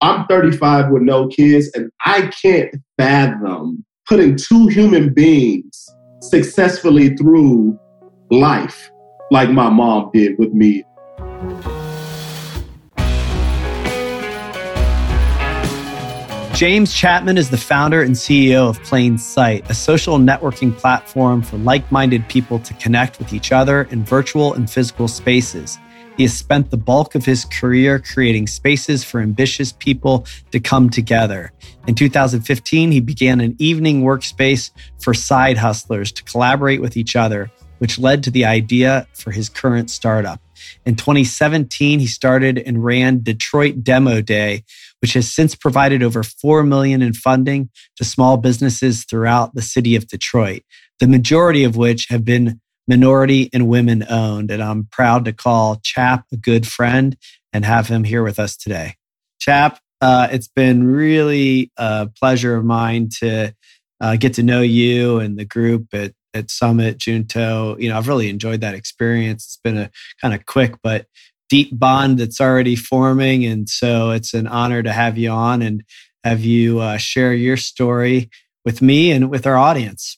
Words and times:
I'm 0.00 0.26
35 0.26 0.90
with 0.90 1.02
no 1.02 1.26
kids, 1.26 1.70
and 1.74 1.90
I 2.06 2.28
can't 2.28 2.72
fathom 2.98 3.84
putting 4.08 4.36
two 4.36 4.68
human 4.68 5.12
beings 5.12 5.88
successfully 6.22 7.16
through 7.16 7.76
life 8.30 8.92
like 9.32 9.50
my 9.50 9.68
mom 9.68 10.10
did 10.14 10.38
with 10.38 10.52
me. 10.52 10.84
James 16.54 16.92
Chapman 16.92 17.36
is 17.36 17.50
the 17.50 17.56
founder 17.56 18.02
and 18.02 18.14
CEO 18.14 18.68
of 18.68 18.80
Plain 18.84 19.18
Sight, 19.18 19.68
a 19.68 19.74
social 19.74 20.18
networking 20.18 20.76
platform 20.76 21.42
for 21.42 21.56
like 21.58 21.90
minded 21.90 22.28
people 22.28 22.60
to 22.60 22.74
connect 22.74 23.18
with 23.18 23.32
each 23.32 23.50
other 23.50 23.82
in 23.90 24.04
virtual 24.04 24.54
and 24.54 24.70
physical 24.70 25.08
spaces. 25.08 25.78
He 26.18 26.24
has 26.24 26.36
spent 26.36 26.72
the 26.72 26.76
bulk 26.76 27.14
of 27.14 27.24
his 27.24 27.44
career 27.44 28.00
creating 28.00 28.48
spaces 28.48 29.04
for 29.04 29.20
ambitious 29.20 29.70
people 29.70 30.26
to 30.50 30.58
come 30.58 30.90
together. 30.90 31.52
In 31.86 31.94
2015, 31.94 32.90
he 32.90 32.98
began 32.98 33.40
an 33.40 33.54
evening 33.60 34.02
workspace 34.02 34.72
for 35.00 35.14
side 35.14 35.58
hustlers 35.58 36.10
to 36.10 36.24
collaborate 36.24 36.80
with 36.80 36.96
each 36.96 37.14
other, 37.14 37.52
which 37.78 38.00
led 38.00 38.24
to 38.24 38.32
the 38.32 38.44
idea 38.44 39.06
for 39.14 39.30
his 39.30 39.48
current 39.48 39.90
startup. 39.90 40.40
In 40.84 40.96
2017, 40.96 42.00
he 42.00 42.08
started 42.08 42.58
and 42.58 42.84
ran 42.84 43.22
Detroit 43.22 43.84
Demo 43.84 44.20
Day, 44.20 44.64
which 45.00 45.12
has 45.12 45.32
since 45.32 45.54
provided 45.54 46.02
over 46.02 46.24
4 46.24 46.64
million 46.64 47.00
in 47.00 47.12
funding 47.12 47.70
to 47.94 48.04
small 48.04 48.38
businesses 48.38 49.04
throughout 49.04 49.54
the 49.54 49.62
city 49.62 49.94
of 49.94 50.08
Detroit, 50.08 50.62
the 50.98 51.06
majority 51.06 51.62
of 51.62 51.76
which 51.76 52.08
have 52.08 52.24
been 52.24 52.60
minority 52.88 53.50
and 53.52 53.68
women 53.68 54.04
owned. 54.08 54.50
And 54.50 54.62
I'm 54.62 54.88
proud 54.90 55.24
to 55.26 55.32
call 55.32 55.80
Chap 55.82 56.24
a 56.32 56.36
good 56.36 56.66
friend 56.66 57.16
and 57.52 57.64
have 57.64 57.88
him 57.88 58.04
here 58.04 58.22
with 58.22 58.38
us 58.38 58.56
today. 58.56 58.94
Chap, 59.38 59.78
uh, 60.00 60.28
it's 60.30 60.48
been 60.48 60.86
really 60.86 61.70
a 61.76 62.08
pleasure 62.18 62.56
of 62.56 62.64
mine 62.64 63.08
to 63.20 63.54
uh, 64.00 64.16
get 64.16 64.34
to 64.34 64.42
know 64.42 64.62
you 64.62 65.18
and 65.18 65.38
the 65.38 65.44
group 65.44 65.86
at, 65.92 66.12
at 66.34 66.50
Summit 66.50 66.98
Junto. 66.98 67.76
You 67.78 67.88
know, 67.88 67.98
I've 67.98 68.08
really 68.08 68.28
enjoyed 68.28 68.60
that 68.60 68.74
experience. 68.74 69.46
It's 69.46 69.60
been 69.62 69.76
a 69.76 69.90
kind 70.20 70.34
of 70.34 70.46
quick 70.46 70.76
but 70.82 71.06
deep 71.48 71.76
bond 71.78 72.18
that's 72.18 72.40
already 72.40 72.76
forming. 72.76 73.44
And 73.44 73.68
so 73.68 74.10
it's 74.10 74.34
an 74.34 74.46
honor 74.46 74.82
to 74.82 74.92
have 74.92 75.18
you 75.18 75.30
on 75.30 75.62
and 75.62 75.82
have 76.24 76.40
you 76.40 76.80
uh, 76.80 76.98
share 76.98 77.32
your 77.32 77.56
story 77.56 78.30
with 78.64 78.82
me 78.82 79.10
and 79.10 79.30
with 79.30 79.46
our 79.46 79.56
audience. 79.56 80.17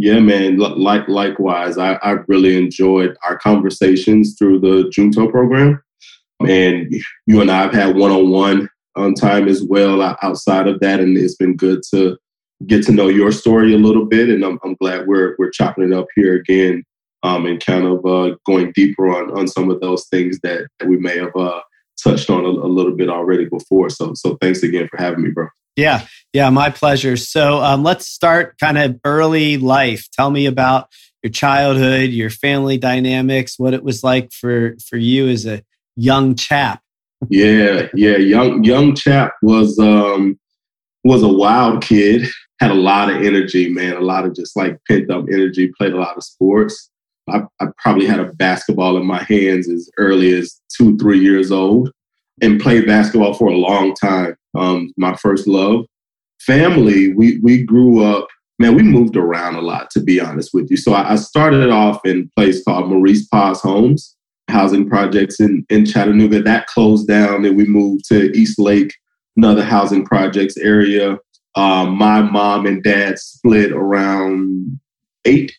Yeah, 0.00 0.18
man. 0.20 0.56
Like 0.56 1.06
likewise, 1.08 1.76
I, 1.76 1.94
I 1.96 2.12
really 2.26 2.56
enjoyed 2.56 3.16
our 3.22 3.36
conversations 3.36 4.34
through 4.38 4.60
the 4.60 4.88
Junto 4.90 5.30
program, 5.30 5.82
and 6.40 6.90
you 7.26 7.42
and 7.42 7.50
I 7.50 7.60
have 7.60 7.74
had 7.74 7.96
one 7.96 8.10
on 8.10 8.30
one 8.30 9.14
time 9.14 9.46
as 9.46 9.62
well 9.62 10.00
outside 10.22 10.68
of 10.68 10.80
that, 10.80 11.00
and 11.00 11.18
it's 11.18 11.36
been 11.36 11.54
good 11.54 11.82
to 11.90 12.16
get 12.66 12.82
to 12.86 12.92
know 12.92 13.08
your 13.08 13.30
story 13.30 13.74
a 13.74 13.78
little 13.78 14.06
bit. 14.06 14.30
And 14.30 14.42
I'm, 14.42 14.58
I'm 14.64 14.74
glad 14.76 15.06
we're 15.06 15.36
we're 15.38 15.50
chopping 15.50 15.84
it 15.84 15.92
up 15.92 16.06
here 16.16 16.34
again 16.34 16.82
um, 17.22 17.44
and 17.44 17.62
kind 17.62 17.84
of 17.84 18.06
uh, 18.06 18.36
going 18.46 18.72
deeper 18.72 19.14
on 19.14 19.38
on 19.38 19.48
some 19.48 19.70
of 19.70 19.80
those 19.80 20.06
things 20.08 20.40
that, 20.42 20.66
that 20.78 20.88
we 20.88 20.96
may 20.96 21.18
have 21.18 21.36
uh, 21.36 21.60
touched 22.02 22.30
on 22.30 22.46
a, 22.46 22.48
a, 22.48 22.70
little 22.72 22.96
bit 22.96 23.10
already 23.10 23.44
before. 23.44 23.90
So 23.90 24.14
so 24.14 24.38
thanks 24.40 24.62
again 24.62 24.88
for 24.88 24.96
having 24.96 25.24
me, 25.24 25.30
bro. 25.30 25.48
Yeah, 25.76 26.06
yeah, 26.32 26.50
my 26.50 26.70
pleasure. 26.70 27.16
So 27.16 27.58
um, 27.58 27.82
let's 27.82 28.06
start 28.06 28.58
kind 28.58 28.78
of 28.78 29.00
early 29.04 29.56
life. 29.56 30.08
Tell 30.12 30.30
me 30.30 30.46
about 30.46 30.88
your 31.22 31.30
childhood, 31.30 32.10
your 32.10 32.30
family 32.30 32.78
dynamics, 32.78 33.58
what 33.58 33.74
it 33.74 33.82
was 33.82 34.02
like 34.02 34.32
for 34.32 34.76
for 34.88 34.96
you 34.96 35.28
as 35.28 35.46
a 35.46 35.62
young 35.96 36.34
chap. 36.34 36.82
Yeah, 37.28 37.88
yeah, 37.94 38.16
young 38.16 38.64
young 38.64 38.94
chap 38.94 39.32
was 39.42 39.78
um 39.78 40.38
was 41.04 41.22
a 41.22 41.28
wild 41.28 41.82
kid. 41.82 42.26
Had 42.60 42.70
a 42.70 42.74
lot 42.74 43.10
of 43.10 43.22
energy, 43.22 43.70
man. 43.70 43.96
A 43.96 44.00
lot 44.00 44.26
of 44.26 44.34
just 44.34 44.56
like 44.56 44.78
pent 44.86 45.10
up 45.10 45.26
energy. 45.32 45.72
Played 45.78 45.94
a 45.94 45.98
lot 45.98 46.16
of 46.16 46.24
sports. 46.24 46.90
I, 47.28 47.42
I 47.60 47.66
probably 47.78 48.06
had 48.06 48.20
a 48.20 48.32
basketball 48.34 48.96
in 48.96 49.06
my 49.06 49.22
hands 49.24 49.68
as 49.68 49.88
early 49.98 50.32
as 50.36 50.60
two, 50.74 50.96
three 50.98 51.20
years 51.20 51.52
old 51.52 51.90
and 52.42 52.60
played 52.60 52.86
basketball 52.86 53.34
for 53.34 53.48
a 53.48 53.56
long 53.56 53.94
time. 53.94 54.36
Um, 54.56 54.92
my 54.96 55.14
first 55.16 55.46
love. 55.46 55.86
Family, 56.40 57.12
we, 57.14 57.38
we 57.42 57.62
grew 57.62 58.02
up, 58.02 58.28
man, 58.58 58.74
we 58.74 58.82
moved 58.82 59.16
around 59.16 59.56
a 59.56 59.60
lot, 59.60 59.90
to 59.90 60.00
be 60.00 60.20
honest 60.20 60.50
with 60.54 60.70
you. 60.70 60.76
So 60.76 60.92
I, 60.92 61.12
I 61.12 61.16
started 61.16 61.70
off 61.70 62.04
in 62.04 62.20
a 62.20 62.40
place 62.40 62.64
called 62.64 62.88
Maurice 62.88 63.26
Poss 63.26 63.60
Homes, 63.60 64.16
housing 64.48 64.88
projects 64.88 65.38
in, 65.38 65.66
in 65.68 65.84
Chattanooga. 65.84 66.42
That 66.42 66.66
closed 66.66 67.06
down 67.06 67.44
and 67.44 67.56
we 67.56 67.66
moved 67.66 68.06
to 68.08 68.36
East 68.36 68.58
Lake, 68.58 68.94
another 69.36 69.62
housing 69.62 70.04
projects 70.04 70.56
area. 70.56 71.18
Um, 71.56 71.96
my 71.98 72.22
mom 72.22 72.66
and 72.66 72.82
dad 72.82 73.18
split 73.18 73.72
around 73.72 74.80
eight 75.24 75.52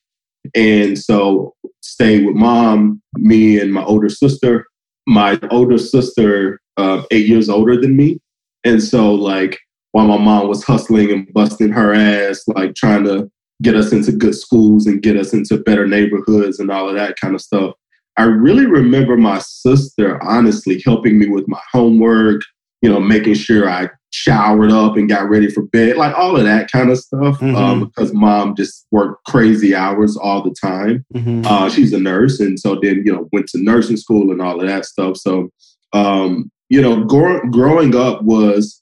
and 0.56 0.98
so 0.98 1.56
stayed 1.82 2.26
with 2.26 2.36
mom, 2.36 3.02
me 3.16 3.60
and 3.60 3.74
my 3.74 3.84
older 3.84 4.10
sister. 4.10 4.66
My 5.08 5.40
older 5.50 5.78
sister, 5.78 6.62
uh, 6.78 7.04
eight 7.12 7.28
years 7.28 7.50
older 7.50 7.80
than 7.80 7.96
me. 7.96 8.20
And 8.64 8.82
so 8.82 9.14
like 9.14 9.60
while 9.92 10.08
my 10.08 10.18
mom 10.18 10.48
was 10.48 10.64
hustling 10.64 11.12
and 11.12 11.32
busting 11.34 11.72
her 11.72 11.94
ass, 11.94 12.44
like 12.48 12.76
trying 12.76 13.04
to 13.06 13.30
get 13.62 13.76
us 13.76 13.92
into 13.92 14.12
good 14.12 14.36
schools 14.36 14.88
and 14.88 15.02
get 15.02 15.18
us 15.18 15.34
into 15.34 15.58
better 15.58 15.88
neighborhoods 15.88 16.60
and 16.60 16.72
all 16.72 16.90
of 16.90 16.96
that 16.96 17.20
kind 17.20 17.36
of 17.36 17.42
stuff. 17.42 17.76
I 18.18 18.24
really 18.24 18.66
remember 18.66 19.18
my 19.18 19.40
sister 19.40 20.22
honestly 20.24 20.82
helping 20.86 21.20
me 21.20 21.28
with 21.28 21.48
my 21.48 21.62
homework, 21.72 22.42
you 22.82 22.90
know, 22.90 23.00
making 23.00 23.36
sure 23.36 23.70
I 23.70 23.90
showered 24.12 24.72
up 24.72 24.98
and 24.98 25.08
got 25.08 25.30
ready 25.30 25.50
for 25.50 25.64
bed, 25.68 25.96
like 25.96 26.16
all 26.18 26.36
of 26.36 26.44
that 26.44 26.72
kind 26.72 26.90
of 26.90 26.98
stuff. 26.98 27.40
Mm-hmm. 27.40 27.56
Um, 27.56 27.86
because 27.86 28.14
mom 28.14 28.56
just 28.56 28.86
worked 28.92 29.24
crazy 29.26 29.74
hours 29.74 30.18
all 30.18 30.44
the 30.44 30.54
time. 30.62 31.06
Mm-hmm. 31.14 31.46
Uh, 31.46 31.70
she's 31.70 31.94
a 31.94 32.00
nurse, 32.00 32.40
and 32.40 32.60
so 32.60 32.78
then 32.82 33.04
you 33.06 33.14
know 33.14 33.30
went 33.32 33.48
to 33.50 33.64
nursing 33.64 33.98
school 33.98 34.32
and 34.32 34.42
all 34.42 34.60
of 34.60 34.68
that 34.68 34.86
stuff. 34.86 35.18
So, 35.18 35.50
um, 35.94 36.52
you 36.72 36.82
know, 36.82 37.04
gro- 37.04 37.46
growing 37.50 37.96
up 37.96 38.24
was, 38.24 38.82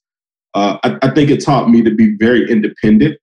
uh, 0.54 0.78
I, 0.84 1.00
I 1.02 1.10
think 1.10 1.32
it 1.32 1.44
taught 1.44 1.72
me 1.72 1.82
to 1.82 1.90
be 1.90 2.16
very 2.18 2.50
independent. 2.50 3.18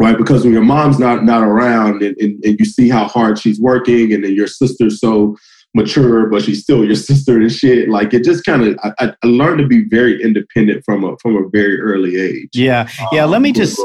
Right, 0.00 0.16
because 0.16 0.44
when 0.44 0.54
your 0.54 0.62
mom's 0.62 0.98
not 0.98 1.22
not 1.22 1.42
around 1.42 2.02
and, 2.02 2.16
and, 2.16 2.42
and 2.44 2.58
you 2.58 2.64
see 2.64 2.88
how 2.88 3.06
hard 3.06 3.38
she's 3.38 3.60
working, 3.60 4.12
and 4.12 4.24
then 4.24 4.34
your 4.34 4.46
sister's 4.46 4.98
so 4.98 5.36
mature, 5.74 6.26
but 6.26 6.42
she's 6.42 6.62
still 6.62 6.84
your 6.84 6.94
sister 7.10 7.38
and 7.38 7.52
shit. 7.52 7.88
Like 7.88 8.14
it 8.14 8.24
just 8.24 8.44
kind 8.44 8.62
of 8.62 8.78
I, 8.82 9.12
I, 9.22 9.26
learned 9.26 9.58
to 9.58 9.66
be 9.66 9.84
very 9.88 10.20
independent 10.22 10.82
from 10.84 11.04
a 11.04 11.16
from 11.18 11.36
a 11.36 11.48
very 11.48 11.80
early 11.80 12.18
age. 12.18 12.50
Yeah, 12.54 12.88
yeah. 13.12 13.24
Um, 13.24 13.30
Let 13.30 13.42
me 13.42 13.52
just 13.52 13.78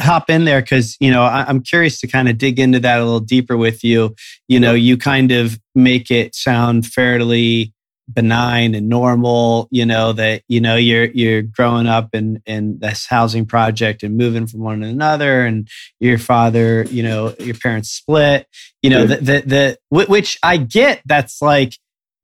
hop 0.00 0.30
in 0.30 0.44
there 0.44 0.62
because 0.62 0.96
you 1.00 1.10
know 1.10 1.22
I, 1.22 1.44
I'm 1.48 1.62
curious 1.62 2.00
to 2.00 2.06
kind 2.06 2.28
of 2.28 2.38
dig 2.38 2.60
into 2.60 2.80
that 2.80 3.00
a 3.00 3.04
little 3.04 3.20
deeper 3.20 3.56
with 3.56 3.82
you. 3.82 4.14
You 4.46 4.60
know, 4.60 4.74
you 4.74 4.96
kind 4.96 5.32
of 5.32 5.58
make 5.74 6.10
it 6.10 6.34
sound 6.36 6.86
fairly 6.86 7.74
benign 8.12 8.74
and 8.74 8.88
normal 8.88 9.68
you 9.70 9.84
know 9.84 10.12
that 10.12 10.42
you 10.48 10.60
know 10.60 10.76
you're 10.76 11.06
you're 11.06 11.42
growing 11.42 11.86
up 11.86 12.08
in 12.14 12.42
in 12.46 12.78
this 12.78 13.06
housing 13.06 13.44
project 13.44 14.02
and 14.02 14.16
moving 14.16 14.46
from 14.46 14.60
one 14.60 14.80
to 14.80 14.86
another 14.86 15.44
and 15.44 15.68
your 16.00 16.18
father 16.18 16.84
you 16.84 17.02
know 17.02 17.34
your 17.38 17.54
parents 17.54 17.90
split 17.90 18.46
you 18.82 18.88
know 18.88 19.00
yeah. 19.00 19.16
the, 19.16 19.16
the 19.16 19.76
the 19.90 20.06
which 20.06 20.38
i 20.42 20.56
get 20.56 21.02
that's 21.04 21.42
like 21.42 21.74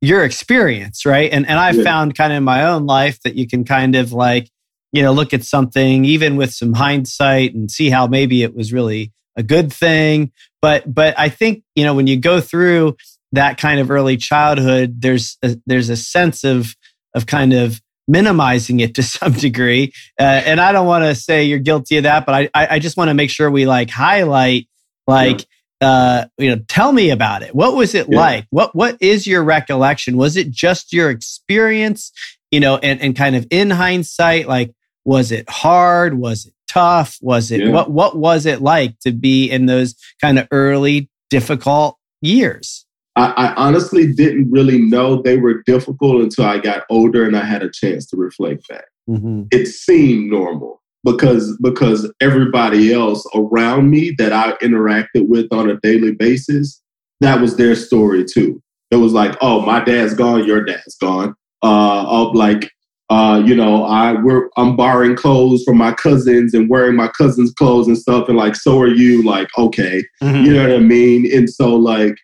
your 0.01 0.23
experience 0.23 1.05
right 1.05 1.31
and 1.31 1.47
and 1.47 1.59
i've 1.59 1.75
yeah. 1.75 1.83
found 1.83 2.15
kind 2.15 2.33
of 2.33 2.37
in 2.37 2.43
my 2.43 2.65
own 2.65 2.85
life 2.85 3.21
that 3.21 3.35
you 3.35 3.47
can 3.47 3.63
kind 3.63 3.95
of 3.95 4.11
like 4.11 4.49
you 4.91 5.03
know 5.03 5.11
look 5.11 5.33
at 5.33 5.43
something 5.43 6.03
even 6.03 6.35
with 6.35 6.51
some 6.51 6.73
hindsight 6.73 7.53
and 7.53 7.69
see 7.69 7.91
how 7.91 8.07
maybe 8.07 8.41
it 8.41 8.55
was 8.55 8.73
really 8.73 9.11
a 9.35 9.43
good 9.43 9.71
thing 9.71 10.31
but 10.61 10.91
but 10.91 11.13
i 11.19 11.29
think 11.29 11.63
you 11.75 11.83
know 11.83 11.93
when 11.93 12.07
you 12.07 12.17
go 12.17 12.41
through 12.41 12.95
that 13.35 13.57
kind 13.57 13.79
of 13.79 13.91
early 13.91 14.17
childhood, 14.17 15.01
there's 15.01 15.37
a, 15.43 15.57
there's 15.65 15.89
a 15.89 15.97
sense 15.97 16.43
of 16.43 16.75
of 17.13 17.25
kind 17.25 17.53
of 17.53 17.81
minimizing 18.07 18.79
it 18.79 18.95
to 18.95 19.03
some 19.03 19.33
degree. 19.33 19.93
Uh, 20.19 20.23
and 20.23 20.59
I 20.59 20.71
don't 20.71 20.87
want 20.87 21.03
to 21.03 21.15
say 21.15 21.45
you're 21.45 21.59
guilty 21.59 21.97
of 21.97 22.03
that, 22.03 22.25
but 22.25 22.49
I 22.53 22.67
I, 22.75 22.79
just 22.79 22.97
want 22.97 23.09
to 23.09 23.13
make 23.13 23.29
sure 23.29 23.49
we 23.49 23.65
like 23.65 23.89
highlight 23.89 24.67
like. 25.07 25.41
Yeah. 25.41 25.45
Uh, 25.81 26.25
you 26.37 26.49
know, 26.49 26.61
tell 26.69 26.93
me 26.93 27.09
about 27.09 27.43
it. 27.43 27.53
What 27.53 27.75
was 27.75 27.93
it 27.93 28.07
yeah. 28.09 28.17
like? 28.17 28.47
What 28.49 28.73
What 28.73 28.97
is 29.01 29.27
your 29.27 29.43
recollection? 29.43 30.15
Was 30.15 30.37
it 30.37 30.49
just 30.49 30.93
your 30.93 31.09
experience? 31.09 32.13
You 32.49 32.61
know, 32.61 32.77
and 32.77 33.01
and 33.01 33.13
kind 33.13 33.35
of 33.35 33.45
in 33.51 33.71
hindsight, 33.71 34.47
like, 34.47 34.73
was 35.03 35.33
it 35.33 35.47
hard? 35.49 36.17
Was 36.17 36.45
it 36.45 36.53
tough? 36.69 37.17
Was 37.21 37.51
it 37.51 37.59
yeah. 37.59 37.71
what 37.71 37.91
What 37.91 38.15
was 38.15 38.45
it 38.45 38.61
like 38.61 38.97
to 38.99 39.11
be 39.11 39.51
in 39.51 39.65
those 39.65 39.95
kind 40.21 40.39
of 40.39 40.47
early 40.49 41.09
difficult 41.29 41.97
years? 42.21 42.85
I, 43.15 43.31
I, 43.31 43.53
honestly 43.55 44.11
didn't 44.11 44.51
really 44.51 44.79
know 44.79 45.21
they 45.21 45.37
were 45.37 45.63
difficult 45.65 46.21
until 46.21 46.45
I 46.45 46.59
got 46.59 46.83
older 46.89 47.25
and 47.25 47.37
I 47.37 47.45
had 47.45 47.63
a 47.63 47.69
chance 47.69 48.05
to 48.07 48.17
reflect 48.17 48.67
back. 48.67 48.85
Mm-hmm. 49.09 49.43
It 49.51 49.67
seemed 49.67 50.29
normal 50.29 50.81
because 51.03 51.57
because 51.61 52.11
everybody 52.19 52.91
else 52.93 53.25
around 53.33 53.89
me 53.89 54.13
that 54.17 54.33
I 54.33 54.53
interacted 54.61 55.27
with 55.27 55.47
on 55.51 55.69
a 55.69 55.79
daily 55.81 56.11
basis, 56.11 56.81
that 57.21 57.39
was 57.39 57.55
their 57.55 57.75
story 57.75 58.25
too. 58.25 58.61
It 58.91 58.97
was 58.97 59.13
like, 59.13 59.37
oh, 59.41 59.61
my 59.61 59.83
dad's 59.83 60.13
gone, 60.13 60.45
your 60.45 60.63
dad's 60.63 60.95
gone. 60.97 61.35
Uh, 61.63 62.05
of 62.07 62.35
like 62.35 62.69
Uh, 63.11 63.39
you 63.45 63.55
know, 63.55 63.85
I 63.85 64.13
we're 64.13 64.49
I'm 64.57 64.75
borrowing 64.75 65.15
clothes 65.15 65.63
from 65.63 65.77
my 65.77 65.93
cousins 65.93 66.55
and 66.55 66.67
wearing 66.69 66.95
my 66.95 67.07
cousins' 67.09 67.53
clothes 67.53 67.87
and 67.87 67.97
stuff, 67.97 68.27
and 68.27 68.37
like, 68.37 68.55
so 68.55 68.81
are 68.81 68.87
you? 68.87 69.23
Like, 69.23 69.47
okay, 69.59 70.03
mm-hmm. 70.23 70.43
you 70.43 70.53
know 70.53 70.63
what 70.63 70.75
I 70.75 70.79
mean? 70.79 71.31
And 71.31 71.47
so, 71.47 71.75
like, 71.75 72.15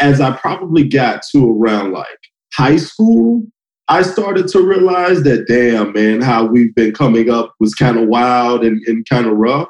as 0.00 0.20
I 0.20 0.36
probably 0.36 0.88
got 0.88 1.22
to 1.32 1.52
around 1.52 1.92
like 1.92 2.06
high 2.54 2.76
school, 2.76 3.42
I 3.88 4.02
started 4.02 4.46
to 4.48 4.62
realize 4.62 5.22
that, 5.24 5.48
damn, 5.48 5.92
man, 5.92 6.20
how 6.20 6.44
we've 6.44 6.74
been 6.74 6.92
coming 6.92 7.28
up 7.28 7.54
was 7.58 7.74
kind 7.74 7.98
of 7.98 8.08
wild 8.08 8.64
and, 8.64 8.80
and 8.86 9.06
kind 9.08 9.26
of 9.26 9.36
rough. 9.36 9.68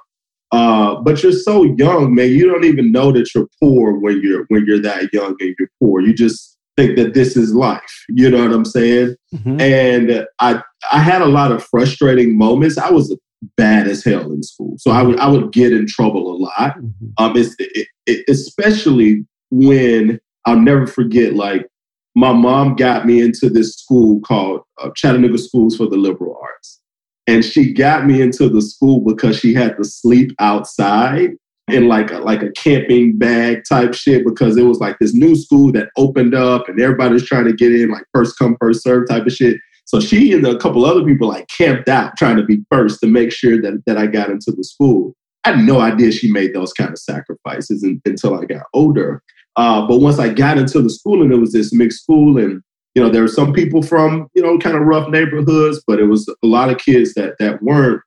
Uh, 0.52 0.96
but 0.96 1.22
you're 1.22 1.32
so 1.32 1.62
young, 1.62 2.14
man. 2.14 2.30
You 2.30 2.46
don't 2.50 2.64
even 2.64 2.92
know 2.92 3.12
that 3.12 3.34
you're 3.34 3.48
poor 3.62 3.98
when 3.98 4.20
you're 4.20 4.44
when 4.48 4.66
you're 4.66 4.80
that 4.80 5.12
young 5.12 5.36
and 5.40 5.54
you're 5.58 5.70
poor. 5.80 6.00
You 6.00 6.12
just 6.12 6.58
think 6.76 6.96
that 6.96 7.14
this 7.14 7.36
is 7.36 7.54
life. 7.54 8.04
You 8.08 8.30
know 8.30 8.42
what 8.42 8.52
I'm 8.52 8.64
saying? 8.64 9.14
Mm-hmm. 9.34 9.60
And 9.60 10.26
I 10.40 10.62
I 10.92 10.98
had 10.98 11.22
a 11.22 11.26
lot 11.26 11.52
of 11.52 11.64
frustrating 11.64 12.36
moments. 12.36 12.78
I 12.78 12.90
was 12.90 13.16
bad 13.56 13.86
as 13.86 14.04
hell 14.04 14.32
in 14.32 14.42
school, 14.42 14.74
so 14.78 14.90
I 14.90 15.02
would 15.02 15.18
I 15.20 15.28
would 15.28 15.52
get 15.52 15.72
in 15.72 15.86
trouble 15.86 16.30
a 16.30 16.36
lot. 16.36 16.76
Mm-hmm. 16.76 17.06
Um, 17.18 17.36
it's, 17.36 17.54
it, 17.58 17.86
it, 18.06 18.24
especially 18.28 19.24
when 19.50 20.20
I'll 20.46 20.60
never 20.60 20.86
forget. 20.86 21.34
Like 21.34 21.66
my 22.14 22.32
mom 22.32 22.76
got 22.76 23.06
me 23.06 23.20
into 23.20 23.48
this 23.48 23.74
school 23.74 24.20
called 24.20 24.62
uh, 24.80 24.90
Chattanooga 24.96 25.38
Schools 25.38 25.76
for 25.76 25.86
the 25.86 25.96
Liberal 25.96 26.38
Arts, 26.42 26.80
and 27.26 27.44
she 27.44 27.72
got 27.72 28.06
me 28.06 28.20
into 28.20 28.48
the 28.48 28.62
school 28.62 29.00
because 29.00 29.38
she 29.38 29.54
had 29.54 29.76
to 29.76 29.84
sleep 29.84 30.32
outside 30.38 31.30
in 31.68 31.88
like 31.88 32.10
a, 32.10 32.18
like 32.18 32.42
a 32.42 32.50
camping 32.52 33.16
bag 33.16 33.62
type 33.68 33.94
shit 33.94 34.24
because 34.24 34.56
it 34.56 34.64
was 34.64 34.80
like 34.80 34.98
this 34.98 35.14
new 35.14 35.36
school 35.36 35.72
that 35.72 35.88
opened 35.96 36.34
up 36.34 36.68
and 36.68 36.80
everybody's 36.80 37.24
trying 37.24 37.44
to 37.44 37.52
get 37.52 37.72
in 37.72 37.90
like 37.90 38.04
first 38.12 38.38
come 38.38 38.56
first 38.60 38.82
serve 38.82 39.08
type 39.08 39.26
of 39.26 39.32
shit. 39.32 39.56
So 39.84 40.00
she 40.00 40.32
and 40.32 40.46
a 40.46 40.58
couple 40.58 40.84
other 40.84 41.04
people 41.04 41.28
like 41.28 41.48
camped 41.48 41.88
out 41.88 42.16
trying 42.16 42.36
to 42.36 42.44
be 42.44 42.64
first 42.70 43.00
to 43.00 43.06
make 43.06 43.32
sure 43.32 43.60
that 43.60 43.82
that 43.86 43.98
I 43.98 44.06
got 44.06 44.30
into 44.30 44.52
the 44.52 44.64
school. 44.64 45.14
I 45.44 45.52
had 45.52 45.64
no 45.64 45.80
idea 45.80 46.12
she 46.12 46.30
made 46.30 46.54
those 46.54 46.72
kind 46.72 46.90
of 46.90 46.98
sacrifices 46.98 47.82
in, 47.82 48.00
until 48.04 48.38
I 48.38 48.44
got 48.44 48.66
older. 48.74 49.22
Uh, 49.60 49.86
but 49.86 49.98
once 49.98 50.18
I 50.18 50.30
got 50.30 50.56
into 50.56 50.80
the 50.80 50.88
school 50.88 51.22
and 51.22 51.30
it 51.30 51.36
was 51.36 51.52
this 51.52 51.70
mixed 51.70 52.04
school 52.04 52.38
and 52.38 52.62
you 52.94 53.02
know 53.02 53.10
there 53.10 53.20
were 53.20 53.28
some 53.28 53.52
people 53.52 53.82
from 53.82 54.26
you 54.32 54.40
know 54.40 54.56
kind 54.56 54.74
of 54.74 54.84
rough 54.84 55.10
neighborhoods, 55.10 55.82
but 55.86 56.00
it 56.00 56.06
was 56.06 56.26
a 56.42 56.46
lot 56.46 56.70
of 56.70 56.78
kids 56.78 57.12
that 57.12 57.34
that 57.40 57.62
weren't. 57.62 58.00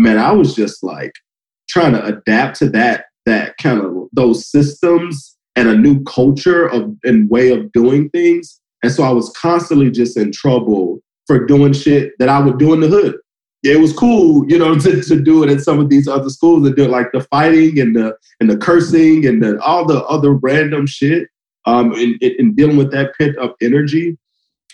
Man, 0.00 0.18
I 0.18 0.32
was 0.32 0.56
just 0.56 0.82
like 0.82 1.12
trying 1.68 1.92
to 1.92 2.04
adapt 2.04 2.58
to 2.58 2.68
that 2.70 3.04
that 3.26 3.56
kind 3.58 3.78
of 3.78 4.08
those 4.12 4.50
systems 4.50 5.36
and 5.54 5.68
a 5.68 5.76
new 5.76 6.02
culture 6.02 6.66
of 6.66 6.96
and 7.04 7.30
way 7.30 7.52
of 7.52 7.70
doing 7.70 8.10
things. 8.10 8.60
And 8.82 8.90
so 8.90 9.04
I 9.04 9.10
was 9.10 9.32
constantly 9.40 9.88
just 9.88 10.16
in 10.16 10.32
trouble 10.32 10.98
for 11.28 11.46
doing 11.46 11.74
shit 11.74 12.14
that 12.18 12.28
I 12.28 12.40
would 12.40 12.58
do 12.58 12.74
in 12.74 12.80
the 12.80 12.88
hood. 12.88 13.18
It 13.62 13.80
was 13.80 13.92
cool, 13.92 14.48
you 14.50 14.58
know, 14.58 14.74
to, 14.78 15.02
to 15.02 15.20
do 15.20 15.42
it 15.42 15.50
in 15.50 15.60
some 15.60 15.78
of 15.78 15.88
these 15.88 16.08
other 16.08 16.30
schools 16.30 16.66
and 16.66 16.76
do 16.76 16.84
it 16.84 16.90
like 16.90 17.12
the 17.12 17.22
fighting 17.22 17.78
and 17.78 17.94
the 17.96 18.16
and 18.40 18.50
the 18.50 18.56
cursing 18.56 19.26
and 19.26 19.42
the, 19.42 19.60
all 19.62 19.86
the 19.86 20.04
other 20.04 20.32
random 20.32 20.86
shit. 20.86 21.28
Um, 21.64 21.92
and, 21.92 22.20
and 22.20 22.56
dealing 22.56 22.76
with 22.76 22.90
that 22.90 23.12
pent 23.16 23.38
up 23.38 23.54
energy. 23.62 24.18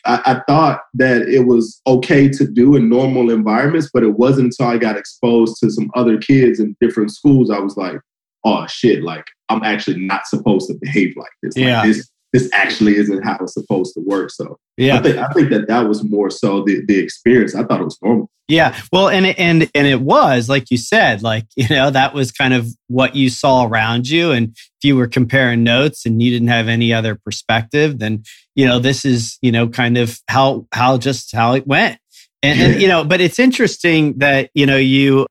I, 0.06 0.22
I, 0.24 0.40
thought 0.48 0.84
that 0.94 1.28
it 1.28 1.40
was 1.40 1.82
okay 1.86 2.30
to 2.30 2.46
do 2.46 2.76
in 2.76 2.88
normal 2.88 3.28
environments, 3.30 3.90
but 3.92 4.02
it 4.02 4.16
wasn't 4.18 4.46
until 4.58 4.68
I 4.68 4.78
got 4.78 4.96
exposed 4.96 5.58
to 5.60 5.70
some 5.70 5.90
other 5.94 6.16
kids 6.16 6.60
in 6.60 6.74
different 6.80 7.10
schools. 7.10 7.50
I 7.50 7.58
was 7.58 7.76
like, 7.76 8.00
oh 8.44 8.66
shit, 8.68 9.02
like 9.02 9.26
I'm 9.50 9.62
actually 9.64 10.00
not 10.00 10.26
supposed 10.26 10.68
to 10.68 10.78
behave 10.80 11.14
like 11.16 11.28
this. 11.42 11.56
Yeah. 11.58 11.80
Like, 11.80 11.88
this 11.88 12.10
this 12.32 12.48
actually 12.52 12.96
isn't 12.96 13.22
how 13.24 13.38
it's 13.40 13.54
supposed 13.54 13.94
to 13.94 14.00
work. 14.00 14.30
So 14.30 14.58
yeah, 14.76 14.96
I 14.96 15.02
think 15.02 15.16
I 15.16 15.28
think 15.28 15.50
that 15.50 15.68
that 15.68 15.88
was 15.88 16.04
more 16.04 16.30
so 16.30 16.62
the 16.64 16.84
the 16.86 16.98
experience. 16.98 17.54
I 17.54 17.64
thought 17.64 17.80
it 17.80 17.84
was 17.84 17.98
normal. 18.02 18.30
Yeah, 18.48 18.78
well, 18.92 19.08
and 19.08 19.26
and 19.26 19.70
and 19.74 19.86
it 19.86 20.00
was 20.00 20.48
like 20.48 20.70
you 20.70 20.78
said, 20.78 21.22
like 21.22 21.46
you 21.56 21.68
know 21.68 21.90
that 21.90 22.14
was 22.14 22.32
kind 22.32 22.54
of 22.54 22.68
what 22.88 23.14
you 23.14 23.30
saw 23.30 23.64
around 23.64 24.08
you, 24.08 24.30
and 24.30 24.48
if 24.48 24.84
you 24.84 24.96
were 24.96 25.06
comparing 25.06 25.62
notes 25.62 26.06
and 26.06 26.22
you 26.22 26.30
didn't 26.30 26.48
have 26.48 26.68
any 26.68 26.92
other 26.92 27.14
perspective, 27.14 27.98
then 27.98 28.22
you 28.54 28.66
know 28.66 28.78
this 28.78 29.04
is 29.04 29.38
you 29.42 29.52
know 29.52 29.68
kind 29.68 29.96
of 29.96 30.18
how 30.28 30.66
how 30.72 30.98
just 30.98 31.34
how 31.34 31.54
it 31.54 31.66
went, 31.66 31.98
and, 32.42 32.60
and 32.60 32.80
you 32.80 32.88
know, 32.88 33.04
but 33.04 33.20
it's 33.20 33.38
interesting 33.38 34.18
that 34.18 34.50
you 34.54 34.66
know 34.66 34.78
you 34.78 35.26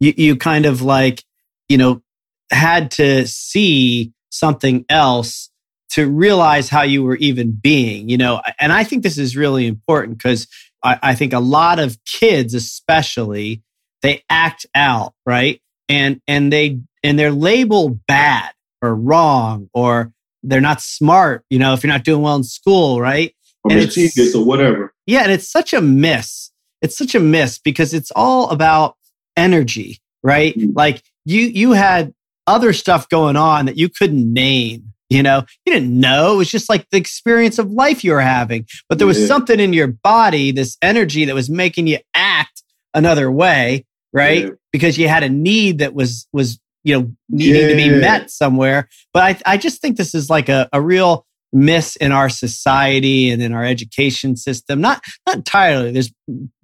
you 0.00 0.14
you 0.16 0.36
kind 0.36 0.66
of 0.66 0.82
like 0.82 1.24
you 1.68 1.78
know 1.78 2.02
had 2.52 2.90
to 2.90 3.26
see 3.26 4.12
something 4.30 4.84
else 4.88 5.50
to 5.90 6.08
realize 6.08 6.68
how 6.68 6.82
you 6.82 7.02
were 7.02 7.16
even 7.16 7.52
being, 7.52 8.08
you 8.08 8.16
know. 8.16 8.40
And 8.58 8.72
I 8.72 8.84
think 8.84 9.02
this 9.02 9.18
is 9.18 9.36
really 9.36 9.66
important 9.66 10.18
because 10.18 10.46
I, 10.82 10.98
I, 11.02 11.14
think 11.14 11.32
a 11.32 11.40
lot 11.40 11.78
of 11.78 11.98
kids, 12.04 12.54
especially, 12.54 13.62
they 14.02 14.22
act 14.30 14.66
out, 14.74 15.14
right? 15.26 15.60
And 15.88 16.20
and 16.26 16.52
they 16.52 16.80
and 17.02 17.18
they're 17.18 17.32
labeled 17.32 18.00
bad 18.06 18.52
or 18.82 18.94
wrong 18.94 19.68
or 19.74 20.12
they're 20.42 20.60
not 20.60 20.80
smart, 20.80 21.44
you 21.50 21.58
know, 21.58 21.74
if 21.74 21.82
you're 21.82 21.92
not 21.92 22.04
doing 22.04 22.22
well 22.22 22.36
in 22.36 22.44
school, 22.44 23.00
right? 23.00 23.34
Or 23.64 23.72
and 23.72 23.80
mischievous 23.80 24.34
or 24.34 24.44
whatever. 24.44 24.94
Yeah, 25.06 25.22
and 25.22 25.32
it's 25.32 25.50
such 25.50 25.72
a 25.74 25.80
miss. 25.80 26.50
It's 26.80 26.96
such 26.96 27.14
a 27.14 27.20
miss 27.20 27.58
because 27.58 27.92
it's 27.92 28.10
all 28.14 28.48
about 28.50 28.96
energy, 29.36 30.00
right? 30.22 30.56
Mm-hmm. 30.56 30.72
Like 30.74 31.02
you 31.24 31.42
you 31.42 31.72
had 31.72 32.14
other 32.46 32.72
stuff 32.72 33.08
going 33.08 33.36
on 33.36 33.66
that 33.66 33.76
you 33.76 33.88
couldn't 33.88 34.32
name 34.32 34.89
you 35.10 35.24
know, 35.24 35.44
you 35.66 35.72
didn't 35.72 35.98
know. 35.98 36.34
It 36.34 36.36
was 36.36 36.50
just 36.50 36.68
like 36.68 36.88
the 36.90 36.96
experience 36.96 37.58
of 37.58 37.70
life 37.70 38.04
you 38.04 38.12
were 38.12 38.20
having. 38.20 38.66
But 38.88 38.98
there 38.98 39.08
was 39.08 39.20
yeah. 39.20 39.26
something 39.26 39.58
in 39.58 39.72
your 39.72 39.88
body, 39.88 40.52
this 40.52 40.78
energy 40.80 41.24
that 41.24 41.34
was 41.34 41.50
making 41.50 41.88
you 41.88 41.98
act 42.14 42.62
another 42.94 43.30
way, 43.30 43.84
right? 44.12 44.44
Yeah. 44.44 44.50
Because 44.72 44.96
you 44.96 45.08
had 45.08 45.24
a 45.24 45.28
need 45.28 45.78
that 45.78 45.94
was 45.94 46.28
was 46.32 46.60
you 46.84 46.98
know 46.98 47.12
needing 47.28 47.60
yeah. 47.60 47.68
to 47.68 47.76
be 47.76 48.00
met 48.00 48.30
somewhere. 48.30 48.88
But 49.12 49.22
I 49.44 49.54
I 49.54 49.56
just 49.56 49.80
think 49.80 49.96
this 49.96 50.14
is 50.14 50.30
like 50.30 50.48
a, 50.48 50.68
a 50.72 50.80
real 50.80 51.26
miss 51.52 51.96
in 51.96 52.12
our 52.12 52.28
society 52.28 53.30
and 53.30 53.42
in 53.42 53.52
our 53.52 53.64
education 53.64 54.36
system. 54.36 54.80
Not 54.80 55.02
not 55.26 55.36
entirely. 55.36 55.90
There's 55.90 56.12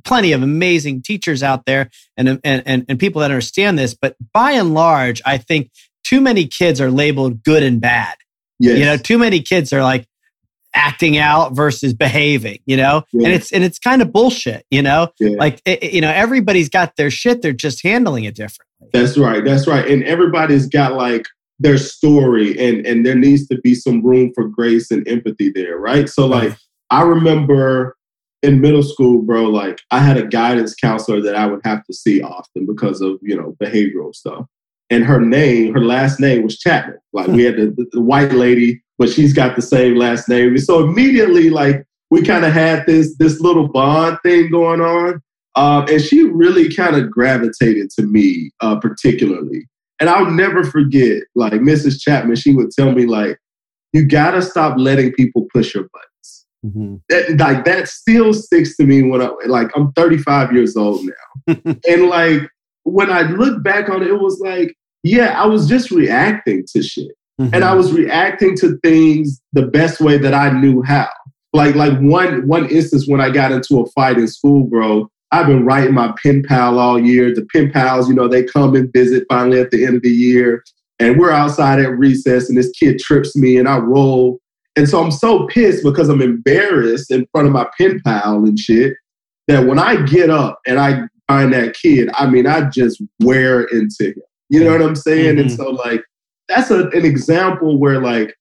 plenty 0.04 0.30
of 0.30 0.44
amazing 0.44 1.02
teachers 1.02 1.42
out 1.42 1.66
there 1.66 1.90
and 2.16 2.40
and 2.44 2.62
and, 2.64 2.86
and 2.88 2.98
people 2.98 3.22
that 3.22 3.32
understand 3.32 3.76
this, 3.76 3.92
but 3.92 4.14
by 4.32 4.52
and 4.52 4.72
large, 4.72 5.20
I 5.26 5.38
think 5.38 5.72
too 6.04 6.20
many 6.20 6.46
kids 6.46 6.80
are 6.80 6.92
labeled 6.92 7.42
good 7.42 7.64
and 7.64 7.80
bad. 7.80 8.14
Yes. 8.58 8.78
You 8.78 8.84
know, 8.84 8.96
too 8.96 9.18
many 9.18 9.40
kids 9.40 9.72
are 9.72 9.82
like 9.82 10.06
acting 10.74 11.16
out 11.16 11.54
versus 11.54 11.94
behaving, 11.94 12.58
you 12.66 12.76
know? 12.76 13.04
Yeah. 13.12 13.26
And 13.26 13.34
it's 13.34 13.52
and 13.52 13.64
it's 13.64 13.78
kind 13.78 14.02
of 14.02 14.12
bullshit, 14.12 14.64
you 14.70 14.82
know? 14.82 15.08
Yeah. 15.18 15.36
Like 15.38 15.60
it, 15.64 15.92
you 15.92 16.00
know, 16.00 16.10
everybody's 16.10 16.68
got 16.68 16.96
their 16.96 17.10
shit, 17.10 17.42
they're 17.42 17.52
just 17.52 17.82
handling 17.82 18.24
it 18.24 18.34
differently. 18.34 18.88
That's 18.92 19.18
right. 19.18 19.44
That's 19.44 19.66
right. 19.66 19.86
And 19.88 20.04
everybody's 20.04 20.66
got 20.66 20.94
like 20.94 21.26
their 21.58 21.78
story 21.78 22.58
and 22.58 22.86
and 22.86 23.06
there 23.06 23.14
needs 23.14 23.46
to 23.48 23.58
be 23.62 23.74
some 23.74 24.04
room 24.04 24.30
for 24.34 24.46
grace 24.46 24.90
and 24.90 25.06
empathy 25.08 25.50
there, 25.50 25.78
right? 25.78 26.08
So 26.08 26.26
like 26.26 26.56
I 26.90 27.02
remember 27.02 27.96
in 28.42 28.60
middle 28.60 28.82
school, 28.82 29.22
bro, 29.22 29.44
like 29.44 29.80
I 29.90 30.00
had 30.00 30.18
a 30.18 30.26
guidance 30.26 30.74
counselor 30.74 31.22
that 31.22 31.34
I 31.34 31.46
would 31.46 31.60
have 31.64 31.84
to 31.84 31.94
see 31.94 32.22
often 32.22 32.66
because 32.66 33.00
of, 33.00 33.18
you 33.22 33.34
know, 33.34 33.56
behavioral 33.62 34.14
stuff 34.14 34.46
and 34.90 35.04
her 35.04 35.20
name, 35.20 35.74
her 35.74 35.84
last 35.84 36.20
name 36.20 36.42
was 36.42 36.58
Chapman. 36.58 36.98
Like 37.12 37.28
we 37.28 37.44
had 37.44 37.56
the, 37.56 37.66
the, 37.66 37.86
the 37.92 38.00
white 38.00 38.32
lady, 38.32 38.82
but 38.98 39.08
she's 39.08 39.32
got 39.32 39.56
the 39.56 39.62
same 39.62 39.96
last 39.96 40.28
name. 40.28 40.56
So 40.58 40.84
immediately, 40.84 41.50
like 41.50 41.84
we 42.10 42.22
kind 42.22 42.44
of 42.44 42.52
had 42.52 42.86
this 42.86 43.16
this 43.18 43.40
little 43.40 43.68
bond 43.68 44.18
thing 44.22 44.50
going 44.50 44.80
on, 44.80 45.22
um, 45.56 45.88
and 45.88 46.00
she 46.00 46.22
really 46.22 46.72
kind 46.72 46.96
of 46.96 47.10
gravitated 47.10 47.90
to 47.98 48.02
me 48.02 48.50
uh, 48.60 48.78
particularly. 48.78 49.66
And 49.98 50.10
I'll 50.10 50.30
never 50.30 50.62
forget, 50.62 51.22
like 51.34 51.54
Mrs. 51.54 52.00
Chapman, 52.00 52.36
she 52.36 52.54
would 52.54 52.70
tell 52.70 52.92
me 52.92 53.06
like, 53.06 53.38
"You 53.92 54.06
gotta 54.06 54.42
stop 54.42 54.78
letting 54.78 55.12
people 55.12 55.46
push 55.52 55.74
your 55.74 55.84
buttons." 55.84 56.46
Mm-hmm. 56.64 56.96
That, 57.08 57.38
like 57.38 57.64
that 57.64 57.88
still 57.88 58.32
sticks 58.34 58.76
to 58.76 58.84
me 58.84 59.02
when 59.02 59.22
I 59.22 59.30
like 59.46 59.68
I'm 59.74 59.92
35 59.92 60.52
years 60.52 60.76
old 60.76 61.04
now, 61.04 61.56
and 61.88 62.06
like 62.08 62.42
when 62.86 63.10
I 63.10 63.22
look 63.22 63.62
back 63.62 63.88
on 63.88 64.02
it, 64.02 64.08
it 64.08 64.20
was 64.20 64.40
like, 64.40 64.74
yeah, 65.02 65.40
I 65.40 65.46
was 65.46 65.68
just 65.68 65.90
reacting 65.90 66.64
to 66.72 66.82
shit. 66.82 67.12
Mm-hmm. 67.40 67.54
And 67.54 67.64
I 67.64 67.74
was 67.74 67.92
reacting 67.92 68.56
to 68.58 68.78
things 68.82 69.40
the 69.52 69.66
best 69.66 70.00
way 70.00 70.16
that 70.18 70.32
I 70.32 70.50
knew 70.50 70.82
how. 70.82 71.08
Like, 71.52 71.74
like 71.74 71.98
one 71.98 72.46
one 72.46 72.68
instance 72.70 73.06
when 73.06 73.20
I 73.20 73.30
got 73.30 73.52
into 73.52 73.80
a 73.80 73.86
fight 73.86 74.18
in 74.18 74.28
school, 74.28 74.64
bro. 74.64 75.08
I've 75.32 75.46
been 75.46 75.66
writing 75.66 75.94
my 75.94 76.14
pen 76.22 76.44
pal 76.44 76.78
all 76.78 76.98
year. 76.98 77.34
The 77.34 77.46
pen 77.52 77.70
pals, 77.72 78.08
you 78.08 78.14
know, 78.14 78.28
they 78.28 78.44
come 78.44 78.76
and 78.76 78.92
visit 78.92 79.24
finally 79.28 79.60
at 79.60 79.70
the 79.70 79.84
end 79.84 79.96
of 79.96 80.02
the 80.02 80.10
year. 80.10 80.62
And 80.98 81.18
we're 81.18 81.32
outside 81.32 81.78
at 81.80 81.98
recess, 81.98 82.48
and 82.48 82.56
this 82.56 82.70
kid 82.70 82.98
trips 83.00 83.36
me, 83.36 83.58
and 83.58 83.68
I 83.68 83.78
roll. 83.78 84.38
And 84.76 84.88
so 84.88 85.02
I'm 85.02 85.10
so 85.10 85.46
pissed 85.48 85.82
because 85.82 86.08
I'm 86.08 86.22
embarrassed 86.22 87.10
in 87.10 87.26
front 87.32 87.48
of 87.48 87.52
my 87.52 87.66
pen 87.78 88.00
pal 88.04 88.44
and 88.44 88.58
shit 88.58 88.94
that 89.48 89.66
when 89.66 89.78
I 89.78 90.02
get 90.02 90.30
up 90.30 90.60
and 90.66 90.78
I 90.78 91.02
find 91.28 91.52
that 91.52 91.74
kid, 91.74 92.10
I 92.14 92.26
mean, 92.26 92.46
I 92.46 92.68
just 92.70 93.02
wear 93.20 93.64
into 93.64 94.08
him. 94.08 94.22
You 94.48 94.64
know 94.64 94.72
what 94.72 94.82
I'm 94.82 94.96
saying? 94.96 95.36
Mm-hmm. 95.36 95.40
And 95.40 95.52
so, 95.52 95.70
like, 95.70 96.04
that's 96.48 96.70
a, 96.70 96.88
an 96.88 97.04
example 97.04 97.78
where, 97.78 98.00
like, 98.00 98.34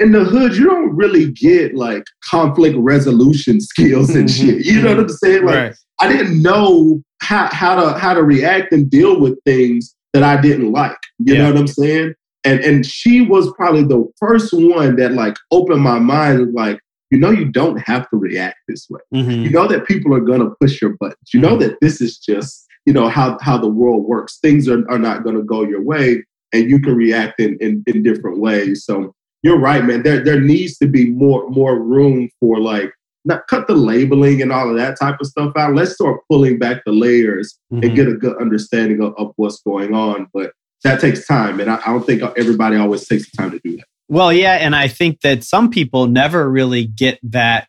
in 0.00 0.12
the 0.12 0.24
hood, 0.24 0.56
you 0.56 0.64
don't 0.64 0.96
really 0.96 1.30
get 1.30 1.74
like 1.74 2.04
conflict 2.24 2.76
resolution 2.78 3.60
skills 3.60 4.10
and 4.10 4.28
mm-hmm. 4.28 4.46
shit. 4.46 4.64
You 4.64 4.82
know 4.82 4.96
what 4.96 5.00
I'm 5.00 5.08
saying? 5.08 5.44
Like 5.44 5.54
right. 5.54 5.74
I 6.00 6.08
didn't 6.08 6.42
know 6.42 7.02
how 7.20 7.48
how 7.52 7.76
to 7.76 7.98
how 7.98 8.14
to 8.14 8.22
react 8.22 8.72
and 8.72 8.90
deal 8.90 9.20
with 9.20 9.38
things 9.44 9.94
that 10.12 10.22
I 10.22 10.40
didn't 10.40 10.72
like. 10.72 10.96
You 11.18 11.34
yeah. 11.34 11.42
know 11.42 11.52
what 11.52 11.60
I'm 11.60 11.66
saying? 11.68 12.14
And 12.44 12.60
and 12.60 12.84
she 12.84 13.20
was 13.20 13.52
probably 13.52 13.84
the 13.84 14.10
first 14.18 14.52
one 14.52 14.96
that 14.96 15.12
like 15.12 15.36
opened 15.50 15.82
my 15.82 15.98
mind 15.98 16.54
like, 16.54 16.80
you 17.10 17.18
know, 17.18 17.30
you 17.30 17.46
don't 17.46 17.78
have 17.78 18.08
to 18.10 18.16
react 18.16 18.58
this 18.68 18.86
way. 18.88 19.00
Mm-hmm. 19.14 19.42
You 19.42 19.50
know 19.50 19.66
that 19.66 19.86
people 19.86 20.14
are 20.14 20.20
gonna 20.20 20.50
push 20.60 20.80
your 20.80 20.96
buttons. 20.98 21.34
You 21.34 21.40
know 21.40 21.56
mm-hmm. 21.56 21.68
that 21.68 21.78
this 21.80 22.00
is 22.00 22.18
just, 22.18 22.66
you 22.86 22.92
know, 22.92 23.08
how 23.08 23.38
how 23.40 23.58
the 23.58 23.68
world 23.68 24.04
works. 24.04 24.38
Things 24.38 24.68
are, 24.68 24.88
are 24.90 24.98
not 24.98 25.24
gonna 25.24 25.42
go 25.42 25.62
your 25.62 25.82
way 25.82 26.24
and 26.52 26.68
you 26.68 26.80
can 26.80 26.94
react 26.94 27.40
in, 27.40 27.56
in, 27.60 27.82
in 27.86 28.02
different 28.02 28.38
ways. 28.38 28.84
So 28.84 29.14
you're 29.42 29.58
right, 29.58 29.84
man. 29.84 30.02
There 30.02 30.22
there 30.22 30.40
needs 30.40 30.76
to 30.78 30.86
be 30.86 31.10
more 31.10 31.48
more 31.48 31.80
room 31.80 32.28
for 32.40 32.60
like 32.60 32.92
not 33.24 33.46
cut 33.48 33.66
the 33.66 33.74
labeling 33.74 34.40
and 34.42 34.52
all 34.52 34.70
of 34.70 34.76
that 34.76 34.98
type 34.98 35.20
of 35.20 35.26
stuff 35.26 35.52
out. 35.56 35.74
Let's 35.74 35.94
start 35.94 36.20
pulling 36.30 36.58
back 36.58 36.82
the 36.84 36.92
layers 36.92 37.58
mm-hmm. 37.72 37.84
and 37.84 37.96
get 37.96 38.08
a 38.08 38.14
good 38.14 38.40
understanding 38.40 39.02
of, 39.02 39.14
of, 39.18 39.32
what's 39.36 39.60
going 39.60 39.94
on. 39.94 40.28
But 40.32 40.52
that 40.84 41.00
takes 41.00 41.26
time. 41.26 41.60
And 41.60 41.70
I, 41.70 41.76
I 41.84 41.92
don't 41.92 42.06
think 42.06 42.22
everybody 42.38 42.76
always 42.76 43.06
takes 43.06 43.30
the 43.30 43.36
time 43.36 43.50
to 43.50 43.60
do 43.62 43.76
that. 43.76 43.84
Well, 44.10 44.32
yeah. 44.32 44.54
And 44.54 44.74
I 44.74 44.88
think 44.88 45.20
that 45.20 45.44
some 45.44 45.70
people 45.70 46.08
never 46.08 46.50
really 46.50 46.84
get 46.84 47.20
that 47.22 47.68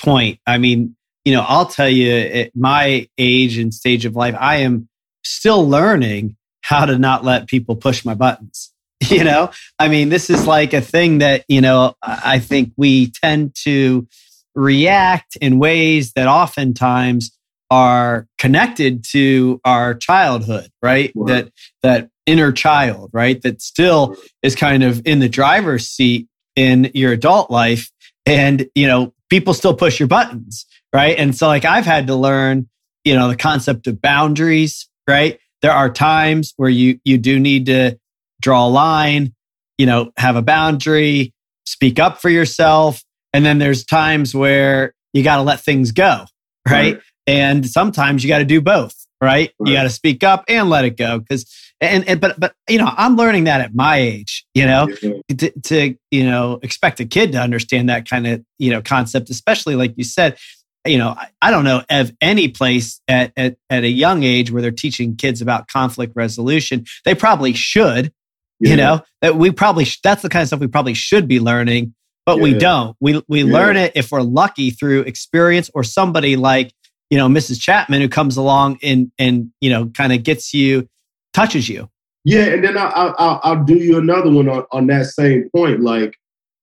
point. 0.00 0.40
I 0.46 0.56
mean, 0.56 0.96
you 1.26 1.34
know, 1.34 1.44
I'll 1.46 1.66
tell 1.66 1.88
you 1.88 2.10
at 2.10 2.56
my 2.56 3.08
age 3.18 3.58
and 3.58 3.72
stage 3.74 4.06
of 4.06 4.16
life, 4.16 4.34
I 4.40 4.56
am 4.56 4.88
still 5.22 5.68
learning 5.68 6.36
how 6.62 6.86
to 6.86 6.98
not 6.98 7.24
let 7.24 7.46
people 7.46 7.76
push 7.76 8.04
my 8.04 8.14
buttons. 8.14 8.70
You 9.10 9.24
know, 9.24 9.50
I 9.80 9.88
mean, 9.88 10.10
this 10.10 10.30
is 10.30 10.46
like 10.46 10.72
a 10.72 10.80
thing 10.80 11.18
that, 11.18 11.44
you 11.48 11.60
know, 11.60 11.94
I 12.02 12.38
think 12.38 12.72
we 12.76 13.10
tend 13.10 13.56
to 13.64 14.06
react 14.54 15.36
in 15.40 15.58
ways 15.58 16.12
that 16.12 16.28
oftentimes 16.28 17.36
are 17.68 18.28
connected 18.38 19.02
to 19.10 19.60
our 19.64 19.94
childhood, 19.94 20.70
right? 20.80 21.10
That 21.26 21.50
that 21.82 22.10
inner 22.26 22.52
child, 22.52 23.10
right? 23.12 23.40
That 23.42 23.62
still 23.62 24.16
is 24.42 24.54
kind 24.54 24.82
of 24.82 25.02
in 25.06 25.18
the 25.18 25.28
driver's 25.28 25.88
seat 25.88 26.28
in 26.56 26.90
your 26.94 27.12
adult 27.12 27.50
life. 27.50 27.90
And, 28.26 28.68
you 28.74 28.86
know, 28.86 29.12
people 29.30 29.54
still 29.54 29.74
push 29.74 29.98
your 29.98 30.08
buttons, 30.08 30.66
right? 30.92 31.18
And 31.18 31.34
so 31.36 31.46
like 31.46 31.64
I've 31.64 31.86
had 31.86 32.06
to 32.08 32.14
learn, 32.14 32.68
you 33.04 33.14
know, 33.14 33.28
the 33.28 33.36
concept 33.36 33.86
of 33.86 34.00
boundaries, 34.00 34.88
right? 35.08 35.38
There 35.62 35.72
are 35.72 35.90
times 35.90 36.54
where 36.56 36.70
you 36.70 36.98
you 37.04 37.18
do 37.18 37.38
need 37.38 37.66
to 37.66 37.98
draw 38.40 38.66
a 38.66 38.68
line, 38.68 39.34
you 39.78 39.86
know, 39.86 40.12
have 40.16 40.36
a 40.36 40.42
boundary, 40.42 41.32
speak 41.64 41.98
up 41.98 42.20
for 42.20 42.28
yourself, 42.28 43.02
and 43.32 43.44
then 43.44 43.58
there's 43.58 43.84
times 43.84 44.34
where 44.34 44.94
you 45.12 45.22
got 45.22 45.36
to 45.36 45.42
let 45.42 45.60
things 45.60 45.92
go, 45.92 46.24
right? 46.68 46.94
right? 46.94 47.00
And 47.26 47.66
sometimes 47.68 48.24
you 48.24 48.28
got 48.28 48.38
to 48.38 48.44
do 48.44 48.60
both, 48.60 48.94
right? 49.20 49.52
right. 49.58 49.68
You 49.68 49.72
got 49.74 49.84
to 49.84 49.90
speak 49.90 50.24
up 50.24 50.44
and 50.48 50.68
let 50.68 50.84
it 50.84 50.96
go 50.96 51.18
because 51.20 51.46
and, 51.82 52.08
and 52.08 52.20
but 52.20 52.38
but 52.38 52.54
you 52.68 52.78
know 52.78 52.90
i'm 52.96 53.16
learning 53.16 53.44
that 53.44 53.60
at 53.60 53.74
my 53.74 53.96
age 53.96 54.46
you 54.54 54.64
know 54.64 54.88
to, 55.28 55.50
to 55.62 55.94
you 56.10 56.24
know 56.24 56.58
expect 56.62 57.00
a 57.00 57.04
kid 57.04 57.32
to 57.32 57.38
understand 57.38 57.88
that 57.88 58.08
kind 58.08 58.26
of 58.26 58.42
you 58.58 58.70
know 58.70 58.80
concept 58.80 59.28
especially 59.28 59.76
like 59.76 59.92
you 59.96 60.04
said 60.04 60.38
you 60.86 60.96
know 60.96 61.10
i, 61.10 61.28
I 61.42 61.50
don't 61.50 61.64
know 61.64 61.82
of 61.90 62.12
any 62.20 62.48
place 62.48 63.00
at, 63.08 63.32
at 63.36 63.56
at 63.68 63.84
a 63.84 63.88
young 63.90 64.22
age 64.22 64.50
where 64.50 64.62
they're 64.62 64.70
teaching 64.70 65.16
kids 65.16 65.42
about 65.42 65.68
conflict 65.68 66.14
resolution 66.16 66.84
they 67.04 67.14
probably 67.14 67.52
should 67.52 68.12
yeah. 68.60 68.70
you 68.70 68.76
know 68.76 69.02
that 69.20 69.36
we 69.36 69.50
probably 69.50 69.86
that's 70.02 70.22
the 70.22 70.30
kind 70.30 70.42
of 70.42 70.46
stuff 70.48 70.60
we 70.60 70.68
probably 70.68 70.94
should 70.94 71.28
be 71.28 71.40
learning 71.40 71.94
but 72.24 72.36
yeah. 72.36 72.42
we 72.42 72.54
don't. 72.54 72.96
We 73.00 73.22
we 73.28 73.42
yeah. 73.42 73.52
learn 73.52 73.76
it 73.76 73.92
if 73.94 74.12
we're 74.12 74.22
lucky 74.22 74.70
through 74.70 75.00
experience 75.00 75.70
or 75.74 75.82
somebody 75.82 76.36
like 76.36 76.72
you 77.10 77.18
know 77.18 77.28
Mrs. 77.28 77.60
Chapman 77.60 78.00
who 78.00 78.08
comes 78.08 78.36
along 78.36 78.78
and 78.82 79.10
and 79.18 79.50
you 79.60 79.70
know 79.70 79.86
kind 79.86 80.12
of 80.12 80.22
gets 80.22 80.54
you, 80.54 80.88
touches 81.32 81.68
you. 81.68 81.88
Yeah, 82.24 82.44
and 82.44 82.64
then 82.64 82.78
I'll, 82.78 83.14
I'll 83.18 83.40
I'll 83.42 83.64
do 83.64 83.74
you 83.74 83.98
another 83.98 84.30
one 84.30 84.48
on 84.48 84.64
on 84.70 84.86
that 84.88 85.06
same 85.06 85.50
point. 85.54 85.80
Like 85.80 86.14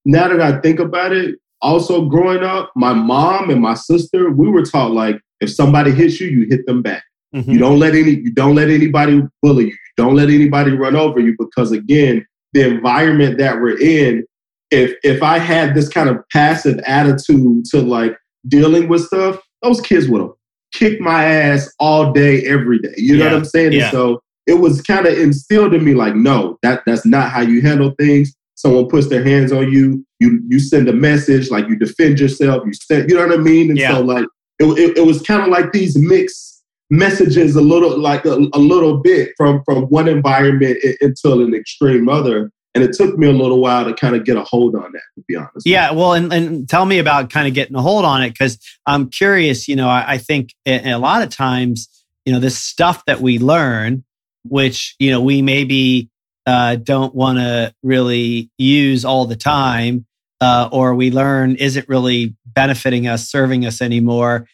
now 0.05 0.29
that 0.29 0.41
I 0.41 0.59
think 0.61 0.79
about 0.79 1.11
it, 1.11 1.35
also 1.61 2.05
growing 2.05 2.43
up, 2.43 2.71
my 2.75 2.93
mom 2.93 3.49
and 3.49 3.61
my 3.61 3.73
sister, 3.73 4.29
we 4.29 4.49
were 4.49 4.63
taught 4.63 4.91
like 4.91 5.19
if 5.41 5.51
somebody 5.53 5.91
hits 5.91 6.19
you, 6.19 6.27
you 6.27 6.47
hit 6.47 6.65
them 6.65 6.81
back. 6.81 7.03
Mm-hmm. 7.35 7.51
You 7.51 7.59
don't 7.59 7.77
let 7.77 7.93
any 7.93 8.11
you 8.11 8.31
don't 8.31 8.55
let 8.55 8.69
anybody 8.69 9.21
bully 9.41 9.65
you. 9.65 9.71
You 9.71 10.03
don't 10.03 10.15
let 10.15 10.29
anybody 10.29 10.71
run 10.71 10.95
over 10.95 11.19
you 11.19 11.35
because 11.37 11.71
again, 11.71 12.25
the 12.53 12.65
environment 12.65 13.37
that 13.37 13.59
we're 13.59 13.79
in 13.79 14.25
if 14.71 14.95
if 15.03 15.23
I 15.23 15.39
had 15.39 15.75
this 15.75 15.89
kind 15.89 16.09
of 16.09 16.17
passive 16.31 16.79
attitude 16.85 17.65
to 17.65 17.81
like 17.81 18.17
dealing 18.47 18.87
with 18.87 19.05
stuff, 19.05 19.39
those 19.61 19.81
kids 19.81 20.07
would 20.07 20.21
have 20.21 20.31
kicked 20.73 21.01
my 21.01 21.25
ass 21.25 21.71
all 21.79 22.11
day, 22.11 22.45
every 22.45 22.79
day. 22.79 22.93
You 22.97 23.17
know 23.17 23.25
what 23.25 23.33
I'm 23.33 23.45
saying? 23.45 23.73
Yeah. 23.73 23.91
so 23.91 24.21
it 24.49 24.59
was 24.59 24.81
kind 24.81 25.05
of 25.05 25.17
instilled 25.17 25.75
in 25.75 25.85
me 25.85 25.93
like, 25.93 26.15
no, 26.15 26.57
that 26.63 26.81
that's 26.85 27.05
not 27.05 27.29
how 27.29 27.41
you 27.41 27.61
handle 27.61 27.93
things. 27.99 28.35
Someone 28.55 28.87
puts 28.87 29.07
their 29.07 29.23
hands 29.23 29.51
on 29.51 29.71
you, 29.71 30.03
you 30.19 30.41
you 30.47 30.59
send 30.59 30.89
a 30.89 30.93
message, 30.93 31.51
like 31.51 31.69
you 31.69 31.77
defend 31.77 32.19
yourself, 32.19 32.63
you 32.65 32.73
send, 32.73 33.09
you 33.09 33.15
know 33.15 33.27
what 33.27 33.39
I 33.39 33.41
mean? 33.41 33.69
And 33.69 33.77
yeah. 33.77 33.93
so 33.93 34.01
like 34.01 34.25
it, 34.57 34.65
it, 34.65 34.97
it 34.97 35.05
was 35.05 35.21
kind 35.21 35.43
of 35.43 35.49
like 35.49 35.71
these 35.71 35.95
mixed 35.95 36.63
messages 36.89 37.55
a 37.55 37.61
little 37.61 37.95
like 37.97 38.25
a, 38.25 38.37
a 38.53 38.59
little 38.59 38.97
bit 38.97 39.29
from 39.37 39.61
from 39.63 39.83
one 39.83 40.07
environment 40.07 40.79
until 41.01 41.43
an 41.43 41.53
extreme 41.53 42.09
other 42.09 42.51
and 42.73 42.83
it 42.83 42.93
took 42.93 43.15
me 43.15 43.27
a 43.27 43.31
little 43.31 43.61
while 43.61 43.85
to 43.85 43.93
kind 43.93 44.15
of 44.15 44.25
get 44.25 44.37
a 44.37 44.43
hold 44.43 44.75
on 44.75 44.91
that 44.91 45.03
to 45.13 45.23
be 45.27 45.35
honest 45.35 45.67
yeah 45.67 45.91
well 45.91 46.13
and, 46.13 46.33
and 46.33 46.67
tell 46.67 46.85
me 46.85 46.97
about 46.97 47.29
kind 47.29 47.47
of 47.47 47.53
getting 47.53 47.75
a 47.75 47.81
hold 47.81 48.05
on 48.05 48.23
it 48.23 48.31
because 48.31 48.57
i'm 48.87 49.07
curious 49.07 49.67
you 49.67 49.75
know 49.75 49.87
i, 49.87 50.13
I 50.13 50.17
think 50.17 50.55
a, 50.65 50.93
a 50.93 50.97
lot 50.97 51.21
of 51.21 51.29
times 51.29 51.87
you 52.25 52.33
know 52.33 52.39
this 52.39 52.57
stuff 52.57 53.05
that 53.05 53.21
we 53.21 53.37
learn 53.37 54.03
which 54.49 54.95
you 54.99 55.11
know 55.11 55.21
we 55.21 55.41
maybe 55.41 56.09
uh, 56.45 56.75
don't 56.75 57.13
want 57.13 57.37
to 57.37 57.73
really 57.83 58.49
use 58.57 59.05
all 59.05 59.25
the 59.25 59.35
time 59.35 60.05
uh, 60.41 60.69
or 60.71 60.95
we 60.95 61.11
learn 61.11 61.55
isn't 61.55 61.87
really 61.87 62.35
benefiting 62.45 63.07
us 63.07 63.29
serving 63.29 63.65
us 63.65 63.81
anymore 63.81 64.47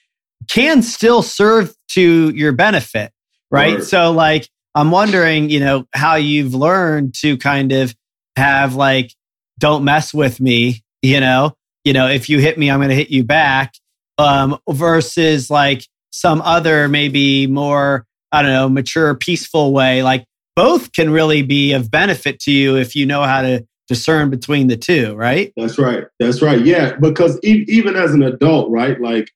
can 0.50 0.82
still 0.82 1.24
serve 1.24 1.74
to 1.88 2.30
your 2.32 2.52
benefit 2.52 3.12
right 3.52 3.84
so 3.84 4.12
like 4.12 4.50
i'm 4.76 4.92
wondering 4.92 5.50
you 5.50 5.60
know 5.60 5.86
how 5.94 6.16
you've 6.16 6.54
learned 6.54 7.14
to 7.14 7.38
kind 7.38 7.72
of 7.72 7.96
have 8.36 8.76
like, 8.76 9.14
don't 9.60 9.84
mess 9.84 10.14
with 10.14 10.40
me, 10.40 10.84
you 11.02 11.20
know, 11.20 11.56
you 11.84 11.94
know, 11.94 12.08
if 12.08 12.30
you 12.30 12.40
hit 12.40 12.58
me, 12.58 12.70
I'm 12.70 12.80
going 12.80 12.90
to 12.90 12.96
hit 12.96 13.10
you 13.10 13.24
back. 13.24 13.74
Um, 14.18 14.58
versus 14.70 15.50
like 15.50 15.86
some 16.10 16.42
other, 16.42 16.88
maybe 16.88 17.48
more, 17.48 18.06
I 18.36 18.42
don't 18.42 18.52
know, 18.52 18.70
mature, 18.70 19.16
peaceful 19.16 19.74
way. 19.74 20.04
Like 20.04 20.26
both 20.56 20.92
can 20.92 21.10
really 21.10 21.42
be 21.42 21.74
of 21.74 21.90
benefit 21.90 22.40
to 22.42 22.52
you 22.52 22.76
if 22.78 22.96
you 22.96 23.06
know 23.06 23.24
how 23.24 23.42
to 23.42 23.66
discern 23.88 24.30
between 24.30 24.68
the 24.68 24.78
two, 24.78 25.16
right? 25.16 25.54
That's 25.56 25.78
right. 25.78 26.06
That's 26.20 26.42
right. 26.42 26.64
Yeah. 26.66 26.96
Because 27.00 27.40
e- 27.44 27.66
even 27.68 27.96
as 27.96 28.14
an 28.14 28.24
adult, 28.24 28.70
right? 28.72 29.00
Like, 29.00 29.30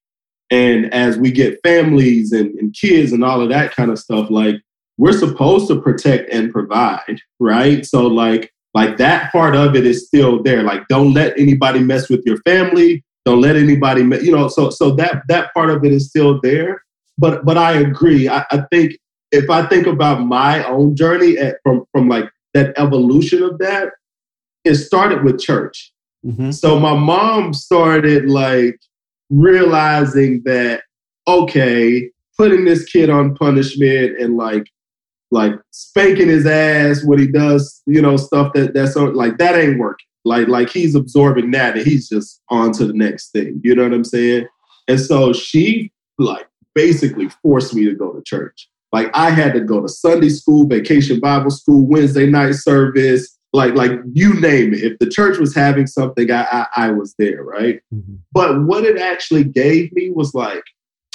and 0.51 0.94
as 0.94 1.18
we 1.18 1.32
get 1.32 1.60
families 1.63 2.32
and, 2.32 2.53
and 2.56 2.74
kids 2.74 3.12
and 3.13 3.24
all 3.24 3.41
of 3.41 3.50
that 3.50 3.75
kind 3.75 3.91
of 3.91 4.00
stuff, 4.00 4.29
like 4.29 4.56
we're 4.98 5.13
supposed 5.13 5.68
to 5.70 5.82
protect 5.82 6.32
and 6.34 6.51
provide, 6.51 7.20
right? 7.39 7.86
So, 7.86 8.08
like, 8.08 8.51
like 8.74 8.98
that 8.98 9.32
part 9.32 9.56
of 9.56 9.75
it 9.75 9.86
is 9.86 10.08
still 10.08 10.44
there. 10.44 10.63
Like 10.63 10.88
don't 10.88 11.13
let 11.13 11.38
anybody 11.39 11.79
mess 11.79 12.10
with 12.10 12.24
your 12.25 12.38
family. 12.41 13.03
Don't 13.25 13.41
let 13.41 13.56
anybody, 13.56 14.01
you 14.01 14.32
know. 14.32 14.48
So 14.48 14.70
so 14.70 14.91
that 14.96 15.24
that 15.27 15.53
part 15.53 15.70
of 15.70 15.84
it 15.84 15.91
is 15.91 16.08
still 16.08 16.39
there. 16.41 16.84
But 17.19 17.45
but 17.45 17.57
I 17.57 17.73
agree. 17.73 18.29
I, 18.29 18.45
I 18.51 18.63
think 18.71 18.93
if 19.31 19.49
I 19.49 19.67
think 19.67 19.85
about 19.85 20.21
my 20.25 20.63
own 20.63 20.95
journey 20.95 21.38
at, 21.38 21.57
from 21.63 21.85
from 21.91 22.07
like 22.07 22.29
that 22.53 22.73
evolution 22.77 23.43
of 23.43 23.59
that, 23.59 23.89
it 24.63 24.75
started 24.75 25.23
with 25.23 25.39
church. 25.39 25.91
Mm-hmm. 26.25 26.51
So 26.51 26.79
my 26.79 26.95
mom 26.95 27.53
started 27.53 28.29
like 28.29 28.79
realizing 29.29 30.41
that 30.45 30.83
okay, 31.27 32.09
putting 32.38 32.65
this 32.65 32.85
kid 32.85 33.09
on 33.09 33.35
punishment 33.35 34.19
and 34.19 34.38
like 34.38 34.67
like 35.31 35.53
spanking 35.71 36.27
his 36.27 36.45
ass 36.45 37.03
when 37.03 37.19
he 37.19 37.27
does, 37.27 37.83
you 37.85 38.01
know, 38.01 38.17
stuff 38.17 38.53
that 38.53 38.73
that's 38.73 38.95
like 38.95 39.38
that 39.38 39.55
ain't 39.55 39.77
working. 39.77 40.07
Like 40.25 40.47
like 40.47 40.69
he's 40.69 40.95
absorbing 40.95 41.51
that 41.51 41.77
and 41.77 41.85
he's 41.85 42.09
just 42.09 42.41
on 42.49 42.71
to 42.73 42.85
the 42.85 42.93
next 42.93 43.31
thing. 43.31 43.61
You 43.63 43.75
know 43.75 43.83
what 43.83 43.93
I'm 43.93 44.03
saying? 44.03 44.47
And 44.88 44.99
so 44.99 45.33
she 45.33 45.91
like 46.17 46.49
basically 46.79 47.27
forced 47.43 47.75
me 47.75 47.83
to 47.83 47.93
go 47.93 48.13
to 48.13 48.21
church. 48.24 48.69
Like 48.93 49.09
I 49.13 49.31
had 49.31 49.53
to 49.53 49.59
go 49.59 49.81
to 49.81 49.89
Sunday 49.89 50.29
school, 50.29 50.65
vacation 50.65 51.19
Bible 51.19 51.51
school, 51.51 51.86
Wednesday 51.86 52.25
night 52.25 52.53
service, 52.53 53.38
like 53.51 53.74
like 53.74 53.91
you 54.13 54.39
name 54.39 54.74
it. 54.74 54.83
If 54.83 55.00
the 55.00 55.09
church 55.09 55.38
was 55.38 55.53
having 55.53 55.88
something, 55.88 56.31
I 56.31 56.45
I, 56.51 56.67
I 56.88 56.91
was 56.91 57.15
there, 57.19 57.43
right? 57.43 57.81
Mm-hmm. 57.93 58.15
But 58.31 58.63
what 58.63 58.86
it 58.86 58.98
actually 58.98 59.43
gave 59.43 59.91
me 59.91 60.09
was 60.09 60.33
like 60.33 60.63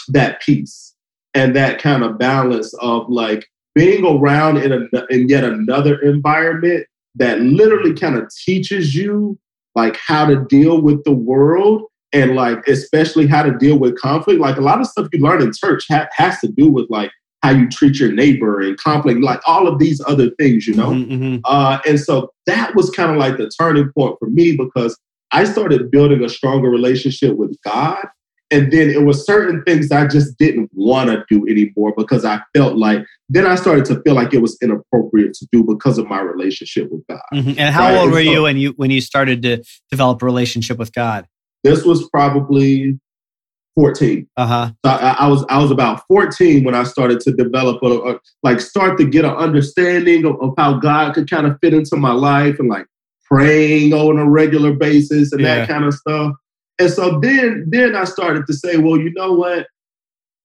that 0.08 0.42
peace 0.42 0.94
and 1.32 1.56
that 1.56 1.80
kind 1.80 2.04
of 2.04 2.18
balance 2.18 2.74
of 2.74 3.08
like 3.08 3.46
being 3.74 4.04
around 4.04 4.58
in, 4.58 4.70
a, 4.72 5.06
in 5.06 5.28
yet 5.28 5.44
another 5.44 5.98
environment 6.00 6.86
that 7.16 7.40
literally 7.40 7.94
kind 7.94 8.16
of 8.16 8.30
teaches 8.44 8.94
you 8.94 9.38
like 9.74 9.96
how 9.96 10.26
to 10.26 10.44
deal 10.44 10.80
with 10.80 11.02
the 11.04 11.12
world 11.12 11.82
and 12.14 12.36
like 12.36 12.66
especially 12.68 13.26
how 13.26 13.42
to 13.42 13.52
deal 13.58 13.78
with 13.78 13.98
conflict. 13.98 14.40
Like 14.40 14.56
a 14.56 14.62
lot 14.62 14.80
of 14.80 14.86
stuff 14.86 15.08
you 15.12 15.20
learn 15.20 15.42
in 15.42 15.52
church 15.52 15.84
ha- 15.90 16.08
has 16.12 16.38
to 16.40 16.48
do 16.48 16.68
with 16.70 16.86
like 16.88 17.10
how 17.42 17.50
you 17.50 17.68
treat 17.68 17.98
your 17.98 18.10
neighbor 18.10 18.60
and 18.60 18.78
conflict, 18.78 19.20
like 19.20 19.40
all 19.46 19.68
of 19.68 19.78
these 19.78 20.00
other 20.06 20.30
things, 20.38 20.66
you 20.66 20.74
know. 20.74 20.90
Mm-hmm. 20.90 21.12
mm-hmm. 21.12 21.36
Uh, 21.44 21.78
and 21.86 22.00
so 22.00 22.32
that 22.46 22.74
was 22.74 22.88
kind 22.90 23.10
of 23.10 23.18
like 23.18 23.36
the 23.36 23.50
turning 23.60 23.90
point 23.92 24.16
for 24.18 24.30
me 24.30 24.56
because 24.56 24.98
I 25.32 25.44
started 25.44 25.90
building 25.90 26.24
a 26.24 26.28
stronger 26.28 26.70
relationship 26.70 27.36
with 27.36 27.56
God. 27.62 28.06
And 28.50 28.72
then 28.72 28.88
it 28.88 29.02
was 29.02 29.26
certain 29.26 29.64
things 29.64 29.90
I 29.90 30.06
just 30.06 30.38
didn't 30.38 30.70
want 30.72 31.10
to 31.10 31.24
do 31.28 31.46
anymore 31.48 31.92
because 31.96 32.24
I 32.24 32.40
felt 32.56 32.76
like 32.76 33.04
then 33.28 33.46
I 33.46 33.56
started 33.56 33.84
to 33.86 34.00
feel 34.02 34.14
like 34.14 34.32
it 34.32 34.42
was 34.42 34.56
inappropriate 34.62 35.34
to 35.34 35.48
do 35.50 35.64
because 35.64 35.98
of 35.98 36.06
my 36.08 36.20
relationship 36.20 36.90
with 36.90 37.04
God. 37.08 37.20
Mm-hmm. 37.32 37.58
And 37.58 37.74
how 37.74 37.88
right? 37.88 37.98
old 37.98 38.12
were 38.12 38.22
so, 38.22 38.30
you 38.30 38.42
when 38.42 38.56
you 38.56 38.74
when 38.76 38.90
you 38.90 39.00
started 39.00 39.42
to 39.42 39.64
develop 39.90 40.22
a 40.22 40.26
relationship 40.26 40.78
with 40.78 40.92
God? 40.92 41.26
This 41.64 41.84
was 41.84 42.08
probably 42.10 42.98
14. 43.74 44.28
Uh-huh. 44.36 44.70
So 44.84 44.90
I, 44.90 45.16
I, 45.18 45.26
was 45.26 45.44
I 45.48 45.58
was 45.60 45.70
about 45.70 46.06
14 46.06 46.62
when 46.62 46.74
I 46.74 46.84
started 46.84 47.20
to 47.20 47.32
develop 47.32 47.82
a, 47.82 48.12
a 48.12 48.20
like 48.42 48.60
start 48.60 48.98
to 48.98 49.04
get 49.04 49.24
an 49.24 49.32
understanding 49.32 50.24
of, 50.24 50.40
of, 50.40 50.54
how 50.56 50.74
God 50.74 51.14
could 51.14 51.28
kind 51.28 51.46
of 51.46 51.58
fit 51.60 51.74
into 51.74 51.96
my 51.96 52.12
life 52.12 52.58
and 52.60 52.68
like 52.68 52.86
praying 53.24 53.92
on 53.92 54.18
a 54.18 54.28
regular 54.28 54.74
basis 54.74 55.32
and 55.32 55.40
yeah. 55.40 55.56
that 55.56 55.68
kind 55.68 55.84
of 55.84 55.94
stuff. 55.94 56.34
And 56.78 56.90
so 56.90 57.18
then 57.20 57.66
then 57.68 57.96
I 57.96 58.04
started 58.04 58.46
to 58.46 58.52
say, 58.52 58.76
well, 58.76 58.98
you 58.98 59.12
know 59.14 59.32
what? 59.32 59.66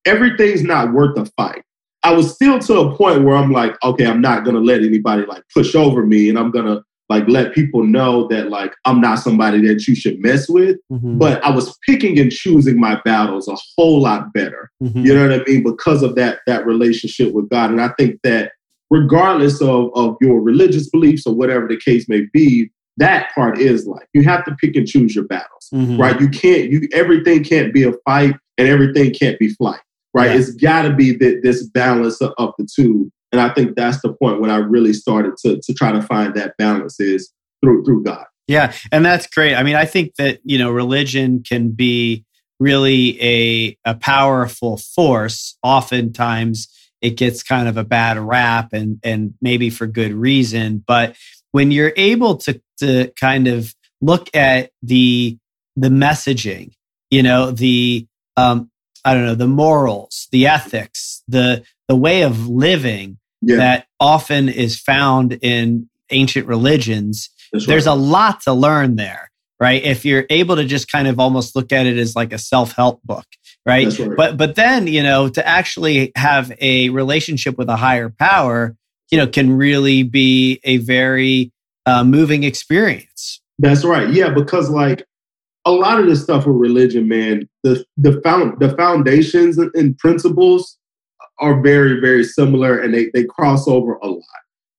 Everything's 0.05 0.63
not 0.63 0.93
worth 0.93 1.17
a 1.17 1.25
fight. 1.37 1.63
I 2.01 2.13
was 2.13 2.33
still 2.33 2.59
to 2.59 2.79
a 2.79 2.95
point 2.95 3.25
where 3.25 3.35
I'm 3.35 3.51
like, 3.51 3.75
okay, 3.83 4.07
I'm 4.07 4.21
not 4.21 4.45
gonna 4.45 4.59
let 4.59 4.81
anybody 4.81 5.25
like 5.25 5.43
push 5.53 5.75
over 5.75 6.05
me 6.05 6.29
and 6.29 6.39
I'm 6.39 6.49
gonna 6.49 6.81
like 7.09 7.27
let 7.27 7.53
people 7.53 7.83
know 7.83 8.27
that 8.27 8.49
like 8.49 8.75
I'm 8.85 9.01
not 9.01 9.19
somebody 9.19 9.65
that 9.67 9.87
you 9.87 9.95
should 9.95 10.21
mess 10.21 10.47
with. 10.47 10.77
Mm-hmm. 10.91 11.17
But 11.17 11.43
I 11.43 11.49
was 11.49 11.77
picking 11.85 12.19
and 12.19 12.31
choosing 12.31 12.79
my 12.79 13.01
battles 13.03 13.47
a 13.47 13.57
whole 13.75 14.01
lot 14.01 14.31
better. 14.31 14.71
Mm-hmm. 14.81 15.05
You 15.05 15.15
know 15.15 15.27
what 15.27 15.41
I 15.41 15.43
mean? 15.43 15.63
Because 15.63 16.03
of 16.03 16.15
that 16.15 16.39
that 16.45 16.65
relationship 16.65 17.33
with 17.33 17.49
God. 17.49 17.71
And 17.71 17.81
I 17.81 17.89
think 17.97 18.19
that 18.23 18.51
regardless 18.91 19.61
of, 19.61 19.91
of 19.95 20.17
your 20.21 20.39
religious 20.39 20.89
beliefs 20.89 21.25
or 21.25 21.33
whatever 21.33 21.67
the 21.67 21.77
case 21.77 22.07
may 22.07 22.27
be, 22.31 22.69
that 22.97 23.33
part 23.33 23.57
is 23.57 23.87
like 23.87 24.07
you 24.13 24.23
have 24.23 24.45
to 24.45 24.55
pick 24.55 24.75
and 24.75 24.87
choose 24.87 25.15
your 25.15 25.25
battles. 25.25 25.69
Mm-hmm. 25.73 25.99
Right. 25.99 26.19
You 26.21 26.29
can't 26.29 26.69
you 26.69 26.87
everything 26.93 27.43
can't 27.43 27.73
be 27.73 27.83
a 27.83 27.93
fight 28.05 28.35
and 28.57 28.67
everything 28.67 29.13
can't 29.13 29.39
be 29.39 29.49
flight. 29.49 29.81
Right. 30.13 30.31
Yeah. 30.31 30.37
It's 30.37 30.51
gotta 30.51 30.93
be 30.93 31.15
the, 31.15 31.39
this 31.41 31.63
balance 31.63 32.21
of, 32.21 32.33
of 32.37 32.53
the 32.59 32.67
two 32.71 33.11
and 33.31 33.39
I 33.39 33.49
think 33.49 33.75
that's 33.75 34.01
the 34.01 34.13
point 34.13 34.41
when 34.41 34.49
I 34.49 34.57
really 34.57 34.93
started 34.93 35.37
to 35.45 35.59
to 35.61 35.73
try 35.73 35.91
to 35.91 36.01
find 36.01 36.33
that 36.35 36.55
balance 36.57 36.99
is 36.99 37.31
through 37.61 37.83
through 37.85 38.03
God. 38.03 38.25
Yeah, 38.47 38.73
and 38.91 39.05
that's 39.05 39.27
great. 39.27 39.55
I 39.55 39.63
mean, 39.63 39.75
I 39.75 39.85
think 39.85 40.15
that 40.15 40.39
you 40.43 40.57
know 40.57 40.71
religion 40.71 41.43
can 41.47 41.69
be 41.69 42.25
really 42.59 43.21
a 43.21 43.77
a 43.85 43.95
powerful 43.95 44.77
force. 44.77 45.57
Oftentimes, 45.61 46.67
it 47.01 47.11
gets 47.11 47.43
kind 47.43 47.67
of 47.67 47.77
a 47.77 47.83
bad 47.83 48.17
rap, 48.17 48.73
and 48.73 48.99
and 49.03 49.35
maybe 49.41 49.69
for 49.69 49.85
good 49.85 50.13
reason. 50.13 50.83
But 50.85 51.15
when 51.51 51.71
you're 51.71 51.93
able 51.95 52.37
to 52.37 52.59
to 52.79 53.11
kind 53.19 53.47
of 53.47 53.75
look 54.01 54.35
at 54.35 54.71
the 54.81 55.37
the 55.75 55.89
messaging, 55.89 56.71
you 57.11 57.21
know, 57.21 57.51
the 57.51 58.07
um, 58.35 58.71
I 59.05 59.13
don't 59.13 59.25
know, 59.25 59.35
the 59.35 59.47
morals, 59.47 60.27
the 60.31 60.47
ethics, 60.47 61.23
the 61.27 61.63
the 61.87 61.95
way 61.95 62.23
of 62.23 62.47
living 62.47 63.18
yeah. 63.41 63.57
that 63.57 63.87
often 63.99 64.49
is 64.49 64.79
found 64.79 65.39
in 65.41 65.89
ancient 66.09 66.47
religions. 66.47 67.29
Right. 67.53 67.63
There's 67.65 67.87
a 67.87 67.93
lot 67.93 68.41
to 68.41 68.53
learn 68.53 68.95
there, 68.95 69.31
right? 69.59 69.83
If 69.83 70.05
you're 70.05 70.25
able 70.29 70.55
to 70.55 70.65
just 70.65 70.91
kind 70.91 71.07
of 71.07 71.19
almost 71.19 71.55
look 71.55 71.71
at 71.71 71.85
it 71.85 71.97
as 71.97 72.15
like 72.15 72.33
a 72.33 72.37
self-help 72.37 73.01
book, 73.03 73.25
right? 73.65 73.97
right? 73.97 74.11
But 74.15 74.37
but 74.37 74.55
then, 74.55 74.87
you 74.87 75.03
know, 75.03 75.29
to 75.29 75.47
actually 75.47 76.11
have 76.15 76.51
a 76.59 76.89
relationship 76.89 77.57
with 77.57 77.69
a 77.69 77.75
higher 77.75 78.09
power, 78.09 78.75
you 79.11 79.17
know, 79.17 79.27
can 79.27 79.55
really 79.57 80.03
be 80.03 80.59
a 80.63 80.77
very 80.77 81.51
uh, 81.85 82.03
moving 82.03 82.43
experience. 82.43 83.41
That's 83.57 83.83
right. 83.83 84.09
Yeah, 84.09 84.29
because 84.29 84.69
like 84.69 85.03
a 85.65 85.71
lot 85.71 85.99
of 85.99 86.07
this 86.07 86.23
stuff 86.23 86.45
with 86.45 86.55
religion, 86.55 87.07
man, 87.07 87.47
the 87.63 87.83
the 87.97 88.21
found 88.21 88.59
the 88.59 88.75
foundations 88.75 89.57
and 89.57 89.97
principles 89.97 90.77
are 91.39 91.61
very, 91.61 91.99
very 91.99 92.23
similar 92.23 92.79
and 92.79 92.93
they, 92.93 93.09
they 93.13 93.23
cross 93.23 93.67
over 93.67 93.95
a 93.95 94.07
lot. 94.07 94.23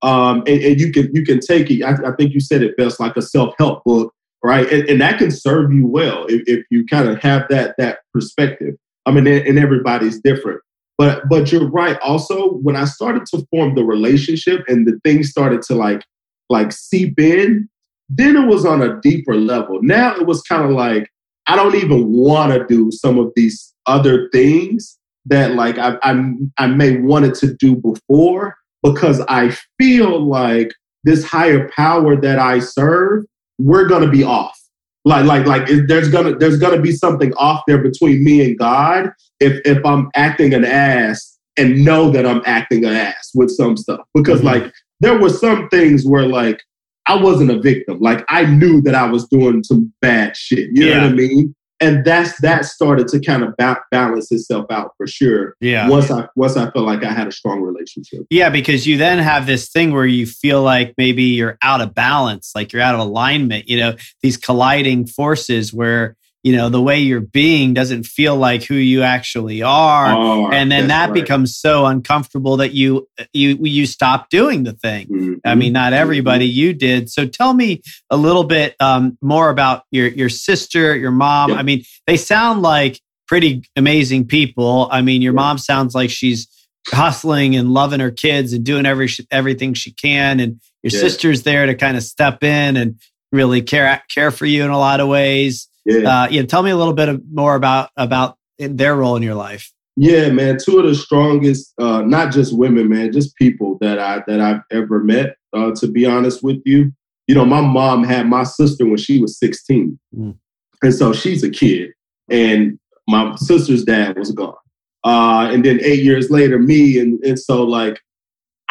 Um, 0.03 0.39
and, 0.47 0.63
and, 0.63 0.81
you 0.81 0.93
can 0.93 1.15
you 1.15 1.25
can 1.25 1.41
take 1.41 1.71
it. 1.71 1.83
I, 1.83 1.93
I, 2.09 2.13
think 2.17 2.33
you 2.33 2.41
said 2.41 2.63
it 2.63 2.77
best, 2.79 3.01
like 3.01 3.17
a 3.17 3.23
self 3.23 3.55
help 3.59 3.85
book, 3.85 4.15
right? 4.43 4.71
And, 4.73 4.89
and, 4.89 5.01
that 5.03 5.19
can 5.19 5.31
serve 5.31 5.73
you 5.75 5.87
well 5.87 6.25
if, 6.27 6.43
if 6.47 6.65
you 6.71 6.87
kind 6.87 7.07
of 7.07 7.19
have 7.21 7.47
that 7.51 7.75
that 7.77 7.99
perspective. 8.15 8.77
I 9.05 9.11
mean, 9.11 9.27
and 9.27 9.59
everybody's 9.59 10.19
different, 10.21 10.63
but 10.97 11.29
but 11.29 11.53
you're 11.53 11.69
right. 11.69 11.99
Also, 12.01 12.55
when 12.63 12.77
I 12.77 12.87
started 12.87 13.27
to 13.27 13.47
form 13.51 13.75
the 13.75 13.85
relationship 13.85 14.65
and 14.69 14.87
the 14.87 14.99
things 15.05 15.29
started 15.29 15.61
to 15.63 15.75
like 15.75 16.03
like 16.49 16.73
seep 16.73 17.21
in, 17.21 17.69
then 18.09 18.37
it 18.37 18.47
was 18.47 18.65
on 18.65 18.81
a 18.81 18.99
deeper 19.03 19.35
level. 19.35 19.81
Now 19.83 20.15
it 20.17 20.27
was 20.27 20.41
kind 20.43 20.65
of 20.65 20.71
like 20.71 21.11
I 21.47 21.57
don't 21.57 21.75
even 21.75 22.11
want 22.11 22.53
to 22.53 22.67
do 22.67 22.91
some 22.91 23.19
of 23.19 23.33
these 23.37 23.75
other 23.87 24.31
things 24.31 24.99
that 25.27 25.55
like 25.55 25.79
I, 25.79 25.97
I, 26.03 26.33
I 26.59 26.67
may 26.67 26.97
wanted 26.97 27.35
to 27.37 27.55
do 27.55 27.77
before 27.77 28.57
because 28.83 29.21
I 29.29 29.57
feel 29.79 30.21
like 30.27 30.73
this 31.05 31.25
higher 31.25 31.71
power 31.77 32.21
that 32.21 32.39
I 32.39 32.59
serve, 32.59 33.25
we're 33.59 33.87
gonna 33.89 34.11
be 34.11 34.25
off. 34.25 34.57
Like 35.05 35.25
like 35.25 35.47
like 35.47 35.69
there's 35.89 36.11
gonna 36.11 36.37
there's 36.37 36.59
gonna 36.59 36.81
be 36.81 36.93
something 36.93 37.33
off 37.35 37.63
there 37.67 37.79
between 37.79 38.23
me 38.23 38.45
and 38.45 38.59
God 38.59 39.11
if 39.41 39.61
if 39.65 39.85
I'm 39.85 40.11
acting 40.15 40.53
an 40.53 40.65
ass 40.65 41.39
and 41.57 41.85
know 41.85 42.11
that 42.11 42.27
I'm 42.27 42.43
acting 42.45 42.85
an 42.85 42.93
ass 42.93 43.31
with 43.35 43.51
some 43.51 43.77
stuff 43.77 44.01
because 44.15 44.41
mm-hmm. 44.41 44.65
like 44.65 44.73
there 45.01 45.19
were 45.19 45.31
some 45.31 45.69
things 45.71 46.05
where 46.05 46.27
like 46.27 46.63
I 47.07 47.17
wasn't 47.17 47.51
a 47.51 47.59
victim. 47.59 47.99
Like 47.99 48.25
I 48.29 48.45
knew 48.45 48.83
that 48.83 48.95
I 48.95 49.07
was 49.07 49.27
doing 49.29 49.65
some 49.65 49.93
bad 50.03 50.37
shit. 50.37 50.69
You 50.73 50.87
yeah. 50.87 51.01
know 51.01 51.07
what 51.07 51.13
I 51.13 51.17
mean? 51.17 51.55
And 51.81 52.05
that's 52.05 52.39
that 52.41 52.65
started 52.65 53.09
to 53.09 53.21
kind 53.21 53.43
of 53.43 53.57
ba- 53.57 53.81
balance 53.91 54.31
itself 54.31 54.67
out 54.71 54.93
for 54.97 55.07
sure. 55.07 55.55
Yeah. 55.61 55.89
Once 55.89 56.11
I 56.11 56.29
once 56.37 56.57
I 56.57 56.71
felt 56.71 56.87
like 56.87 57.03
I 57.03 57.13
had 57.13 57.27
a 57.27 57.33
strong 57.33 57.63
relationship. 57.63 58.27
Yeah, 58.31 58.51
because 58.51 58.87
you 58.87 58.97
then 58.99 59.19
have 59.19 59.47
this 59.47 59.69
thing 59.69 59.93
where 59.93 60.07
you 60.07 60.27
feel 60.27 60.63
like 60.63 60.95
maybe 60.99 61.23
you're 61.25 61.59
out 61.63 61.81
of 61.81 61.95
balance, 61.95 62.53
like 62.55 62.73
you're 62.73 62.83
out 62.83 62.95
of 62.95 63.01
alignment. 63.01 63.69
You 63.69 63.79
know, 63.79 63.97
these 64.23 64.37
colliding 64.37 65.07
forces 65.07 65.73
where 65.73 66.17
you 66.43 66.57
know 66.57 66.69
the 66.69 66.81
way 66.81 67.01
you're 67.01 67.21
being 67.21 67.75
doesn't 67.75 68.05
feel 68.05 68.37
like 68.37 68.63
who 68.65 68.75
you 68.75 69.03
actually 69.03 69.63
are 69.63 70.07
oh, 70.13 70.51
and 70.51 70.71
then 70.71 70.89
that 70.89 71.11
right. 71.11 71.15
becomes 71.15 71.57
so 71.57 71.87
uncomfortable 71.87 72.57
that 72.59 72.73
you 72.73 73.09
you 73.33 73.59
you 73.61 73.87
stop 73.87 74.31
doing 74.31 74.63
the 74.65 74.73
thing 74.73 75.07
mm-hmm. 75.07 75.35
i 75.45 75.55
mean 75.55 75.73
not 75.73 75.93
everybody 75.93 76.49
mm-hmm. 76.49 76.59
you 76.59 76.73
did 76.73 77.11
so 77.11 77.27
tell 77.27 77.53
me 77.53 77.83
a 78.09 78.17
little 78.17 78.45
bit 78.45 78.75
um, 78.81 79.19
more 79.21 79.51
about 79.51 79.85
your 79.91 80.09
your 80.09 80.29
sister 80.29 80.97
your 80.97 81.11
mom 81.11 81.51
yep. 81.51 81.59
i 81.59 81.63
mean 81.63 81.83
they 82.07 82.17
sound 82.17 82.63
like 82.63 83.01
pretty 83.29 83.63
amazing 83.77 84.27
people 84.27 84.89
i 84.91 85.03
mean 85.03 85.23
your 85.23 85.33
mom 85.33 85.59
sounds 85.59 85.95
like 85.95 86.11
she's 86.11 86.49
hustling 86.89 87.55
and 87.55 87.73
loving 87.73 88.01
her 88.01 88.11
kids 88.11 88.53
and 88.53 88.65
doing 88.65 88.87
every 88.87 89.09
everything 89.31 89.75
she 89.75 89.93
can 89.93 90.41
and 90.41 90.61
your 90.83 90.91
yeah. 90.93 91.01
sister's 91.01 91.43
there 91.43 91.67
to 91.67 91.75
kind 91.75 91.97
of 91.97 92.03
step 92.03 92.43
in 92.43 92.77
and 92.77 92.99
really 93.31 93.63
care 93.63 94.03
care 94.13 94.31
for 94.31 94.47
you 94.47 94.65
in 94.65 94.71
a 94.71 94.79
lot 94.79 94.99
of 94.99 95.07
ways 95.07 95.69
yeah. 95.85 96.23
Uh, 96.23 96.29
yeah. 96.31 96.43
Tell 96.43 96.63
me 96.63 96.71
a 96.71 96.77
little 96.77 96.95
bit 96.95 97.21
more 97.31 97.55
about 97.55 97.91
about 97.97 98.37
their 98.59 98.97
role 98.97 99.17
in 99.17 99.23
your 99.23 99.35
life. 99.35 99.73
Yeah, 99.97 100.31
man. 100.31 100.59
Two 100.59 100.79
of 100.79 100.87
the 100.87 100.95
strongest, 100.95 101.75
uh, 101.79 102.03
not 102.03 102.33
just 102.33 102.57
women, 102.57 102.89
man, 102.89 103.13
just 103.13 103.37
people 103.37 103.77
that 103.81 103.99
I 103.99 104.23
that 104.27 104.41
I've 104.41 104.63
ever 104.71 105.03
met. 105.03 105.37
Uh, 105.53 105.73
to 105.73 105.89
be 105.89 106.07
honest 106.07 106.43
with 106.43 106.63
you, 106.65 106.93
you 107.27 107.35
know, 107.35 107.45
my 107.45 107.61
mom 107.61 108.05
had 108.05 108.29
my 108.29 108.45
sister 108.45 108.87
when 108.87 108.97
she 108.97 109.21
was 109.21 109.39
16, 109.39 109.99
mm. 110.17 110.37
and 110.83 110.95
so 110.95 111.13
she's 111.13 111.43
a 111.43 111.51
kid, 111.51 111.91
and 112.29 112.79
my 113.09 113.35
sister's 113.37 113.85
dad 113.85 114.17
was 114.19 114.31
gone. 114.31 114.55
Uh, 115.03 115.49
and 115.53 115.65
then 115.65 115.81
eight 115.83 116.05
years 116.05 116.31
later, 116.31 116.59
me, 116.59 116.99
and 116.99 117.23
and 117.25 117.39
so 117.39 117.63
like, 117.63 118.01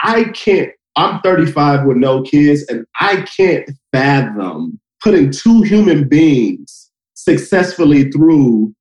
I 0.03 0.25
can't. 0.25 0.71
I'm 0.95 1.21
35 1.21 1.85
with 1.85 1.97
no 1.97 2.23
kids, 2.23 2.63
and 2.69 2.85
I 2.99 3.21
can't 3.37 3.69
fathom 3.93 4.79
putting 5.01 5.31
two 5.31 5.61
human 5.61 6.07
beings 6.07 6.88
successfully 7.23 8.09
through 8.11 8.73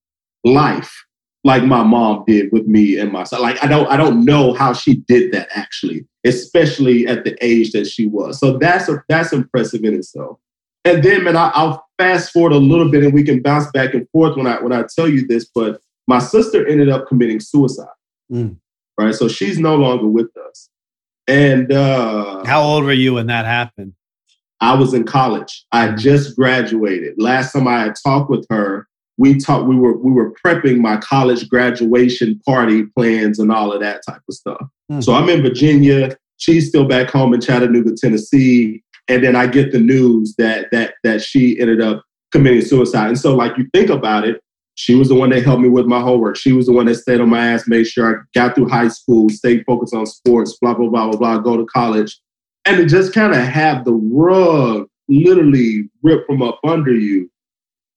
life 0.45 1.05
like 1.45 1.65
my 1.65 1.83
mom 1.83 2.25
did 2.27 2.53
with 2.53 2.67
me 2.67 2.99
and 2.99 3.13
my 3.13 3.25
son. 3.25 3.43
Like 3.43 3.63
I 3.63 3.67
don't 3.67 3.87
I 3.89 3.97
don't 3.97 4.25
know 4.25 4.53
how 4.53 4.73
she 4.73 4.97
did 5.09 5.33
that 5.33 5.49
actually, 5.55 6.07
especially 6.25 7.07
at 7.07 7.25
the 7.25 7.37
age 7.45 7.73
that 7.73 7.87
she 7.87 8.07
was. 8.07 8.39
So 8.39 8.59
that's 8.59 8.89
a, 8.89 9.03
that's 9.09 9.33
impressive 9.33 9.85
in 9.85 9.95
itself. 9.95 10.39
And 10.85 11.03
then 11.03 11.25
man, 11.25 11.37
I, 11.37 11.63
will 11.63 11.85
fast 11.99 12.33
forward 12.33 12.53
a 12.53 12.59
little 12.59 12.91
bit 12.91 13.05
and 13.05 13.13
we 13.13 13.23
can 13.23 13.43
bounce 13.43 13.71
back 13.71 13.95
and 13.95 14.09
forth 14.11 14.37
when 14.37 14.47
I 14.47 14.61
when 14.61 14.73
I 14.73 14.85
tell 14.95 15.09
you 15.09 15.27
this. 15.27 15.49
But 15.55 15.81
my 16.07 16.19
sister 16.19 16.67
ended 16.67 16.89
up 16.89 17.07
committing 17.07 17.41
suicide. 17.41 17.87
Mm. 18.33 18.57
Right. 18.99 19.15
So 19.15 19.29
she's 19.29 19.59
no 19.59 19.77
longer 19.77 20.07
with 20.07 20.37
us. 20.37 20.69
And 21.27 21.73
uh 21.73 22.45
how 22.45 22.63
old 22.63 22.85
were 22.85 22.93
you 22.93 23.15
when 23.15 23.29
that 23.29 23.45
happened? 23.45 23.95
I 24.61 24.75
was 24.75 24.95
in 24.95 25.05
college. 25.05 25.65
I 25.73 25.93
just 25.93 26.37
graduated. 26.37 27.15
Last 27.17 27.53
time 27.53 27.69
I 27.69 27.81
had 27.81 27.95
talked 28.05 28.31
with 28.31 28.47
her, 28.51 28.89
we 29.17 29.39
talked. 29.39 29.67
We 29.67 29.77
were 29.77 29.97
we 29.97 30.13
were 30.13 30.33
prepping 30.33 30.79
my 30.79 30.97
college 30.99 31.49
graduation 31.49 32.41
party 32.47 32.85
plans 32.97 33.39
and 33.39 33.53
all 33.53 33.73
of 33.73 33.81
that 33.81 34.03
type 34.07 34.23
of 34.29 34.35
stuff. 34.35 34.61
Mm-hmm. 34.91 35.01
So 35.01 35.15
I'm 35.15 35.29
in 35.29 35.43
Virginia. 35.43 36.17
She's 36.39 36.69
still 36.69 36.87
back 36.87 37.11
home 37.11 37.35
in 37.35 37.41
Chattanooga, 37.41 37.95
Tennessee. 37.97 38.83
And 39.09 39.25
then 39.25 39.35
I 39.35 39.47
get 39.47 39.73
the 39.73 39.81
news 39.81 40.35
that 40.39 40.71
that 40.71 40.95
that 41.03 41.23
she 41.23 41.61
ended 41.61 41.81
up 41.81 42.05
committing 42.31 42.63
suicide. 42.63 43.09
And 43.09 43.19
so, 43.19 43.35
like 43.35 43.57
you 43.59 43.67
think 43.73 43.91
about 43.91 44.27
it, 44.27 44.41
she 44.75 44.95
was 44.95 45.09
the 45.09 45.15
one 45.15 45.31
that 45.31 45.45
helped 45.45 45.63
me 45.63 45.69
with 45.69 45.87
my 45.87 46.01
homework. 46.01 46.37
She 46.37 46.53
was 46.53 46.67
the 46.67 46.73
one 46.73 46.87
that 46.87 46.95
stayed 46.95 47.21
on 47.21 47.31
my 47.31 47.49
ass, 47.49 47.67
made 47.67 47.87
sure 47.87 48.21
I 48.21 48.39
got 48.39 48.55
through 48.55 48.69
high 48.69 48.89
school, 48.89 49.29
stayed 49.29 49.65
focused 49.67 49.95
on 49.95 50.07
sports, 50.07 50.57
blah 50.61 50.75
blah 50.75 50.89
blah 50.89 51.11
blah 51.11 51.19
blah, 51.19 51.39
go 51.39 51.57
to 51.57 51.67
college, 51.67 52.21
and 52.69 52.77
to 52.77 52.87
just 52.87 53.13
kind 53.13 53.33
of 53.33 53.41
have 53.41 53.85
the 53.85 53.95
rug 53.95 54.89
literally 55.09 55.89
ripped 56.03 56.27
from 56.27 56.43
up 56.43 56.61
under 56.65 56.93
you. 56.93 57.31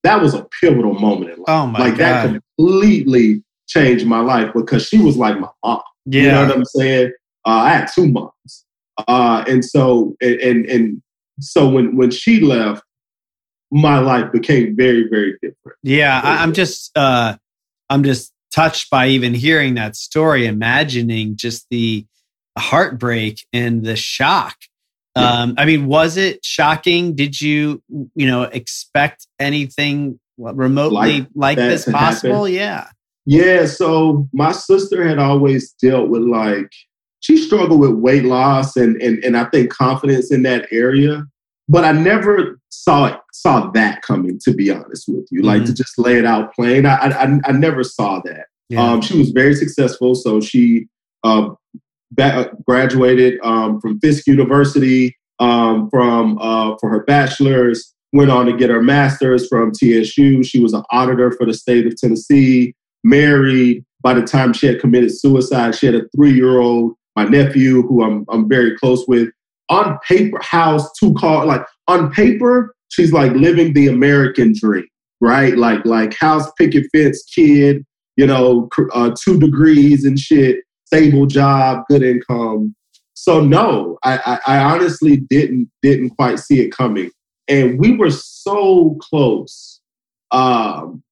That 0.03 0.21
was 0.21 0.33
a 0.33 0.47
pivotal 0.59 0.93
moment 0.93 1.31
in 1.31 1.37
life. 1.39 1.45
Oh 1.47 1.67
my 1.67 1.79
like 1.79 1.97
God. 1.97 1.99
that 1.99 2.41
completely 2.57 3.43
changed 3.67 4.07
my 4.07 4.19
life 4.19 4.51
because 4.55 4.87
she 4.87 4.99
was 4.99 5.17
like 5.17 5.39
my 5.39 5.49
mom. 5.63 5.81
Yeah. 6.05 6.21
You 6.21 6.31
know 6.31 6.45
what 6.47 6.55
I'm 6.55 6.65
saying? 6.65 7.11
Uh, 7.45 7.49
I 7.49 7.69
had 7.73 7.89
two 7.93 8.07
moms, 8.07 8.65
uh, 9.07 9.43
and 9.47 9.63
so 9.63 10.15
and, 10.21 10.39
and 10.39 10.65
and 10.67 11.01
so 11.39 11.67
when 11.69 11.95
when 11.97 12.11
she 12.11 12.39
left, 12.39 12.83
my 13.71 13.99
life 13.99 14.31
became 14.31 14.75
very 14.75 15.07
very 15.09 15.33
different. 15.33 15.77
Yeah, 15.83 16.19
I, 16.23 16.43
am 16.43 16.53
just 16.53 16.95
uh, 16.95 17.35
I'm 17.89 18.03
just 18.03 18.31
touched 18.53 18.89
by 18.89 19.07
even 19.07 19.33
hearing 19.33 19.75
that 19.75 19.95
story, 19.95 20.45
imagining 20.45 21.35
just 21.35 21.65
the 21.69 22.05
heartbreak 22.57 23.45
and 23.53 23.85
the 23.85 23.95
shock. 23.95 24.55
Um, 25.15 25.55
I 25.57 25.65
mean, 25.65 25.87
was 25.87 26.15
it 26.15 26.43
shocking? 26.45 27.15
Did 27.15 27.39
you 27.39 27.83
you 28.15 28.27
know 28.27 28.43
expect 28.43 29.27
anything 29.39 30.19
remotely 30.37 31.21
like, 31.21 31.27
like 31.35 31.57
this 31.57 31.85
possible? 31.85 32.45
Happen? 32.45 32.53
Yeah. 32.53 32.87
Yeah, 33.25 33.65
so 33.67 34.27
my 34.33 34.51
sister 34.51 35.07
had 35.07 35.19
always 35.19 35.73
dealt 35.73 36.09
with 36.09 36.23
like 36.23 36.71
she 37.19 37.37
struggled 37.37 37.79
with 37.79 37.91
weight 37.91 38.23
loss 38.23 38.75
and 38.75 38.99
and 39.01 39.23
and 39.23 39.37
I 39.37 39.45
think 39.45 39.71
confidence 39.71 40.31
in 40.31 40.43
that 40.43 40.67
area, 40.71 41.25
but 41.69 41.83
I 41.83 41.91
never 41.91 42.59
saw 42.69 43.05
it, 43.05 43.19
saw 43.31 43.69
that 43.71 44.01
coming. 44.01 44.39
To 44.43 44.53
be 44.53 44.71
honest 44.71 45.07
with 45.07 45.27
you, 45.29 45.41
mm-hmm. 45.41 45.47
like 45.47 45.61
to 45.61 45.65
mm-hmm. 45.65 45.75
just 45.75 45.99
lay 45.99 46.17
it 46.17 46.25
out 46.25 46.53
plain, 46.53 46.85
I 46.85 46.95
I, 46.95 47.39
I 47.45 47.51
never 47.51 47.83
saw 47.83 48.21
that. 48.21 48.47
Yeah. 48.69 48.81
Um, 48.81 49.01
she 49.01 49.17
was 49.17 49.29
very 49.29 49.53
successful, 49.53 50.15
so 50.15 50.41
she 50.41 50.87
uh, 51.23 51.49
graduated 52.65 53.39
um, 53.43 53.79
from 53.79 53.99
Fisk 53.99 54.27
University 54.27 55.15
um, 55.39 55.89
from 55.89 56.37
uh, 56.39 56.75
for 56.79 56.89
her 56.89 57.03
bachelor's. 57.03 57.93
Went 58.13 58.29
on 58.29 58.45
to 58.45 58.53
get 58.57 58.69
her 58.69 58.81
master's 58.81 59.47
from 59.47 59.71
TSU. 59.71 60.43
She 60.43 60.59
was 60.59 60.73
an 60.73 60.83
auditor 60.91 61.31
for 61.31 61.45
the 61.45 61.53
state 61.53 61.87
of 61.87 61.95
Tennessee 61.95 62.75
married. 63.03 63.83
By 64.03 64.13
the 64.15 64.23
time 64.23 64.53
she 64.53 64.67
had 64.67 64.79
committed 64.79 65.17
suicide, 65.17 65.75
she 65.75 65.85
had 65.85 65.95
a 65.95 66.07
three 66.15 66.33
year 66.33 66.59
old, 66.59 66.93
my 67.15 67.25
nephew, 67.25 67.83
who 67.83 68.03
I'm, 68.03 68.25
I'm 68.29 68.49
very 68.49 68.75
close 68.77 69.05
with. 69.07 69.29
On 69.69 69.97
paper, 70.05 70.39
house, 70.41 70.91
two 70.99 71.13
car, 71.13 71.45
like 71.45 71.61
on 71.87 72.11
paper, 72.11 72.75
she's 72.89 73.13
like 73.13 73.31
living 73.33 73.73
the 73.73 73.87
American 73.87 74.53
dream, 74.59 74.87
right? 75.21 75.55
Like, 75.55 75.85
like 75.85 76.13
house 76.13 76.51
picket 76.57 76.87
fence 76.93 77.23
kid, 77.33 77.85
you 78.17 78.25
know, 78.25 78.67
uh, 78.93 79.11
two 79.23 79.39
degrees 79.39 80.03
and 80.03 80.19
shit, 80.19 80.59
stable 80.91 81.25
job, 81.25 81.83
good 81.89 82.03
income. 82.03 82.75
So 83.13 83.39
no, 83.39 83.97
I, 84.03 84.39
I, 84.47 84.55
I 84.55 84.59
honestly 84.73 85.17
didn't 85.17 85.69
didn't 85.81 86.11
quite 86.11 86.39
see 86.39 86.59
it 86.59 86.71
coming, 86.71 87.11
and 87.47 87.79
we 87.79 87.95
were 87.95 88.11
so 88.11 88.97
close. 88.99 89.79
Um, 90.31 91.03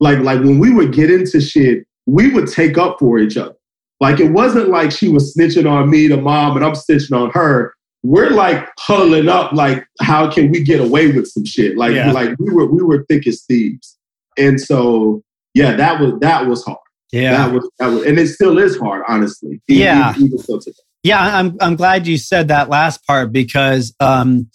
like 0.00 0.18
like 0.20 0.40
when 0.40 0.58
we 0.58 0.72
would 0.72 0.92
get 0.92 1.10
into 1.10 1.40
shit, 1.40 1.86
we 2.06 2.30
would 2.30 2.48
take 2.48 2.78
up 2.78 2.98
for 2.98 3.18
each 3.18 3.36
other. 3.36 3.54
Like 4.00 4.18
it 4.18 4.32
wasn't 4.32 4.70
like 4.70 4.90
she 4.90 5.08
was 5.08 5.34
snitching 5.34 5.70
on 5.70 5.88
me 5.88 6.08
to 6.08 6.16
mom 6.16 6.56
and 6.56 6.64
I'm 6.64 6.72
snitching 6.72 7.16
on 7.16 7.30
her. 7.30 7.74
We're 8.02 8.30
like 8.30 8.68
huddling 8.80 9.28
up, 9.28 9.52
like 9.52 9.86
how 10.00 10.28
can 10.28 10.50
we 10.50 10.64
get 10.64 10.80
away 10.80 11.12
with 11.12 11.28
some 11.28 11.44
shit? 11.44 11.76
Like 11.76 11.94
yeah. 11.94 12.10
like 12.10 12.36
we 12.40 12.52
were 12.52 12.66
we 12.66 12.82
were 12.82 13.04
thick 13.08 13.28
as 13.28 13.42
thieves, 13.42 13.96
and 14.36 14.60
so 14.60 15.22
yeah, 15.54 15.76
that 15.76 16.00
was 16.00 16.14
that 16.20 16.46
was 16.46 16.64
hard. 16.64 16.78
Yeah, 17.12 17.46
that 17.46 17.52
was 17.52 17.70
that 17.78 17.86
was, 17.88 18.04
and 18.04 18.18
it 18.18 18.28
still 18.28 18.58
is 18.58 18.78
hard, 18.78 19.04
honestly. 19.06 19.60
Yeah, 19.68 20.14
even, 20.16 20.38
even 20.38 20.60
yeah. 21.02 21.38
I'm 21.38 21.56
I'm 21.60 21.76
glad 21.76 22.06
you 22.06 22.16
said 22.16 22.48
that 22.48 22.70
last 22.70 23.06
part 23.06 23.32
because 23.32 23.94
um, 24.00 24.48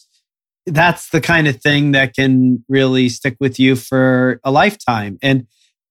that's 0.68 1.10
the 1.10 1.22
kind 1.22 1.48
of 1.48 1.62
thing 1.62 1.92
that 1.92 2.16
can 2.16 2.64
really 2.68 3.10
stick 3.10 3.38
with 3.40 3.60
you 3.60 3.76
for 3.76 4.40
a 4.44 4.52
lifetime. 4.52 5.18
And, 5.22 5.48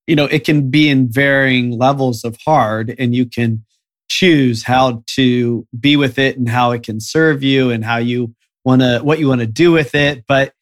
you 0.06 0.14
know, 0.14 0.26
it 0.26 0.44
can 0.44 0.70
be 0.70 0.88
in 0.88 1.10
varying 1.10 1.76
levels 1.76 2.24
of 2.24 2.36
hard, 2.44 2.94
and 2.98 3.14
you 3.14 3.26
can 3.26 3.64
choose 4.08 4.62
how 4.62 5.02
to 5.14 5.66
be 5.78 5.96
with 5.96 6.18
it 6.18 6.36
and 6.36 6.48
how 6.48 6.72
it 6.72 6.82
can 6.82 7.00
serve 7.00 7.42
you 7.42 7.70
and 7.70 7.84
how 7.84 7.96
you 7.96 8.34
want 8.64 8.82
to, 8.82 9.00
what 9.02 9.18
you 9.18 9.28
want 9.28 9.40
to 9.40 9.46
do 9.46 9.72
with 9.72 9.94
it. 9.94 10.24
But, 10.28 10.52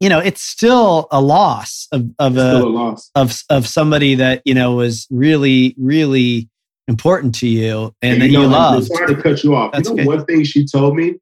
you 0.00 0.08
know, 0.08 0.18
it's 0.18 0.42
still 0.42 1.08
a 1.10 1.20
loss 1.20 1.88
of, 1.92 2.10
of 2.18 2.36
a, 2.36 2.58
a 2.58 2.64
loss. 2.64 3.10
of, 3.14 3.42
of 3.50 3.66
somebody 3.66 4.16
that, 4.16 4.42
you 4.44 4.54
know, 4.54 4.74
was 4.74 5.06
really, 5.10 5.74
really 5.78 6.48
important 6.88 7.34
to 7.36 7.48
you 7.48 7.94
and, 8.02 8.14
and 8.14 8.22
that 8.22 8.26
you, 8.28 8.38
know, 8.38 8.42
you 8.42 8.48
love. 8.48 8.86
Sorry 8.86 9.14
to 9.14 9.22
cut 9.22 9.44
you 9.44 9.54
off. 9.54 9.72
That's 9.72 9.88
you 9.88 9.96
know, 9.96 10.04
good. 10.04 10.08
one 10.08 10.24
thing 10.24 10.44
she 10.44 10.66
told 10.66 10.96
me 10.96 11.14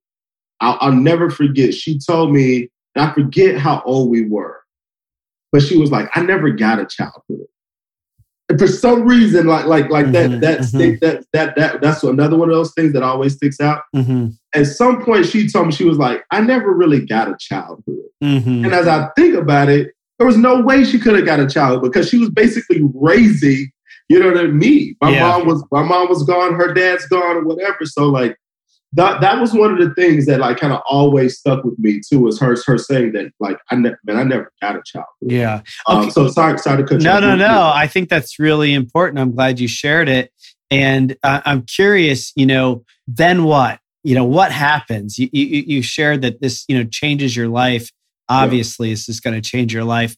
I'll, 0.61 0.79
I'll 0.81 0.93
never 0.93 1.31
forget. 1.31 1.75
She 1.75 1.99
told 1.99 2.33
me, 2.33 2.69
and 2.95 3.05
I 3.05 3.13
forget 3.13 3.59
how 3.59 3.83
old 3.85 4.11
we 4.11 4.25
were, 4.25 4.61
but 5.53 5.63
she 5.63 5.79
was 5.79 5.91
like, 5.91 6.09
"I 6.15 6.23
never 6.23 6.51
got 6.51 6.79
a 6.79 6.87
childhood." 6.87 7.47
And 8.49 8.59
for 8.59 8.67
some 8.67 9.07
reason, 9.07 9.47
like 9.47 9.67
like 9.67 9.91
like 9.91 10.07
mm-hmm, 10.07 10.41
that 10.41 10.41
that, 10.41 10.61
mm-hmm. 10.61 10.99
that 11.01 11.25
that 11.33 11.57
that 11.57 11.81
that's 11.81 12.03
another 12.03 12.37
one 12.37 12.49
of 12.49 12.55
those 12.55 12.73
things 12.75 12.93
that 12.93 13.03
always 13.03 13.35
sticks 13.35 13.61
out. 13.61 13.83
Mm-hmm. 13.95 14.29
At 14.55 14.67
some 14.67 15.05
point, 15.05 15.27
she 15.27 15.49
told 15.49 15.67
me 15.67 15.73
she 15.73 15.85
was 15.85 15.99
like, 15.99 16.25
"I 16.31 16.41
never 16.41 16.75
really 16.75 17.05
got 17.05 17.29
a 17.29 17.37
childhood." 17.39 17.97
Mm-hmm. 18.23 18.65
And 18.65 18.75
as 18.75 18.89
I 18.89 19.09
think 19.17 19.35
about 19.35 19.69
it, 19.69 19.93
there 20.21 20.27
was 20.27 20.37
no 20.37 20.61
way 20.61 20.85
she 20.85 20.99
could 20.99 21.17
have 21.17 21.25
got 21.25 21.41
a 21.41 21.49
child 21.49 21.83
because 21.83 22.09
she 22.09 22.19
was 22.19 22.29
basically 22.29 22.83
raising, 22.95 23.73
you 24.11 24.21
know, 24.21 24.31
what 24.31 24.39
I 24.39 24.49
mean? 24.49 24.95
My 25.01 25.11
yeah. 25.11 25.27
mom 25.27 25.47
was 25.47 25.65
my 25.73 25.83
mom 25.83 26.11
was 26.11 26.25
gone, 26.25 26.55
her 26.55 26.75
dad's 26.75 27.07
gone, 27.07 27.37
or 27.37 27.45
whatever. 27.45 27.87
So 27.87 28.07
like 28.07 28.37
that 28.93 29.23
that 29.23 29.41
was 29.41 29.55
one 29.55 29.73
of 29.73 29.79
the 29.79 29.95
things 29.95 30.27
that 30.27 30.41
like 30.41 30.59
kind 30.59 30.75
of 30.75 30.83
always 30.89 31.39
stuck 31.39 31.65
with 31.65 31.79
me 31.79 32.03
too. 32.07 32.29
Is 32.29 32.39
her 32.39 32.55
her 32.67 32.77
saying 32.77 33.13
that 33.13 33.33
like 33.41 33.57
I 33.71 33.77
ne- 33.77 33.95
man 34.05 34.19
I 34.19 34.25
never 34.25 34.53
got 34.61 34.77
a 34.77 34.83
child. 34.85 35.07
Yeah. 35.23 35.63
Um, 35.87 35.99
okay. 35.99 36.07
Um, 36.07 36.11
so 36.11 36.29
sorry 36.29 36.59
sorry 36.59 36.83
to 36.83 36.89
cut 36.89 37.01
no, 37.01 37.15
you. 37.15 37.21
No 37.23 37.35
no 37.35 37.37
no. 37.37 37.73
I 37.75 37.87
think 37.87 38.11
that's 38.11 38.39
really 38.39 38.75
important. 38.75 39.21
I'm 39.21 39.35
glad 39.35 39.59
you 39.59 39.69
shared 39.69 40.11
it, 40.11 40.33
and 40.71 41.17
uh, 41.23 41.41
I'm 41.47 41.63
curious. 41.63 42.35
You 42.37 42.45
know, 42.45 42.85
then 43.07 43.45
what? 43.45 43.80
You 44.03 44.15
know, 44.15 44.25
what 44.25 44.53
happens? 44.53 45.19
You 45.19 45.29
you, 45.33 45.65
you 45.67 45.83
shared 45.83 46.23
that 46.23 46.41
this 46.41 46.65
you 46.69 46.79
know 46.79 46.85
changes 46.85 47.37
your 47.37 47.49
life. 47.49 47.91
Obviously, 48.29 48.89
yeah. 48.89 48.95
this 48.95 49.09
is 49.09 49.21
going 49.21 49.41
to 49.41 49.47
change 49.47 49.75
your 49.75 49.85
life. 49.85 50.17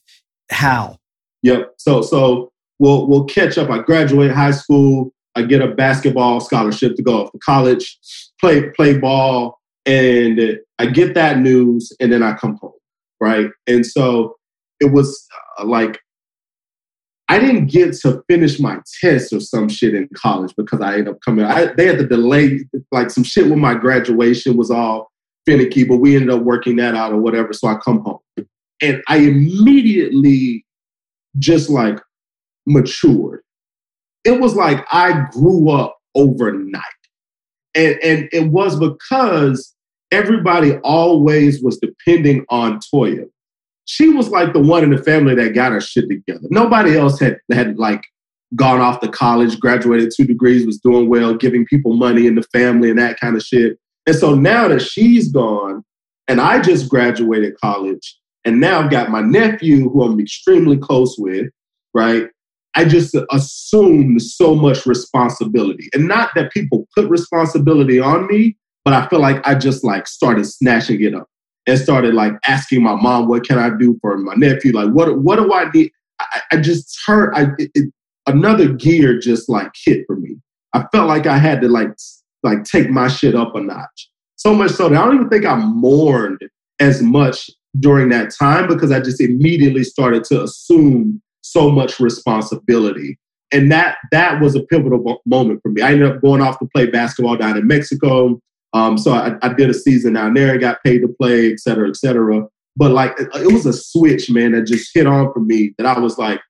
How? 0.50 0.98
Yep. 1.42 1.74
So 1.78 2.02
so 2.02 2.52
we'll 2.78 3.06
we'll 3.08 3.24
catch 3.24 3.58
up. 3.58 3.70
I 3.70 3.78
graduate 3.78 4.30
high 4.30 4.50
school. 4.52 5.12
I 5.34 5.42
get 5.42 5.62
a 5.62 5.68
basketball 5.68 6.40
scholarship 6.40 6.94
to 6.96 7.02
go 7.02 7.22
off 7.22 7.32
to 7.32 7.38
college 7.38 7.98
play 8.40 8.70
play 8.70 8.98
ball, 8.98 9.58
and 9.86 10.58
I 10.78 10.86
get 10.86 11.14
that 11.14 11.38
news, 11.38 11.92
and 12.00 12.12
then 12.12 12.22
I 12.22 12.34
come 12.34 12.56
home, 12.60 12.72
right? 13.20 13.50
And 13.66 13.86
so 13.86 14.36
it 14.80 14.92
was 14.92 15.26
uh, 15.58 15.64
like 15.64 16.00
I 17.32 17.38
didn't 17.38 17.68
get 17.68 17.94
to 18.00 18.22
finish 18.28 18.60
my 18.60 18.78
test 19.00 19.32
or 19.32 19.40
some 19.40 19.66
shit 19.70 19.94
in 19.94 20.06
college 20.14 20.52
because 20.54 20.82
I 20.82 20.98
ended 20.98 21.08
up 21.08 21.20
coming. 21.22 21.46
I, 21.46 21.72
they 21.72 21.86
had 21.86 21.96
to 21.96 22.06
delay 22.06 22.60
like 22.90 23.08
some 23.08 23.24
shit 23.24 23.48
when 23.48 23.58
my 23.58 23.72
graduation 23.72 24.54
was 24.58 24.70
all 24.70 25.10
finicky, 25.46 25.84
but 25.84 25.96
we 25.96 26.14
ended 26.14 26.28
up 26.28 26.42
working 26.42 26.76
that 26.76 26.94
out 26.94 27.10
or 27.10 27.16
whatever. 27.16 27.54
So 27.54 27.68
I 27.68 27.76
come 27.76 28.00
home, 28.00 28.18
and 28.82 29.02
I 29.08 29.16
immediately 29.16 30.66
just 31.38 31.70
like 31.70 31.98
matured. 32.66 33.40
It 34.24 34.38
was 34.38 34.54
like 34.54 34.84
I 34.92 35.26
grew 35.30 35.70
up 35.70 35.96
overnight. 36.14 36.82
And, 37.74 37.98
and 38.02 38.28
it 38.30 38.48
was 38.48 38.78
because 38.78 39.74
everybody 40.10 40.76
always 40.84 41.62
was 41.62 41.78
depending 41.78 42.44
on 42.50 42.78
Toya. 42.94 43.24
She 43.84 44.08
was 44.08 44.28
like 44.28 44.52
the 44.52 44.60
one 44.60 44.84
in 44.84 44.90
the 44.90 45.02
family 45.02 45.34
that 45.34 45.54
got 45.54 45.72
her 45.72 45.80
shit 45.80 46.08
together. 46.08 46.46
Nobody 46.50 46.96
else 46.96 47.18
had 47.18 47.38
had 47.52 47.78
like 47.78 48.04
gone 48.54 48.80
off 48.80 49.00
to 49.00 49.08
college, 49.08 49.58
graduated 49.58 50.12
two 50.14 50.24
degrees, 50.24 50.66
was 50.66 50.78
doing 50.78 51.08
well, 51.08 51.34
giving 51.34 51.64
people 51.66 51.94
money 51.94 52.26
in 52.26 52.34
the 52.34 52.42
family 52.44 52.90
and 52.90 52.98
that 52.98 53.18
kind 53.18 53.36
of 53.36 53.42
shit. 53.42 53.78
And 54.06 54.16
so 54.16 54.34
now 54.34 54.68
that 54.68 54.82
she's 54.82 55.30
gone, 55.32 55.84
and 56.28 56.40
I 56.40 56.60
just 56.60 56.88
graduated 56.88 57.58
college, 57.60 58.18
and 58.44 58.60
now 58.60 58.80
I've 58.80 58.90
got 58.90 59.10
my 59.10 59.20
nephew 59.20 59.88
who 59.88 60.02
I'm 60.02 60.20
extremely 60.20 60.76
close 60.76 61.16
with, 61.18 61.46
right? 61.94 62.28
I 62.74 62.84
just 62.84 63.14
assumed 63.30 64.22
so 64.22 64.54
much 64.54 64.86
responsibility. 64.86 65.88
And 65.92 66.08
not 66.08 66.30
that 66.34 66.52
people 66.52 66.88
put 66.94 67.08
responsibility 67.08 68.00
on 68.00 68.26
me, 68.26 68.56
but 68.84 68.94
I 68.94 69.06
feel 69.08 69.20
like 69.20 69.46
I 69.46 69.54
just 69.54 69.84
like 69.84 70.06
started 70.08 70.44
snatching 70.44 71.02
it 71.02 71.14
up. 71.14 71.28
And 71.66 71.78
started 71.78 72.14
like 72.14 72.32
asking 72.46 72.82
my 72.82 72.94
mom, 72.94 73.28
what 73.28 73.44
can 73.44 73.58
I 73.58 73.70
do 73.70 73.98
for 74.00 74.16
my 74.18 74.34
nephew? 74.34 74.72
Like, 74.72 74.90
what, 74.90 75.18
what 75.18 75.36
do 75.36 75.52
I 75.52 75.70
need? 75.70 75.90
I, 76.20 76.40
I 76.52 76.56
just 76.56 76.98
heard 77.06 77.32
I, 77.34 77.48
it, 77.58 77.92
another 78.26 78.72
gear 78.72 79.18
just 79.18 79.48
like 79.48 79.70
hit 79.84 80.04
for 80.06 80.16
me. 80.16 80.36
I 80.74 80.84
felt 80.92 81.08
like 81.08 81.26
I 81.26 81.38
had 81.38 81.60
to 81.62 81.68
like, 81.68 81.90
like 82.42 82.64
take 82.64 82.90
my 82.90 83.08
shit 83.08 83.34
up 83.34 83.54
a 83.54 83.60
notch. 83.60 84.10
So 84.36 84.54
much 84.54 84.72
so 84.72 84.88
that 84.88 85.00
I 85.00 85.04
don't 85.04 85.14
even 85.14 85.28
think 85.28 85.44
I 85.44 85.54
mourned 85.54 86.40
as 86.80 87.00
much 87.00 87.48
during 87.78 88.08
that 88.08 88.34
time 88.34 88.66
because 88.66 88.90
I 88.90 89.00
just 89.00 89.20
immediately 89.20 89.84
started 89.84 90.24
to 90.24 90.42
assume 90.42 91.22
so 91.42 91.70
much 91.70 92.00
responsibility. 92.00 93.18
And 93.52 93.70
that 93.70 93.98
that 94.10 94.40
was 94.40 94.56
a 94.56 94.62
pivotal 94.62 95.20
moment 95.26 95.60
for 95.62 95.70
me. 95.70 95.82
I 95.82 95.92
ended 95.92 96.10
up 96.10 96.22
going 96.22 96.40
off 96.40 96.58
to 96.58 96.68
play 96.74 96.86
basketball 96.86 97.36
down 97.36 97.56
in 97.56 97.66
Mexico. 97.66 98.40
Um, 98.72 98.96
so 98.96 99.12
I, 99.12 99.36
I, 99.42 99.52
did 99.52 99.68
a 99.68 99.74
season 99.74 100.14
down 100.14 100.34
there, 100.34 100.56
got 100.58 100.82
paid 100.82 101.00
to 101.00 101.08
play, 101.08 101.52
et 101.52 101.60
cetera, 101.60 101.88
et 101.88 101.96
cetera. 101.96 102.46
But 102.74 102.92
like 102.92 103.12
it 103.18 103.52
was 103.52 103.66
a 103.66 103.72
switch, 103.72 104.30
man, 104.30 104.52
that 104.52 104.66
just 104.66 104.90
hit 104.94 105.06
on 105.06 105.32
for 105.32 105.40
me 105.40 105.74
that 105.76 105.86
I 105.86 105.98
was 105.98 106.16
like, 106.16 106.40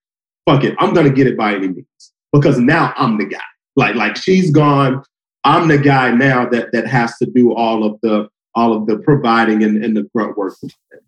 fuck 0.49 0.63
it, 0.63 0.77
I'm 0.79 0.95
gonna 0.95 1.11
get 1.11 1.27
it 1.27 1.37
by 1.37 1.55
any 1.55 1.69
means. 1.69 1.87
Because 2.33 2.59
now 2.59 2.95
I'm 2.97 3.19
the 3.19 3.27
guy. 3.27 3.41
Like, 3.77 3.97
like 3.97 4.17
she's 4.17 4.51
gone. 4.51 5.03
I'm 5.45 5.67
the 5.67 5.79
guy 5.79 6.13
now 6.13 6.49
that 6.51 6.73
that 6.73 6.87
has 6.87 7.17
to 7.19 7.27
do 7.27 7.53
all 7.53 7.85
of 7.85 7.99
the 8.03 8.29
all 8.55 8.73
of 8.77 8.87
the 8.87 8.99
providing 8.99 9.63
and, 9.63 9.83
and 9.83 9.97
the 9.97 10.09
grunt 10.15 10.37
work. 10.37 10.55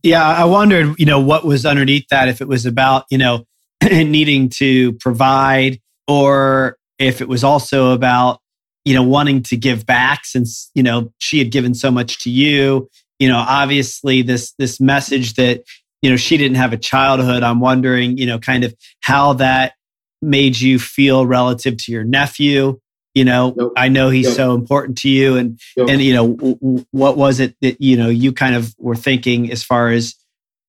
Yeah, 0.03 0.27
I 0.27 0.45
wondered, 0.45 0.95
you 0.99 1.07
know, 1.07 1.21
what 1.21 1.45
was 1.45 1.67
underneath 1.67 2.09
that, 2.09 2.29
if 2.29 2.41
it 2.41 2.49
was 2.49 2.67
about, 2.67 3.05
you 3.11 3.19
know, 3.19 3.47
needing 3.83 4.49
to 4.51 4.95
provide 4.95 5.81
or 6.09 6.79
if 6.99 7.21
it 7.21 7.29
was 7.29 7.45
also 7.45 7.93
about 7.93 8.41
you 8.85 8.95
know 8.95 9.03
wanting 9.03 9.43
to 9.43 9.57
give 9.57 9.87
back 9.87 10.25
since 10.25 10.71
you 10.75 10.83
know 10.83 11.13
she 11.19 11.39
had 11.39 11.51
given 11.51 11.75
so 11.75 11.91
much 11.91 12.23
to 12.25 12.31
you. 12.31 12.89
You 13.19 13.29
know 13.29 13.39
obviously 13.39 14.23
this 14.23 14.53
this 14.59 14.81
message 14.81 15.35
that 15.35 15.63
you 16.03 16.11
know 16.11 16.17
she 16.17 16.37
didn't 16.37 16.57
have 16.57 16.73
a 16.73 16.77
childhood 16.77 17.43
i'm 17.43 17.61
wondering 17.61 18.19
you 18.19 18.27
know 18.27 18.39
kind 18.39 18.65
of 18.65 18.75
how 19.01 19.35
that 19.35 19.73
made 20.21 20.61
you 20.61 20.79
feel 20.79 21.27
relative 21.27 21.77
to 21.79 21.93
your 21.93 22.05
nephew. 22.05 22.79
You 23.15 23.25
know 23.25 23.55
nope. 23.57 23.73
i 23.77 23.89
know 23.89 24.11
he's 24.11 24.35
so 24.35 24.55
important 24.55 24.99
to 24.99 25.09
you 25.09 25.37
and 25.37 25.61
yep. 25.77 25.89
and 25.89 26.03
you 26.03 26.15
know 26.15 26.35
w- 26.35 26.85
what 26.91 27.17
was 27.17 27.39
it 27.39 27.55
that 27.63 27.81
you 27.81 27.97
know 27.97 28.09
you 28.09 28.33
kind 28.33 28.57
of 28.57 28.75
were 28.77 28.97
thinking 28.97 29.53
as 29.53 29.63
far 29.63 29.91
as 29.91 30.17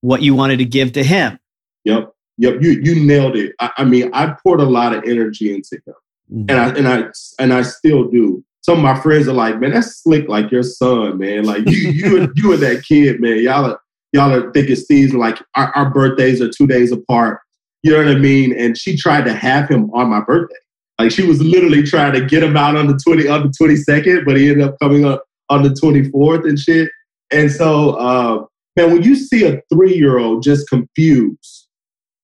what 0.01 0.21
you 0.21 0.35
wanted 0.35 0.57
to 0.57 0.65
give 0.65 0.93
to 0.93 1.03
him? 1.03 1.39
Yep. 1.83 2.11
Yep, 2.37 2.61
you 2.61 2.71
you 2.71 3.05
nailed 3.05 3.35
it. 3.37 3.55
I, 3.59 3.71
I, 3.77 3.83
mean, 3.85 4.11
I 4.13 4.35
poured 4.43 4.59
a 4.59 4.65
lot 4.65 4.93
of 4.93 5.03
energy 5.05 5.53
into 5.53 5.75
him, 5.85 5.93
mm-hmm. 6.31 6.49
and 6.49 6.59
I 6.59 6.69
and 6.69 6.87
I 6.87 7.09
and 7.39 7.53
I 7.53 7.61
still 7.61 8.09
do. 8.09 8.43
Some 8.61 8.77
of 8.77 8.83
my 8.83 8.99
friends 8.99 9.27
are 9.27 9.33
like, 9.33 9.59
"Man, 9.59 9.71
that's 9.71 10.01
slick, 10.01 10.27
like 10.27 10.51
your 10.51 10.63
son, 10.63 11.17
man. 11.17 11.43
Like 11.43 11.69
you 11.69 11.77
you 11.77 12.31
you 12.35 12.53
and 12.53 12.61
that 12.61 12.83
kid, 12.83 13.21
man. 13.21 13.39
Y'all 13.39 13.65
are 13.65 13.79
y'all 14.13 14.33
are 14.33 14.51
thick 14.51 14.69
as 14.69 14.85
thieves. 14.85 15.13
Like 15.13 15.39
our, 15.55 15.71
our 15.75 15.89
birthdays 15.89 16.41
are 16.41 16.49
two 16.49 16.67
days 16.67 16.91
apart. 16.91 17.41
You 17.83 17.91
know 17.91 17.97
what 17.97 18.15
I 18.15 18.19
mean? 18.19 18.57
And 18.57 18.77
she 18.77 18.97
tried 18.97 19.25
to 19.25 19.33
have 19.33 19.69
him 19.69 19.91
on 19.93 20.09
my 20.09 20.21
birthday. 20.21 20.55
Like 20.97 21.11
she 21.11 21.27
was 21.27 21.41
literally 21.41 21.83
trying 21.83 22.13
to 22.13 22.25
get 22.25 22.43
him 22.43 22.57
out 22.57 22.75
on 22.75 22.87
the 22.87 22.99
twenty 23.05 23.27
on 23.27 23.43
the 23.43 23.53
twenty 23.57 23.75
second, 23.75 24.25
but 24.25 24.37
he 24.37 24.49
ended 24.49 24.67
up 24.67 24.75
coming 24.81 25.05
up 25.05 25.23
on 25.49 25.61
the 25.61 25.73
twenty 25.73 26.09
fourth 26.09 26.45
and 26.45 26.57
shit. 26.57 26.89
And 27.31 27.51
so, 27.51 27.91
uh, 27.91 28.45
man, 28.75 28.93
when 28.93 29.03
you 29.03 29.15
see 29.15 29.45
a 29.45 29.61
three 29.73 29.95
year 29.95 30.17
old 30.17 30.43
just 30.43 30.69
confused 30.69 31.64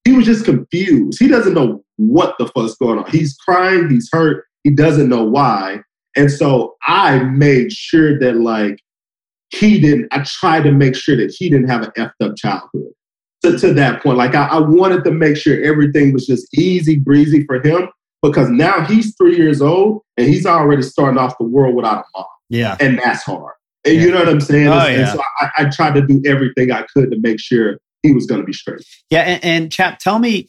he 0.06 0.14
was 0.14 0.26
just 0.26 0.46
confused. 0.46 1.20
He 1.20 1.28
doesn't 1.28 1.54
know 1.54 1.84
what 1.98 2.36
the 2.40 2.48
fuck's 2.48 2.76
going 2.76 3.00
on. 3.00 3.10
He's 3.12 3.36
crying, 3.38 3.90
he's 3.90 4.10
hurt, 4.12 4.46
he 4.64 4.72
doesn't 4.72 5.10
know 5.10 5.24
why. 5.24 5.82
And 6.16 6.32
so 6.32 6.76
I 6.86 7.20
made 7.20 7.72
sure 7.72 8.20
that 8.20 8.38
like 8.38 8.80
he 9.50 9.80
didn't, 9.80 10.08
I 10.12 10.24
tried 10.26 10.64
to 10.64 10.72
make 10.72 10.96
sure 10.96 11.16
that 11.18 11.34
he 11.38 11.50
didn't 11.50 11.70
have 11.70 11.84
an 11.84 11.92
effed 11.98 12.14
up 12.22 12.36
childhood. 12.36 12.92
To, 13.44 13.58
to 13.58 13.74
that 13.74 14.04
point, 14.04 14.20
like 14.20 14.36
I, 14.36 14.48
I 14.48 14.60
wanted 14.60 15.04
to 15.06 15.12
make 15.12 15.36
sure 15.36 15.60
everything 15.64 16.14
was 16.14 16.28
just 16.28 16.48
easy 16.56 16.98
breezy 16.98 17.44
for 17.46 17.60
him 17.60 17.90
because 18.22 18.50
now 18.50 18.86
he's 18.86 19.16
three 19.16 19.36
years 19.36 19.64
old 19.64 20.02
and 20.16 20.28
he's 20.28 20.46
already 20.46 20.84
starting 20.84 21.18
off 21.18 21.38
the 21.40 21.46
world 21.46 21.76
without 21.76 22.02
a 22.02 22.04
mom. 22.16 22.26
Yeah. 22.50 22.78
And 22.80 23.00
that's 23.00 23.24
hard. 23.24 23.56
And 23.84 23.96
yeah. 23.96 24.02
you 24.02 24.12
know 24.12 24.20
what 24.20 24.30
I'm 24.30 24.42
saying? 24.42 24.68
Oh, 24.68 24.78
and, 24.78 25.02
yeah. 25.02 25.14
so 25.14 25.22
I, 25.40 25.50
I 25.58 25.66
tried 25.70 25.96
to 25.96 26.06
do 26.06 26.22
everything 26.24 26.72
I 26.72 26.86
could 26.94 27.10
to 27.10 27.20
make 27.20 27.40
sure 27.40 27.80
he 28.04 28.14
was 28.14 28.26
going 28.26 28.42
to 28.42 28.46
be 28.46 28.54
straight. 28.54 28.82
Yeah, 29.10 29.22
and, 29.22 29.44
and 29.44 29.72
Chap, 29.72 30.00
tell 30.00 30.20
me, 30.20 30.48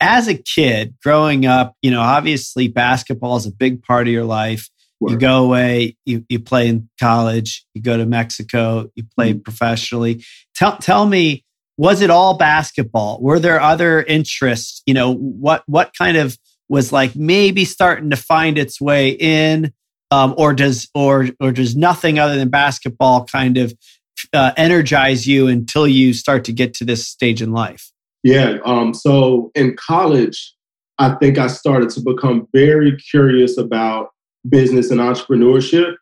as 0.00 0.28
a 0.28 0.34
kid 0.34 0.94
growing 1.02 1.46
up, 1.46 1.74
you 1.80 1.90
know, 1.90 2.00
obviously 2.00 2.68
basketball 2.68 3.36
is 3.36 3.46
a 3.46 3.52
big 3.52 3.82
part 3.82 4.06
of 4.06 4.12
your 4.12 4.24
life. 4.24 4.68
Word. 5.00 5.12
You 5.12 5.18
go 5.18 5.44
away, 5.44 5.96
you, 6.04 6.24
you 6.28 6.38
play 6.38 6.68
in 6.68 6.88
college, 7.00 7.64
you 7.74 7.82
go 7.82 7.96
to 7.96 8.06
Mexico, 8.06 8.88
you 8.94 9.04
play 9.16 9.32
mm-hmm. 9.32 9.40
professionally. 9.40 10.24
Tell 10.54 10.76
tell 10.76 11.06
me, 11.06 11.44
was 11.76 12.02
it 12.02 12.10
all 12.10 12.36
basketball? 12.36 13.20
Were 13.20 13.40
there 13.40 13.60
other 13.60 14.02
interests? 14.02 14.82
You 14.86 14.94
know, 14.94 15.12
what 15.12 15.64
what 15.66 15.92
kind 15.98 16.16
of 16.16 16.38
was 16.68 16.92
like 16.92 17.16
maybe 17.16 17.64
starting 17.64 18.10
to 18.10 18.16
find 18.16 18.58
its 18.58 18.80
way 18.80 19.10
in, 19.10 19.72
um, 20.12 20.34
or 20.36 20.52
does 20.52 20.88
or 20.94 21.28
or 21.40 21.50
does 21.50 21.74
nothing 21.74 22.20
other 22.20 22.36
than 22.36 22.48
basketball 22.48 23.24
kind 23.24 23.58
of 23.58 23.74
uh, 24.32 24.52
energize 24.56 25.26
you 25.26 25.46
until 25.46 25.86
you 25.86 26.12
start 26.12 26.44
to 26.44 26.52
get 26.52 26.74
to 26.74 26.84
this 26.84 27.06
stage 27.06 27.42
in 27.42 27.52
life? 27.52 27.90
Yeah. 28.22 28.58
Um, 28.64 28.94
so 28.94 29.50
in 29.54 29.76
college, 29.76 30.54
I 30.98 31.14
think 31.14 31.38
I 31.38 31.48
started 31.48 31.90
to 31.90 32.00
become 32.00 32.46
very 32.52 32.96
curious 32.96 33.58
about 33.58 34.10
business 34.48 34.90
and 34.90 35.00
entrepreneurship. 35.00 35.96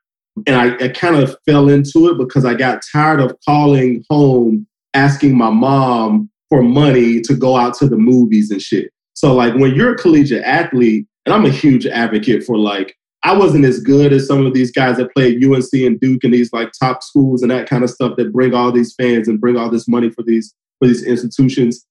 And 0.46 0.56
I, 0.56 0.84
I 0.84 0.88
kind 0.88 1.16
of 1.16 1.36
fell 1.46 1.68
into 1.68 2.08
it 2.08 2.18
because 2.18 2.44
I 2.44 2.54
got 2.54 2.82
tired 2.92 3.20
of 3.20 3.36
calling 3.46 4.04
home 4.10 4.66
asking 4.94 5.36
my 5.36 5.50
mom 5.50 6.30
for 6.48 6.62
money 6.62 7.20
to 7.22 7.34
go 7.34 7.56
out 7.56 7.74
to 7.74 7.88
the 7.88 7.96
movies 7.96 8.50
and 8.50 8.60
shit. 8.60 8.90
So, 9.14 9.34
like, 9.34 9.54
when 9.54 9.74
you're 9.74 9.94
a 9.94 9.98
collegiate 9.98 10.44
athlete, 10.44 11.06
and 11.26 11.34
I'm 11.34 11.44
a 11.44 11.50
huge 11.50 11.86
advocate 11.86 12.44
for 12.44 12.56
like 12.56 12.96
I 13.22 13.36
wasn't 13.36 13.66
as 13.66 13.80
good 13.80 14.12
as 14.12 14.26
some 14.26 14.46
of 14.46 14.54
these 14.54 14.72
guys 14.72 14.96
that 14.96 15.12
play 15.12 15.34
at 15.34 15.44
UNC 15.44 15.72
and 15.74 16.00
Duke 16.00 16.24
and 16.24 16.32
these 16.32 16.52
like 16.52 16.72
top 16.80 17.02
schools 17.02 17.42
and 17.42 17.50
that 17.50 17.68
kind 17.68 17.84
of 17.84 17.90
stuff 17.90 18.16
that 18.16 18.32
bring 18.32 18.54
all 18.54 18.72
these 18.72 18.94
fans 18.94 19.28
and 19.28 19.40
bring 19.40 19.56
all 19.56 19.70
this 19.70 19.86
money 19.86 20.10
for 20.10 20.22
these 20.22 20.54
for 20.78 20.88
these 20.88 21.04
institutions. 21.04 21.86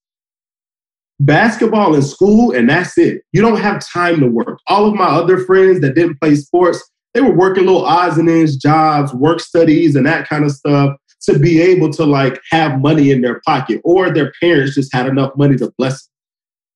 Basketball 1.20 1.94
in 1.94 2.02
school 2.02 2.52
and 2.52 2.70
that's 2.70 2.98
it. 2.98 3.22
You 3.32 3.42
don't 3.42 3.60
have 3.60 3.86
time 3.86 4.20
to 4.22 4.28
work. 4.28 4.60
All 4.68 4.88
of 4.88 4.96
my 4.96 5.06
other 5.06 5.38
friends 5.38 5.82
that 5.82 5.94
didn't 5.94 6.20
play 6.20 6.36
sports, 6.36 6.82
they 7.14 7.22
were 7.22 7.36
working 7.36 7.66
little 7.66 7.86
odds 7.86 8.18
and 8.18 8.30
ends 8.30 8.56
jobs, 8.56 9.14
work 9.14 9.40
studies, 9.40 9.96
and 9.96 10.06
that 10.06 10.28
kind 10.28 10.46
of 10.46 10.52
stuff 10.52 10.96
to 11.22 11.38
be 11.38 11.62
able 11.62 11.92
to 11.92 12.06
like 12.06 12.40
have 12.52 12.80
money 12.80 13.12
in 13.12 13.22
their 13.22 13.42
pocket, 13.46 13.82
or 13.84 14.10
their 14.10 14.32
parents 14.42 14.76
just 14.76 14.94
had 14.94 15.06
enough 15.06 15.36
money 15.36 15.58
to 15.58 15.72
bless 15.78 16.06
them. 16.06 16.09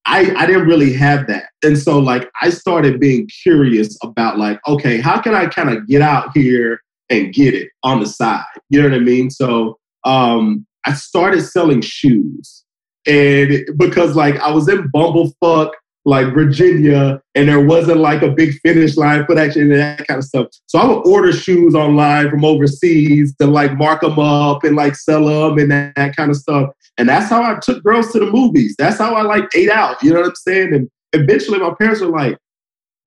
I, 0.06 0.34
I 0.36 0.46
didn't 0.46 0.68
really 0.68 0.94
have 0.94 1.28
that. 1.28 1.46
And 1.64 1.78
so 1.78 1.98
like 2.00 2.30
I 2.42 2.50
started 2.50 3.00
being 3.00 3.28
curious 3.44 3.98
about 4.04 4.38
like, 4.38 4.60
okay, 4.68 5.00
how 5.00 5.22
can 5.22 5.34
I 5.34 5.48
kind 5.48 5.70
of 5.70 5.88
get 5.88 6.02
out 6.02 6.36
here 6.36 6.82
and 7.10 7.34
get 7.34 7.54
it 7.54 7.70
on 7.84 8.00
the 8.00 8.06
side? 8.06 8.44
You 8.70 8.82
know 8.82 8.90
what 8.90 8.98
I 8.98 9.00
mean? 9.00 9.30
So 9.30 9.78
um 10.04 10.66
I 10.86 10.94
started 10.94 11.44
selling 11.44 11.82
shoes. 11.82 12.64
And 13.08 13.66
because 13.78 14.16
like 14.16 14.38
I 14.40 14.52
was 14.52 14.68
in 14.68 14.90
Bumblefuck 14.92 15.72
like 16.06 16.34
Virginia, 16.34 17.22
and 17.36 17.48
there 17.48 17.62
wasn't 17.62 18.00
like 18.00 18.22
a 18.22 18.30
big 18.30 18.54
Finish 18.62 18.98
Line 18.98 19.26
for 19.26 19.36
that 19.36 19.56
and 19.56 19.72
that 19.72 20.06
kind 20.08 20.18
of 20.18 20.26
stuff. 20.26 20.48
So 20.68 20.80
I 20.80 20.86
would 20.86 21.08
order 21.08 21.32
shoes 21.32 21.76
online 21.76 22.30
from 22.30 22.44
overseas 22.44 23.36
to 23.38 23.48
like 23.48 23.78
mark 23.78 24.02
them 24.02 24.20
up 24.20 24.64
and 24.64 24.76
like 24.76 24.96
sell 24.96 25.26
them 25.26 25.58
and 25.58 25.72
that, 25.72 25.96
that 25.96 26.16
kind 26.16 26.30
of 26.30 26.38
stuff. 26.38 26.70
And 26.98 27.08
that's 27.10 27.30
how 27.30 27.42
I 27.42 27.58
took 27.60 27.84
girls 27.84 28.12
to 28.12 28.20
the 28.20 28.30
movies. 28.30 28.76
That's 28.78 28.98
how 28.98 29.16
I 29.16 29.22
like 29.24 29.46
ate 29.56 29.70
out. 29.70 30.02
You 30.04 30.14
know 30.14 30.20
what 30.20 30.30
I'm 30.30 30.36
saying? 30.36 30.74
And 30.74 30.90
eventually 31.14 31.60
my 31.60 31.74
parents 31.80 32.02
were 32.02 32.08
like, 32.08 32.38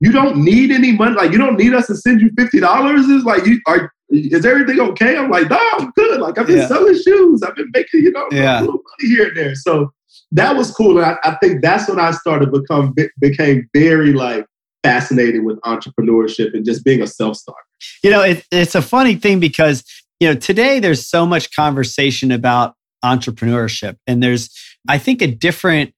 you 0.00 0.12
don't 0.12 0.44
need 0.44 0.70
any 0.70 0.92
money. 0.92 1.14
Like, 1.14 1.32
you 1.32 1.38
don't 1.38 1.56
need 1.56 1.74
us 1.74 1.87
to 1.87 1.94
send 1.94 2.20
you 2.20 2.30
$50. 2.32 3.16
Is 3.16 3.24
like, 3.24 3.46
you 3.46 3.61
are, 3.66 3.90
is 4.11 4.44
everything 4.44 4.80
okay? 4.80 5.16
I'm 5.16 5.30
like, 5.30 5.48
no, 5.48 5.59
I'm 5.78 5.90
good. 5.92 6.20
Like, 6.20 6.38
I've 6.38 6.46
been 6.46 6.59
yeah. 6.59 6.66
selling 6.66 6.94
shoes. 6.94 7.42
I've 7.42 7.54
been 7.56 7.70
making, 7.72 8.02
you 8.02 8.12
know, 8.12 8.26
yeah. 8.30 8.59
a 8.59 8.62
little 8.62 8.82
money 9.00 9.14
here 9.14 9.28
and 9.28 9.37
there. 9.37 9.54
So 9.54 9.92
that 10.32 10.56
was 10.56 10.72
cool. 10.72 10.98
And 10.98 11.06
I, 11.06 11.16
I 11.24 11.36
think 11.36 11.62
that's 11.62 11.88
when 11.88 12.00
I 12.00 12.10
started 12.12 12.52
become 12.52 12.94
became 13.20 13.68
very 13.74 14.12
like 14.12 14.46
fascinated 14.82 15.44
with 15.44 15.60
entrepreneurship 15.60 16.54
and 16.54 16.64
just 16.64 16.84
being 16.84 17.02
a 17.02 17.06
self 17.06 17.36
starter. 17.36 17.60
You 18.02 18.10
know, 18.10 18.22
it, 18.22 18.44
it's 18.50 18.74
a 18.74 18.82
funny 18.82 19.16
thing 19.16 19.40
because 19.40 19.84
you 20.20 20.28
know 20.28 20.34
today 20.34 20.80
there's 20.80 21.06
so 21.06 21.26
much 21.26 21.54
conversation 21.54 22.30
about 22.30 22.74
entrepreneurship, 23.04 23.96
and 24.06 24.22
there's 24.22 24.50
I 24.88 24.98
think 24.98 25.22
a 25.22 25.26
different 25.26 25.92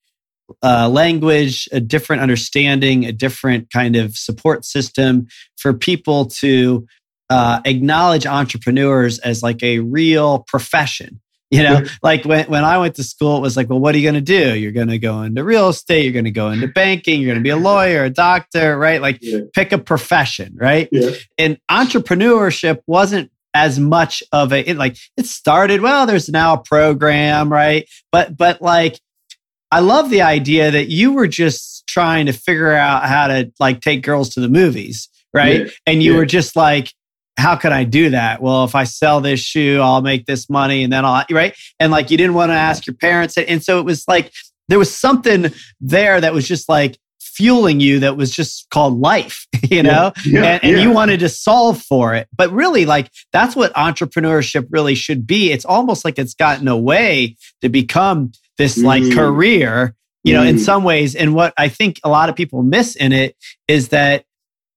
uh, 0.62 0.88
language, 0.88 1.68
a 1.72 1.80
different 1.80 2.22
understanding, 2.22 3.04
a 3.04 3.12
different 3.12 3.70
kind 3.70 3.96
of 3.96 4.16
support 4.16 4.64
system 4.64 5.26
for 5.56 5.74
people 5.74 6.26
to 6.26 6.86
uh, 7.30 7.60
acknowledge 7.64 8.26
entrepreneurs 8.26 9.18
as 9.18 9.42
like 9.42 9.62
a 9.62 9.80
real 9.80 10.44
profession 10.48 11.20
you 11.50 11.62
know, 11.62 11.82
like 12.02 12.24
when, 12.24 12.46
when 12.46 12.64
I 12.64 12.78
went 12.78 12.96
to 12.96 13.04
school, 13.04 13.36
it 13.36 13.40
was 13.40 13.56
like, 13.56 13.68
well, 13.68 13.80
what 13.80 13.94
are 13.94 13.98
you 13.98 14.04
going 14.04 14.14
to 14.14 14.20
do? 14.20 14.58
You're 14.58 14.72
going 14.72 14.88
to 14.88 14.98
go 14.98 15.22
into 15.22 15.44
real 15.44 15.68
estate. 15.68 16.04
You're 16.04 16.12
going 16.12 16.24
to 16.24 16.30
go 16.30 16.50
into 16.50 16.68
banking. 16.68 17.20
You're 17.20 17.28
going 17.28 17.42
to 17.42 17.42
be 17.42 17.50
a 17.50 17.56
lawyer, 17.56 18.04
a 18.04 18.10
doctor, 18.10 18.78
right? 18.78 19.00
Like 19.00 19.18
yeah. 19.20 19.40
pick 19.54 19.72
a 19.72 19.78
profession, 19.78 20.56
right? 20.58 20.88
Yeah. 20.92 21.10
And 21.38 21.58
entrepreneurship 21.70 22.80
wasn't 22.86 23.30
as 23.54 23.78
much 23.78 24.22
of 24.32 24.52
a 24.52 24.70
it, 24.70 24.76
like 24.76 24.96
it 25.16 25.26
started 25.26 25.80
well 25.80 26.06
there's 26.06 26.28
now 26.28 26.52
a 26.52 26.62
program 26.62 27.50
right 27.50 27.88
but 28.12 28.36
but 28.36 28.60
like 28.60 29.00
i 29.72 29.80
love 29.80 30.10
the 30.10 30.20
idea 30.20 30.70
that 30.70 30.88
you 30.88 31.12
were 31.12 31.26
just 31.26 31.86
trying 31.86 32.26
to 32.26 32.32
figure 32.32 32.72
out 32.72 33.04
how 33.04 33.26
to 33.26 33.50
like 33.58 33.80
take 33.80 34.02
girls 34.02 34.28
to 34.28 34.40
the 34.40 34.48
movies 34.48 35.08
right 35.32 35.62
yeah. 35.62 35.70
and 35.86 36.02
you 36.02 36.14
were 36.14 36.26
just 36.26 36.56
like 36.56 36.92
how 37.38 37.56
can 37.56 37.72
i 37.72 37.84
do 37.84 38.10
that 38.10 38.42
well 38.42 38.64
if 38.64 38.74
i 38.74 38.84
sell 38.84 39.20
this 39.20 39.40
shoe 39.40 39.80
i'll 39.80 40.02
make 40.02 40.26
this 40.26 40.50
money 40.50 40.82
and 40.82 40.92
then 40.92 41.04
i'll 41.04 41.24
right 41.30 41.56
and 41.80 41.90
like 41.90 42.10
you 42.10 42.16
didn't 42.16 42.34
want 42.34 42.50
to 42.50 42.54
ask 42.54 42.86
your 42.86 42.94
parents 42.94 43.36
and 43.38 43.62
so 43.62 43.78
it 43.78 43.84
was 43.84 44.04
like 44.08 44.32
there 44.68 44.78
was 44.78 44.94
something 44.94 45.46
there 45.80 46.20
that 46.20 46.34
was 46.34 46.46
just 46.46 46.68
like 46.68 46.98
fueling 47.38 47.78
you 47.78 48.00
that 48.00 48.16
was 48.16 48.32
just 48.32 48.68
called 48.70 48.98
life, 48.98 49.46
you 49.70 49.80
know? 49.80 50.12
Yeah, 50.24 50.42
yeah, 50.42 50.44
and, 50.44 50.64
and 50.64 50.76
yeah. 50.76 50.82
you 50.82 50.90
wanted 50.90 51.20
to 51.20 51.28
solve 51.28 51.80
for 51.80 52.14
it. 52.14 52.26
But 52.36 52.50
really, 52.50 52.84
like, 52.84 53.10
that's 53.32 53.54
what 53.54 53.72
entrepreneurship 53.74 54.66
really 54.70 54.96
should 54.96 55.24
be. 55.24 55.52
It's 55.52 55.64
almost 55.64 56.04
like 56.04 56.18
it's 56.18 56.34
gotten 56.34 56.66
away 56.66 57.36
to 57.62 57.68
become 57.68 58.32
this 58.58 58.76
like 58.76 59.04
mm. 59.04 59.14
career, 59.14 59.94
you 60.24 60.32
know, 60.32 60.42
mm. 60.42 60.48
in 60.48 60.58
some 60.58 60.82
ways. 60.82 61.14
And 61.14 61.32
what 61.32 61.54
I 61.56 61.68
think 61.68 62.00
a 62.02 62.08
lot 62.08 62.28
of 62.28 62.34
people 62.34 62.64
miss 62.64 62.96
in 62.96 63.12
it 63.12 63.36
is 63.68 63.90
that 63.90 64.24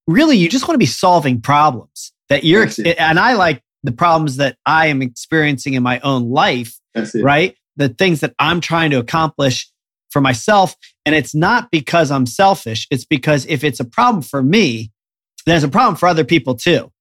really 0.07 0.37
you 0.37 0.47
just 0.47 0.67
want 0.67 0.75
to 0.75 0.79
be 0.79 0.85
solving 0.85 1.41
problems 1.41 2.13
that 2.31 2.43
you're, 2.45 2.67
and 2.97 3.19
I 3.19 3.33
like 3.33 3.61
the 3.83 3.91
problems 3.91 4.37
that 4.37 4.57
I 4.65 4.87
am 4.87 5.01
experiencing 5.01 5.73
in 5.73 5.83
my 5.83 5.99
own 5.99 6.29
life, 6.29 6.79
right? 7.21 7.55
The 7.75 7.89
things 7.89 8.21
that 8.21 8.33
I'm 8.39 8.61
trying 8.61 8.91
to 8.91 8.99
accomplish 8.99 9.69
for 10.11 10.21
myself. 10.21 10.75
And 11.05 11.13
it's 11.13 11.35
not 11.35 11.71
because 11.71 12.09
I'm 12.11 12.25
selfish. 12.25 12.87
It's 12.89 13.05
because 13.05 13.45
if 13.47 13.63
it's 13.63 13.79
a 13.79 13.85
problem 13.85 14.21
for 14.21 14.41
me, 14.41 14.91
there's 15.45 15.63
a 15.63 15.69
problem 15.69 15.95
for 15.95 16.07
other 16.07 16.23
people 16.23 16.55
too. 16.55 16.91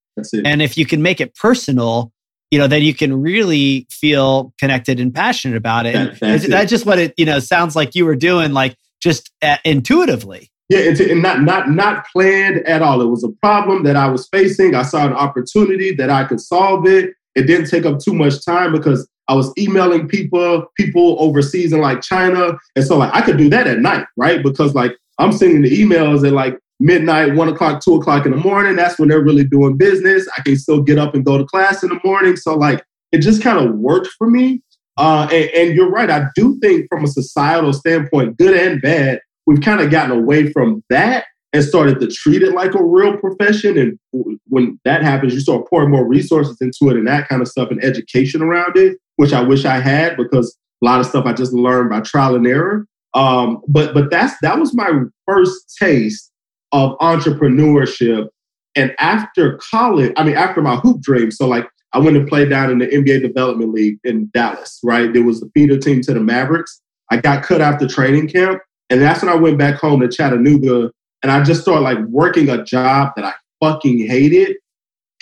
And 0.44 0.60
if 0.62 0.76
you 0.76 0.86
can 0.86 1.02
make 1.02 1.20
it 1.20 1.34
personal, 1.34 2.12
you 2.50 2.58
know, 2.58 2.66
then 2.66 2.82
you 2.82 2.94
can 2.94 3.20
really 3.20 3.86
feel 3.90 4.52
connected 4.58 4.98
and 4.98 5.14
passionate 5.14 5.56
about 5.56 5.86
it. 5.86 5.92
That, 5.92 6.20
that's, 6.20 6.44
it. 6.44 6.50
that's 6.50 6.70
just 6.70 6.86
what 6.86 6.98
it, 6.98 7.14
you 7.16 7.24
know, 7.24 7.38
sounds 7.38 7.76
like 7.76 7.94
you 7.94 8.04
were 8.04 8.16
doing, 8.16 8.52
like 8.52 8.76
just 9.00 9.30
uh, 9.42 9.58
intuitively. 9.64 10.50
Yeah, 10.70 10.78
it's, 10.78 11.00
and 11.00 11.20
not 11.20 11.42
not 11.42 11.68
not 11.68 12.06
planned 12.12 12.58
at 12.66 12.80
all. 12.80 13.02
It 13.02 13.08
was 13.08 13.24
a 13.24 13.30
problem 13.42 13.82
that 13.82 13.96
I 13.96 14.08
was 14.08 14.28
facing. 14.28 14.76
I 14.76 14.82
saw 14.82 15.04
an 15.04 15.12
opportunity 15.12 15.92
that 15.96 16.10
I 16.10 16.22
could 16.24 16.40
solve 16.40 16.86
it. 16.86 17.10
It 17.34 17.42
didn't 17.42 17.68
take 17.68 17.84
up 17.84 17.98
too 17.98 18.14
much 18.14 18.44
time 18.44 18.70
because 18.72 19.08
I 19.26 19.34
was 19.34 19.52
emailing 19.58 20.06
people, 20.06 20.66
people 20.76 21.16
overseas 21.18 21.72
in 21.72 21.80
like 21.80 22.02
China. 22.02 22.56
And 22.76 22.84
so 22.84 22.98
like 22.98 23.12
I 23.12 23.20
could 23.20 23.36
do 23.36 23.50
that 23.50 23.66
at 23.66 23.80
night, 23.80 24.06
right? 24.16 24.42
Because 24.44 24.74
like 24.74 24.96
I'm 25.18 25.32
sending 25.32 25.62
the 25.62 25.70
emails 25.70 26.24
at 26.26 26.32
like 26.32 26.56
midnight, 26.78 27.34
one 27.34 27.48
o'clock, 27.48 27.82
two 27.82 27.96
o'clock 27.96 28.24
in 28.24 28.30
the 28.30 28.38
morning. 28.38 28.76
That's 28.76 28.98
when 28.98 29.08
they're 29.08 29.24
really 29.24 29.44
doing 29.44 29.76
business. 29.76 30.28
I 30.38 30.42
can 30.42 30.56
still 30.56 30.82
get 30.82 30.98
up 30.98 31.14
and 31.14 31.24
go 31.24 31.36
to 31.36 31.44
class 31.44 31.82
in 31.82 31.88
the 31.88 32.00
morning. 32.04 32.36
So 32.36 32.54
like 32.54 32.84
it 33.10 33.18
just 33.22 33.42
kind 33.42 33.58
of 33.58 33.74
worked 33.74 34.08
for 34.18 34.30
me. 34.30 34.62
Uh, 34.96 35.28
and, 35.32 35.50
and 35.50 35.74
you're 35.74 35.90
right. 35.90 36.10
I 36.10 36.26
do 36.36 36.58
think 36.60 36.86
from 36.88 37.04
a 37.04 37.08
societal 37.08 37.72
standpoint, 37.72 38.36
good 38.36 38.56
and 38.56 38.80
bad, 38.80 39.20
we've 39.46 39.60
kind 39.60 39.80
of 39.80 39.90
gotten 39.90 40.16
away 40.16 40.52
from 40.52 40.82
that 40.90 41.24
and 41.52 41.64
started 41.64 41.98
to 42.00 42.06
treat 42.06 42.42
it 42.42 42.54
like 42.54 42.74
a 42.74 42.82
real 42.82 43.16
profession. 43.16 43.76
And 44.12 44.38
when 44.46 44.78
that 44.84 45.02
happens, 45.02 45.34
you 45.34 45.40
start 45.40 45.68
pouring 45.68 45.90
more 45.90 46.06
resources 46.06 46.56
into 46.60 46.90
it 46.90 46.96
and 46.96 47.06
that 47.08 47.28
kind 47.28 47.42
of 47.42 47.48
stuff 47.48 47.70
and 47.70 47.82
education 47.82 48.42
around 48.42 48.76
it, 48.76 48.98
which 49.16 49.32
I 49.32 49.42
wish 49.42 49.64
I 49.64 49.80
had 49.80 50.16
because 50.16 50.56
a 50.82 50.84
lot 50.84 51.00
of 51.00 51.06
stuff 51.06 51.26
I 51.26 51.32
just 51.32 51.52
learned 51.52 51.90
by 51.90 52.00
trial 52.00 52.36
and 52.36 52.46
error. 52.46 52.86
Um, 53.14 53.60
but 53.66 53.92
but 53.92 54.10
that's 54.10 54.34
that 54.42 54.58
was 54.58 54.74
my 54.74 54.88
first 55.26 55.76
taste 55.80 56.30
of 56.72 56.96
entrepreneurship. 56.98 58.28
And 58.76 58.94
after 59.00 59.58
college, 59.58 60.12
I 60.16 60.22
mean, 60.22 60.36
after 60.36 60.62
my 60.62 60.76
hoop 60.76 61.00
dream, 61.00 61.32
so 61.32 61.48
like 61.48 61.68
I 61.92 61.98
went 61.98 62.16
to 62.16 62.24
play 62.24 62.48
down 62.48 62.70
in 62.70 62.78
the 62.78 62.86
NBA 62.86 63.22
Development 63.22 63.72
League 63.72 63.98
in 64.04 64.30
Dallas, 64.32 64.78
right? 64.84 65.12
There 65.12 65.24
was 65.24 65.40
the 65.40 65.50
feeder 65.54 65.76
team 65.76 66.02
to 66.02 66.14
the 66.14 66.20
Mavericks. 66.20 66.80
I 67.10 67.16
got 67.16 67.42
cut 67.42 67.60
after 67.60 67.88
training 67.88 68.28
camp. 68.28 68.60
And 68.90 69.00
that's 69.00 69.22
when 69.22 69.32
I 69.32 69.36
went 69.36 69.58
back 69.58 69.76
home 69.76 70.00
to 70.00 70.08
Chattanooga 70.08 70.90
and 71.22 71.30
I 71.30 71.42
just 71.42 71.62
started 71.62 71.82
like 71.82 71.98
working 72.06 72.48
a 72.48 72.62
job 72.64 73.12
that 73.16 73.24
I 73.24 73.32
fucking 73.62 74.06
hated. 74.06 74.56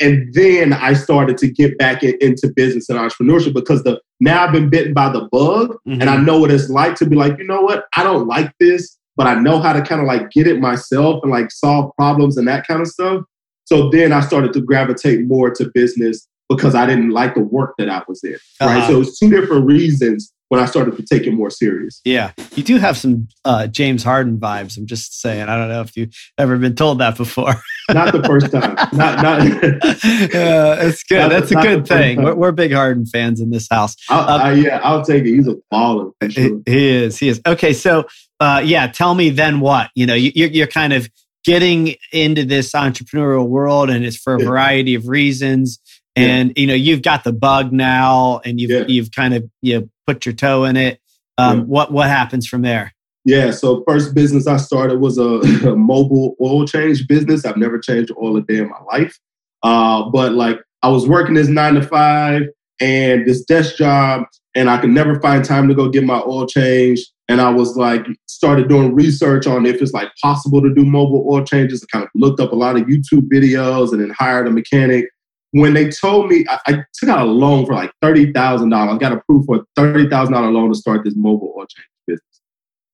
And 0.01 0.33
then 0.33 0.73
I 0.73 0.93
started 0.93 1.37
to 1.39 1.51
get 1.51 1.77
back 1.77 2.03
in, 2.03 2.17
into 2.21 2.53
business 2.55 2.89
and 2.89 2.99
entrepreneurship 2.99 3.53
because 3.53 3.83
the 3.83 4.01
now 4.21 4.45
I've 4.45 4.53
been 4.53 4.71
bitten 4.71 4.95
by 4.95 5.11
the 5.11 5.29
bug 5.31 5.77
mm-hmm. 5.87 6.01
and 6.01 6.09
I 6.09 6.17
know 6.17 6.39
what 6.39 6.51
it's 6.51 6.71
like 6.71 6.95
to 6.97 7.07
be 7.07 7.17
like, 7.17 7.37
you 7.39 7.45
know 7.45 7.61
what? 7.63 7.85
I 7.97 8.05
don't 8.05 8.27
like 8.27 8.53
this, 8.59 8.97
but 9.17 9.27
I 9.27 9.35
know 9.35 9.59
how 9.61 9.73
to 9.73 9.83
kind 9.83 10.01
of 10.01 10.07
like 10.07 10.31
get 10.31 10.47
it 10.47 10.61
myself 10.61 11.21
and 11.23 11.33
like 11.33 11.51
solve 11.51 11.93
problems 11.97 12.37
and 12.37 12.47
that 12.49 12.67
kind 12.67 12.81
of 12.81 12.87
stuff. 12.87 13.23
So 13.65 13.91
then 13.91 14.13
I 14.13 14.21
started 14.21 14.53
to 14.55 14.61
gravitate 14.61 15.27
more 15.27 15.51
to 15.51 15.71
business 15.75 16.27
because 16.49 16.75
I 16.75 16.87
didn't 16.87 17.11
like 17.11 17.35
the 17.35 17.43
work 17.43 17.75
that 17.79 17.91
I 17.91 18.03
was 18.09 18.23
in. 18.25 18.39
Right. 18.61 18.79
Uh-huh. 18.79 18.89
So 18.89 19.01
it's 19.03 19.19
two 19.19 19.29
different 19.31 19.67
reasons 19.67 20.33
when 20.49 20.61
I 20.61 20.67
started 20.67 20.97
to 20.97 21.03
take 21.03 21.27
it 21.27 21.33
more 21.33 21.51
serious. 21.51 22.01
Yeah, 22.05 22.33
you 22.55 22.63
do 22.63 22.79
have 22.79 22.97
some 22.97 23.29
uh, 23.45 23.67
James 23.67 24.03
Harden 24.03 24.39
vibes. 24.39 24.77
I'm 24.77 24.87
just 24.87 25.21
saying. 25.21 25.49
I 25.49 25.57
don't 25.57 25.69
know 25.69 25.81
if 25.83 25.97
you've 25.97 26.15
ever 26.39 26.57
been 26.57 26.75
told 26.75 26.99
that 26.99 27.17
before. 27.17 27.55
not 27.91 28.13
the 28.13 28.23
first 28.25 28.51
time. 28.53 28.75
Not 28.93 29.23
not. 29.23 29.45
yeah, 30.35 30.87
it's 30.87 31.03
good. 31.05 31.19
Not, 31.19 31.31
That's 31.31 31.51
a 31.51 31.57
good 31.57 31.87
thing. 31.87 32.23
We're, 32.23 32.35
we're, 32.35 32.53
big 32.53 32.73
Harden 32.73 33.07
fans 33.07 33.41
in 33.41 33.51
this 33.51 33.69
house. 33.71 33.95
Um, 34.11 34.19
uh, 34.19 34.51
yeah, 34.51 34.81
I'll 34.83 35.05
take 35.05 35.25
it. 35.25 35.35
He's 35.35 35.49
a 35.49 35.57
baller. 35.73 36.13
Sure. 36.31 36.61
He 36.67 36.89
is. 36.89 37.19
He 37.19 37.29
is. 37.29 37.41
Okay, 37.47 37.73
so 37.73 38.07
uh, 38.41 38.63
yeah, 38.65 38.87
tell 38.87 39.15
me 39.15 39.31
then 39.31 39.61
what 39.61 39.91
you 39.95 40.07
know. 40.07 40.15
You, 40.15 40.33
you're, 40.35 40.51
you're 40.51 40.67
kind 40.67 40.93
of 40.93 41.09
getting 41.45 41.95
into 42.13 42.45
this 42.45 42.73
entrepreneurial 42.73 43.49
world, 43.49 43.91
and 43.91 44.05
it's 44.05 44.17
for 44.17 44.35
a 44.35 44.39
variety 44.39 44.95
of 44.95 45.09
reasons 45.09 45.79
and 46.19 46.53
you 46.57 46.67
know 46.67 46.75
you've 46.75 47.03
got 47.03 47.25
the 47.25 47.33
bug 47.33 47.73
now 47.73 48.41
and 48.45 48.61
you've 48.61 48.71
yeah. 48.71 48.85
you've 48.87 49.11
kind 49.13 49.35
of 49.35 49.49
you 49.63 49.89
put 50.07 50.27
your 50.27 50.35
toe 50.35 50.65
in 50.65 50.77
it. 50.77 51.01
Um, 51.37 51.59
yeah. 51.59 51.65
what 51.65 51.93
what 51.93 52.09
happens 52.09 52.47
from 52.47 52.63
there? 52.63 52.95
Yeah 53.25 53.51
so 53.51 53.85
first 53.87 54.15
business 54.15 54.47
i 54.47 54.57
started 54.57 55.01
was 55.01 55.19
a, 55.19 55.23
a, 55.69 55.77
mobile 55.77 56.35
oil 56.41 56.67
change 56.67 57.07
business. 57.07 57.45
I've 57.45 57.57
never 57.57 57.79
changed 57.79 58.11
oil 58.21 58.37
a 58.37 58.43
day 58.43 58.59
in 58.59 58.71
my 58.71 58.81
life. 58.93 59.19
Uh, 59.63 60.09
but 60.11 60.33
like 60.33 60.61
i 60.83 60.89
was 60.89 61.07
working 61.09 61.35
this 61.35 61.49
nine 61.49 61.75
to 61.75 61.83
five 61.83 62.43
and 62.81 63.27
this 63.27 63.45
desk 63.45 63.77
job 63.77 64.23
and 64.55 64.71
i 64.71 64.79
could 64.79 64.91
never 64.91 65.21
find 65.21 65.45
time 65.45 65.67
to 65.67 65.75
go 65.75 65.89
get 65.89 66.05
my 66.05 66.21
oil 66.21 66.47
change 66.47 67.05
and 67.29 67.41
i 67.41 67.51
was 67.51 67.77
like 67.77 68.07
started 68.27 68.69
doing 68.69 68.95
research 68.95 69.49
on 69.49 69.67
if 69.67 69.83
it's 69.83 69.93
like 69.93 70.09
possible 70.23 70.63
to 70.63 70.73
do 70.73 70.85
mobile 70.85 71.27
oil 71.29 71.45
changes. 71.45 71.83
I 71.83 71.87
kind 71.91 72.05
of 72.05 72.11
looked 72.15 72.39
up 72.39 72.53
a 72.53 72.57
lot 72.57 72.77
of 72.77 72.83
youtube 72.83 73.29
videos 73.29 73.91
and 73.91 74.01
then 74.01 74.11
hired 74.11 74.47
a 74.47 74.51
mechanic 74.51 75.07
when 75.53 75.75
they 75.75 75.89
told 75.91 76.29
me 76.29 76.45
I, 76.49 76.59
I, 76.67 76.73
took 76.95 77.09
out 77.09 77.27
a 77.27 77.31
loan 77.31 77.67
for 77.67 77.75
like 77.75 77.93
thirty 78.03 78.33
thousand 78.33 78.71
dollars, 78.71 78.95
I 78.95 78.99
got 78.99 79.13
approved 79.13 79.47
for 79.47 79.57
a 79.57 79.65
thirty 79.77 80.09
thousand 80.09 80.35
dollar 80.35 80.51
loan 80.51 80.69
to 80.71 80.75
start 80.75 81.05
this 81.05 81.15
mobile 81.17 81.55
oil 81.57 81.67
change 81.67 81.87
business. 82.07 82.41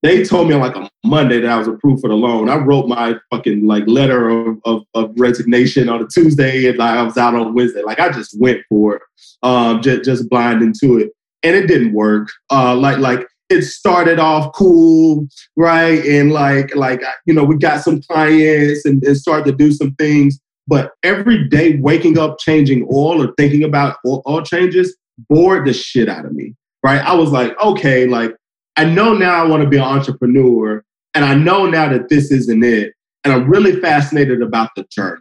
They 0.03 0.25
told 0.25 0.49
me 0.49 0.55
on 0.55 0.61
like 0.61 0.77
a 0.77 0.89
Monday 1.05 1.41
that 1.41 1.51
I 1.51 1.57
was 1.57 1.67
approved 1.67 2.03
for 2.03 2.09
the 2.09 2.15
loan. 2.15 2.49
I 2.49 2.57
wrote 2.57 2.87
my 2.89 3.17
fucking 3.31 3.67
like 3.67 3.85
letter 3.87 4.29
of, 4.29 4.59
of, 4.65 4.83
of 4.95 5.13
resignation 5.17 5.89
on 5.89 6.03
a 6.03 6.07
Tuesday, 6.07 6.69
and 6.69 6.79
like 6.79 6.97
I 6.97 7.03
was 7.03 7.17
out 7.17 7.35
on 7.35 7.55
Wednesday. 7.55 7.83
Like 7.83 8.01
I 8.01 8.11
just 8.11 8.39
went 8.39 8.61
for 8.69 8.97
it, 8.97 9.03
um, 9.43 9.83
just 9.83 10.05
just 10.05 10.29
blind 10.29 10.63
into 10.63 10.99
it, 10.99 11.11
and 11.43 11.57
it 11.57 11.67
didn't 11.67 11.93
work. 11.93 12.29
Uh, 12.51 12.77
like 12.77 12.99
like 12.99 13.27
it 13.51 13.63
started 13.63 14.19
off 14.19 14.53
cool, 14.55 15.27
right? 15.57 16.05
And 16.05 16.33
like 16.33 16.75
like 16.77 17.03
you 17.27 17.35
know 17.35 17.45
we 17.45 17.57
got 17.57 17.83
some 17.83 18.01
clients 18.03 18.85
and, 18.85 19.03
and 19.03 19.17
started 19.17 19.51
to 19.51 19.57
do 19.57 19.73
some 19.73 19.95
things 19.97 20.39
but 20.67 20.93
every 21.03 21.49
day 21.49 21.77
waking 21.77 22.19
up, 22.19 22.39
changing 22.39 22.87
oil 22.93 23.23
or 23.23 23.33
thinking 23.37 23.65
about 23.65 23.97
oil 24.07 24.43
changes 24.43 24.97
bored 25.29 25.67
the 25.67 25.73
shit 25.73 26.09
out 26.09 26.25
of 26.25 26.33
me. 26.33 26.55
Right. 26.83 27.01
I 27.01 27.15
was 27.15 27.31
like, 27.31 27.59
okay, 27.63 28.07
like 28.07 28.35
I 28.77 28.85
know 28.85 29.15
now 29.15 29.43
I 29.43 29.47
want 29.47 29.63
to 29.63 29.69
be 29.69 29.77
an 29.77 29.85
entrepreneur. 29.85 30.85
And 31.15 31.25
I 31.25 31.35
know 31.35 31.67
now 31.67 31.89
that 31.89 32.09
this 32.09 32.31
isn't 32.31 32.65
it. 32.65 32.93
And 33.23 33.33
I'm 33.33 33.49
really 33.49 33.81
fascinated 33.81 34.43
about 34.43 34.71
the 34.77 34.85
journey. 34.91 35.21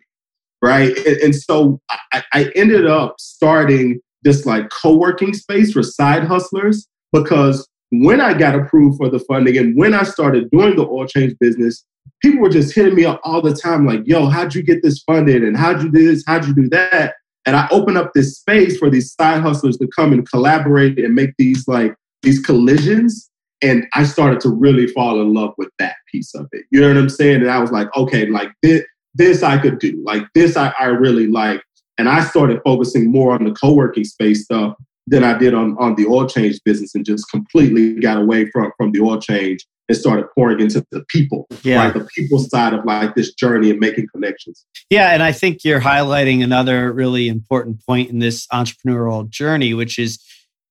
Right. 0.62 0.98
And, 0.98 1.18
and 1.18 1.36
so 1.36 1.80
I, 2.12 2.24
I 2.34 2.52
ended 2.56 2.88
up 2.88 3.16
starting 3.20 4.00
this 4.24 4.46
like 4.46 4.70
co-working 4.70 5.34
space 5.34 5.74
for 5.74 5.84
side 5.84 6.24
hustlers 6.24 6.88
because 7.12 7.68
when 7.92 8.22
I 8.22 8.34
got 8.34 8.56
approved 8.56 8.98
for 8.98 9.10
the 9.10 9.20
funding 9.20 9.58
and 9.58 9.78
when 9.78 9.94
I 9.94 10.04
started 10.04 10.50
doing 10.52 10.76
the 10.76 10.88
oil 10.88 11.06
change 11.06 11.36
business, 11.39 11.86
people 12.22 12.41
were 12.41 12.49
just 12.49 12.74
hitting 12.74 12.95
me 12.95 13.06
up 13.06 13.20
all 13.24 13.41
the 13.41 13.54
time, 13.54 13.86
like, 13.86 14.01
yo, 14.06 14.28
how'd 14.28 14.56
you 14.56 14.64
get 14.64 14.82
this 14.82 15.04
funded? 15.04 15.43
And 15.43 15.58
how'd 15.58 15.84
you 15.84 15.91
do 15.91 16.08
this? 16.08 16.24
How'd 16.26 16.45
you 16.45 16.56
do 16.56 16.70
that? 16.70 17.16
And 17.45 17.56
I 17.56 17.68
opened 17.72 17.97
up 17.97 18.14
this 18.14 18.38
space 18.38 18.78
for 18.78 18.89
these 18.89 19.14
side 19.14 19.41
hustlers 19.41 19.78
to 19.78 19.88
come 19.88 20.14
and 20.14 20.28
collaborate 20.30 20.97
and 20.97 21.14
make 21.14 21.32
these 21.38 21.68
like 21.68 21.93
these 22.22 22.39
collisions. 22.39 23.30
And 23.62 23.86
I 23.93 24.04
started 24.04 24.39
to 24.41 24.49
really 24.49 24.88
fall 24.88 25.22
in 25.22 25.34
love 25.34 25.54
with 25.58 25.70
that 25.80 25.95
piece 26.12 26.34
of 26.34 26.47
it. 26.54 26.66
You 26.72 26.82
know 26.82 26.88
what 26.88 26.97
I'm 26.97 27.10
saying? 27.10 27.41
And 27.41 27.51
I 27.51 27.60
was 27.60 27.72
like, 27.72 27.88
okay, 27.95 28.26
like 28.28 28.49
this, 28.62 28.84
this 29.14 29.43
I 29.43 29.58
could 29.58 29.80
do. 29.80 30.01
Like 30.06 30.24
this 30.34 30.56
I, 30.56 30.74
I 30.80 30.86
really 30.86 31.28
like. 31.28 31.62
And 31.97 32.10
I 32.10 32.24
started 32.24 32.62
focusing 32.64 33.12
more 33.12 33.34
on 33.34 33.43
the 33.43 33.51
co-working 33.51 34.04
space 34.04 34.45
stuff 34.45 34.76
than 35.06 35.24
I 35.24 35.38
did 35.38 35.54
on, 35.54 35.78
on 35.80 35.95
the 35.95 36.08
oil 36.08 36.28
change 36.28 36.60
business 36.64 36.95
and 36.95 37.06
just 37.06 37.30
completely 37.30 37.99
got 37.99 38.18
away 38.18 38.49
from, 38.51 38.72
from 38.78 38.91
the 38.91 39.01
oil 39.01 39.20
change 39.20 39.66
and 39.90 39.98
started 39.98 40.26
pouring 40.34 40.60
into 40.60 40.86
the 40.92 41.04
people, 41.10 41.48
yeah. 41.64 41.84
right? 41.84 41.94
The 41.94 42.08
people 42.16 42.40
side 42.40 42.74
of 42.74 42.86
like 42.86 43.16
this 43.16 43.34
journey 43.34 43.70
and 43.70 43.80
making 43.80 44.08
connections. 44.14 44.66
Yeah. 44.90 45.10
And 45.12 45.22
I 45.22 45.32
think 45.32 45.64
you're 45.64 45.82
highlighting 45.82 46.44
another 46.44 46.92
really 46.94 47.28
important 47.28 47.86
point 47.86 48.10
in 48.10 48.20
this 48.20 48.48
entrepreneurial 48.48 49.30
journey, 49.30 49.74
which 49.74 50.00
is 50.00 50.20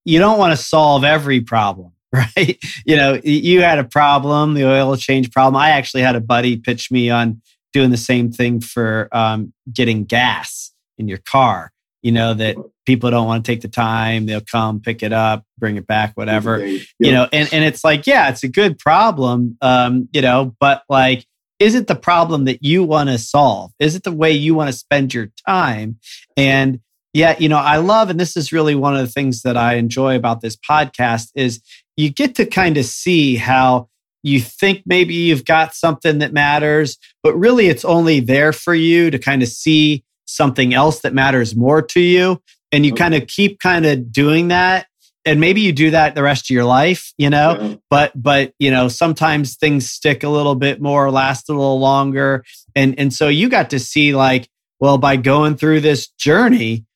you 0.04 0.18
don't 0.18 0.38
want 0.38 0.56
to 0.56 0.62
solve 0.62 1.04
every 1.04 1.40
problem. 1.40 1.92
Right. 2.14 2.62
You 2.84 2.96
know, 2.96 3.18
you 3.24 3.62
had 3.62 3.78
a 3.78 3.84
problem, 3.84 4.52
the 4.52 4.66
oil 4.66 4.94
change 4.98 5.30
problem. 5.30 5.56
I 5.56 5.70
actually 5.70 6.02
had 6.02 6.14
a 6.14 6.20
buddy 6.20 6.58
pitch 6.58 6.90
me 6.90 7.08
on 7.08 7.40
doing 7.72 7.88
the 7.88 7.96
same 7.96 8.30
thing 8.30 8.60
for 8.60 9.08
um, 9.12 9.54
getting 9.72 10.04
gas 10.04 10.72
in 10.98 11.08
your 11.08 11.16
car. 11.16 11.72
You 12.02 12.12
know, 12.12 12.34
that 12.34 12.56
people 12.86 13.10
don't 13.10 13.26
want 13.26 13.44
to 13.44 13.52
take 13.52 13.60
the 13.60 13.68
time, 13.68 14.26
they'll 14.26 14.40
come 14.40 14.80
pick 14.80 15.02
it 15.02 15.12
up, 15.12 15.44
bring 15.58 15.76
it 15.76 15.86
back, 15.86 16.12
whatever. 16.14 16.64
Yeah. 16.64 16.80
You 16.98 17.12
know, 17.12 17.28
and, 17.32 17.48
and 17.52 17.64
it's 17.64 17.84
like, 17.84 18.06
yeah, 18.06 18.28
it's 18.28 18.42
a 18.42 18.48
good 18.48 18.78
problem, 18.78 19.56
um, 19.60 20.08
you 20.12 20.20
know, 20.20 20.54
but 20.58 20.82
like, 20.88 21.26
is 21.58 21.74
it 21.76 21.86
the 21.86 21.94
problem 21.94 22.44
that 22.46 22.64
you 22.64 22.82
want 22.82 23.08
to 23.08 23.18
solve? 23.18 23.70
Is 23.78 23.94
it 23.94 24.02
the 24.02 24.12
way 24.12 24.32
you 24.32 24.54
want 24.54 24.68
to 24.68 24.76
spend 24.76 25.14
your 25.14 25.28
time? 25.46 25.98
And 26.36 26.80
yeah, 27.14 27.36
you 27.38 27.48
know, 27.48 27.58
I 27.58 27.76
love, 27.76 28.10
and 28.10 28.18
this 28.18 28.36
is 28.36 28.52
really 28.52 28.74
one 28.74 28.96
of 28.96 29.00
the 29.06 29.12
things 29.12 29.42
that 29.42 29.56
I 29.56 29.74
enjoy 29.74 30.16
about 30.16 30.40
this 30.40 30.56
podcast 30.56 31.28
is 31.36 31.60
you 31.96 32.10
get 32.10 32.34
to 32.36 32.46
kind 32.46 32.78
of 32.78 32.84
see 32.84 33.36
how 33.36 33.88
you 34.24 34.40
think 34.40 34.82
maybe 34.86 35.14
you've 35.14 35.44
got 35.44 35.74
something 35.74 36.18
that 36.18 36.32
matters, 36.32 36.96
but 37.22 37.34
really 37.34 37.68
it's 37.68 37.84
only 37.84 38.20
there 38.20 38.52
for 38.52 38.74
you 38.74 39.10
to 39.10 39.18
kind 39.18 39.42
of 39.42 39.48
see 39.48 40.04
something 40.24 40.72
else 40.72 41.00
that 41.00 41.12
matters 41.12 41.54
more 41.54 41.82
to 41.82 42.00
you. 42.00 42.40
And 42.72 42.84
you 42.86 42.92
okay. 42.92 42.98
kind 42.98 43.14
of 43.14 43.26
keep 43.26 43.60
kind 43.60 43.86
of 43.86 44.10
doing 44.10 44.48
that. 44.48 44.86
And 45.24 45.38
maybe 45.38 45.60
you 45.60 45.72
do 45.72 45.90
that 45.90 46.16
the 46.16 46.22
rest 46.22 46.50
of 46.50 46.54
your 46.54 46.64
life, 46.64 47.12
you 47.16 47.30
know, 47.30 47.56
yeah. 47.60 47.74
but, 47.88 48.10
but, 48.20 48.54
you 48.58 48.72
know, 48.72 48.88
sometimes 48.88 49.54
things 49.56 49.88
stick 49.88 50.24
a 50.24 50.28
little 50.28 50.56
bit 50.56 50.82
more, 50.82 51.12
last 51.12 51.48
a 51.48 51.52
little 51.52 51.78
longer. 51.78 52.44
And, 52.74 52.98
and 52.98 53.12
so 53.12 53.28
you 53.28 53.48
got 53.48 53.70
to 53.70 53.78
see 53.78 54.16
like, 54.16 54.48
well, 54.80 54.98
by 54.98 55.14
going 55.14 55.56
through 55.56 55.80
this 55.80 56.08
journey, 56.08 56.86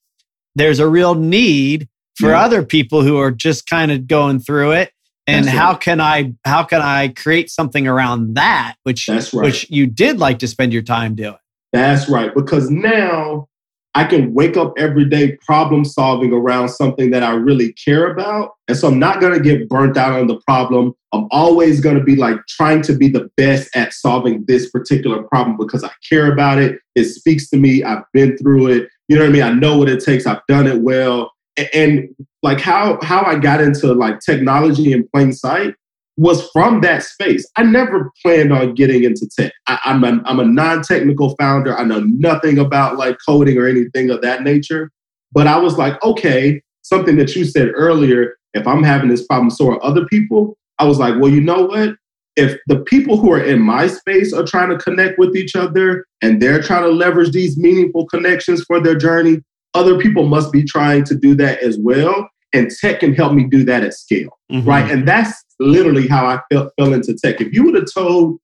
there's 0.57 0.81
a 0.81 0.89
real 0.89 1.15
need 1.15 1.89
for 2.17 2.31
yeah. 2.31 2.41
other 2.41 2.65
people 2.65 3.03
who 3.03 3.19
are 3.19 3.31
just 3.31 3.69
kind 3.69 3.93
of 3.93 4.09
going 4.09 4.41
through 4.41 4.73
it 4.73 4.91
and 5.27 5.45
That's 5.45 5.57
how 5.57 5.73
right. 5.73 5.81
can 5.81 6.01
i 6.01 6.33
how 6.45 6.65
can 6.65 6.81
i 6.81 7.09
create 7.09 7.51
something 7.51 7.87
around 7.87 8.35
that 8.35 8.75
which 8.85 9.07
That's 9.07 9.33
right. 9.33 9.45
which 9.45 9.71
you 9.71 9.87
did 9.87 10.19
like 10.19 10.39
to 10.41 10.49
spend 10.49 10.73
your 10.73 10.83
time 10.83 11.15
doing 11.15 11.37
That's 11.73 12.09
right 12.09 12.35
because 12.35 12.71
now 12.71 13.49
I 13.97 14.05
can 14.05 14.35
wake 14.35 14.59
up 14.59 14.75
every 14.77 15.07
day 15.07 15.39
problem 15.39 15.83
solving 15.83 16.31
around 16.31 16.69
something 16.69 17.11
that 17.13 17.23
I 17.23 17.31
really 17.31 17.73
care 17.73 18.13
about. 18.13 18.51
And 18.69 18.77
so 18.77 18.89
I'm 18.89 18.99
not 18.99 19.23
going 19.23 19.33
to 19.33 19.41
get 19.41 19.71
burnt 19.71 19.97
out 19.97 20.13
on 20.13 20.27
the 20.27 20.39
problem. 20.47 20.93
I'm 21.15 21.27
always 21.31 21.81
going 21.81 21.97
to 21.97 22.05
be 22.05 22.15
like 22.15 22.37
trying 22.47 22.83
to 22.83 22.95
be 22.95 23.09
the 23.09 23.31
best 23.39 23.75
at 23.75 23.95
solving 23.95 24.45
this 24.47 24.69
particular 24.69 25.23
problem 25.23 25.57
because 25.57 25.83
I 25.83 25.91
care 26.07 26.31
about 26.31 26.59
it. 26.59 26.79
It 26.95 27.05
speaks 27.05 27.49
to 27.49 27.57
me. 27.57 27.83
I've 27.83 28.05
been 28.13 28.37
through 28.37 28.67
it. 28.67 28.89
You 29.09 29.17
know 29.17 29.23
what 29.23 29.31
I 29.31 29.33
mean? 29.33 29.43
I 29.43 29.53
know 29.53 29.79
what 29.79 29.89
it 29.89 30.05
takes. 30.05 30.27
I've 30.27 30.47
done 30.47 30.67
it 30.67 30.83
well. 30.83 31.33
And 31.73 32.15
like 32.43 32.61
how 32.61 32.99
how 33.01 33.25
I 33.25 33.39
got 33.39 33.63
into 33.63 33.95
like 33.95 34.21
technology 34.21 34.93
in 34.93 35.09
plain 35.09 35.33
sight 35.33 35.75
was 36.17 36.49
from 36.51 36.81
that 36.81 37.03
space. 37.03 37.47
I 37.57 37.63
never 37.63 38.11
planned 38.23 38.53
on 38.53 38.75
getting 38.75 39.05
into 39.05 39.29
tech. 39.29 39.53
I, 39.67 39.79
am 39.85 40.03
a, 40.03 40.23
I'm 40.25 40.41
a 40.41 40.45
non-technical 40.45 41.35
founder. 41.37 41.77
I 41.77 41.85
know 41.85 42.01
nothing 42.01 42.59
about 42.59 42.97
like 42.97 43.19
coding 43.27 43.59
or 43.59 43.67
anything 43.67 44.11
of 44.11 44.23
that 44.23 44.43
nature. 44.43 44.91
But 45.33 45.47
I 45.47 45.59
was 45.59 45.77
like, 45.77 46.03
okay, 46.03 46.63
something 46.83 47.17
that 47.17 47.35
you 47.37 47.45
said 47.45 47.71
earlier. 47.75 48.37
If 48.55 48.67
I'm 48.67 48.83
having 48.83 49.11
this 49.11 49.27
problem, 49.27 49.51
so 49.51 49.71
are 49.71 49.85
other 49.85 50.07
people. 50.07 50.57
I 50.79 50.85
was 50.85 50.99
like, 50.99 51.15
well, 51.21 51.31
you 51.31 51.43
know 51.43 51.67
what? 51.67 51.97
If 52.37 52.59
the 52.67 52.81
people 52.81 53.19
who 53.19 53.33
are 53.33 53.43
in 53.43 53.61
my 53.61 53.87
space 53.87 54.33
are 54.33 54.45
trying 54.45 54.71
to 54.71 54.79
connect 54.79 55.19
with 55.19 55.37
each 55.37 55.57
other 55.57 56.07
and 56.23 56.41
they're 56.41 56.63
trying 56.63 56.85
to 56.85 56.91
leverage 56.91 57.33
these 57.33 57.57
meaningful 57.59 58.07
connections 58.07 58.63
for 58.65 58.81
their 58.81 58.97
journey, 58.97 59.43
other 59.75 59.99
people 59.99 60.27
must 60.27 60.53
be 60.53 60.65
trying 60.65 61.05
to 61.05 61.15
do 61.15 61.35
that 61.35 61.63
as 61.63 61.79
well. 61.79 62.29
And 62.57 62.71
tech 62.71 63.01
can 63.01 63.15
help 63.15 63.35
me 63.35 63.45
do 63.45 63.65
that 63.65 63.85
at 63.85 63.95
scale, 63.95 64.39
mm-hmm. 64.51 64.69
right? 64.69 64.91
And 64.91 65.07
that's 65.07 65.45
literally 65.61 66.09
how 66.09 66.27
I 66.27 66.41
fell, 66.51 66.71
fell 66.79 66.93
into 66.93 67.15
tech. 67.15 67.41
If 67.41 67.53
you 67.53 67.65
would 67.65 67.75
have 67.75 67.93
told 67.93 68.39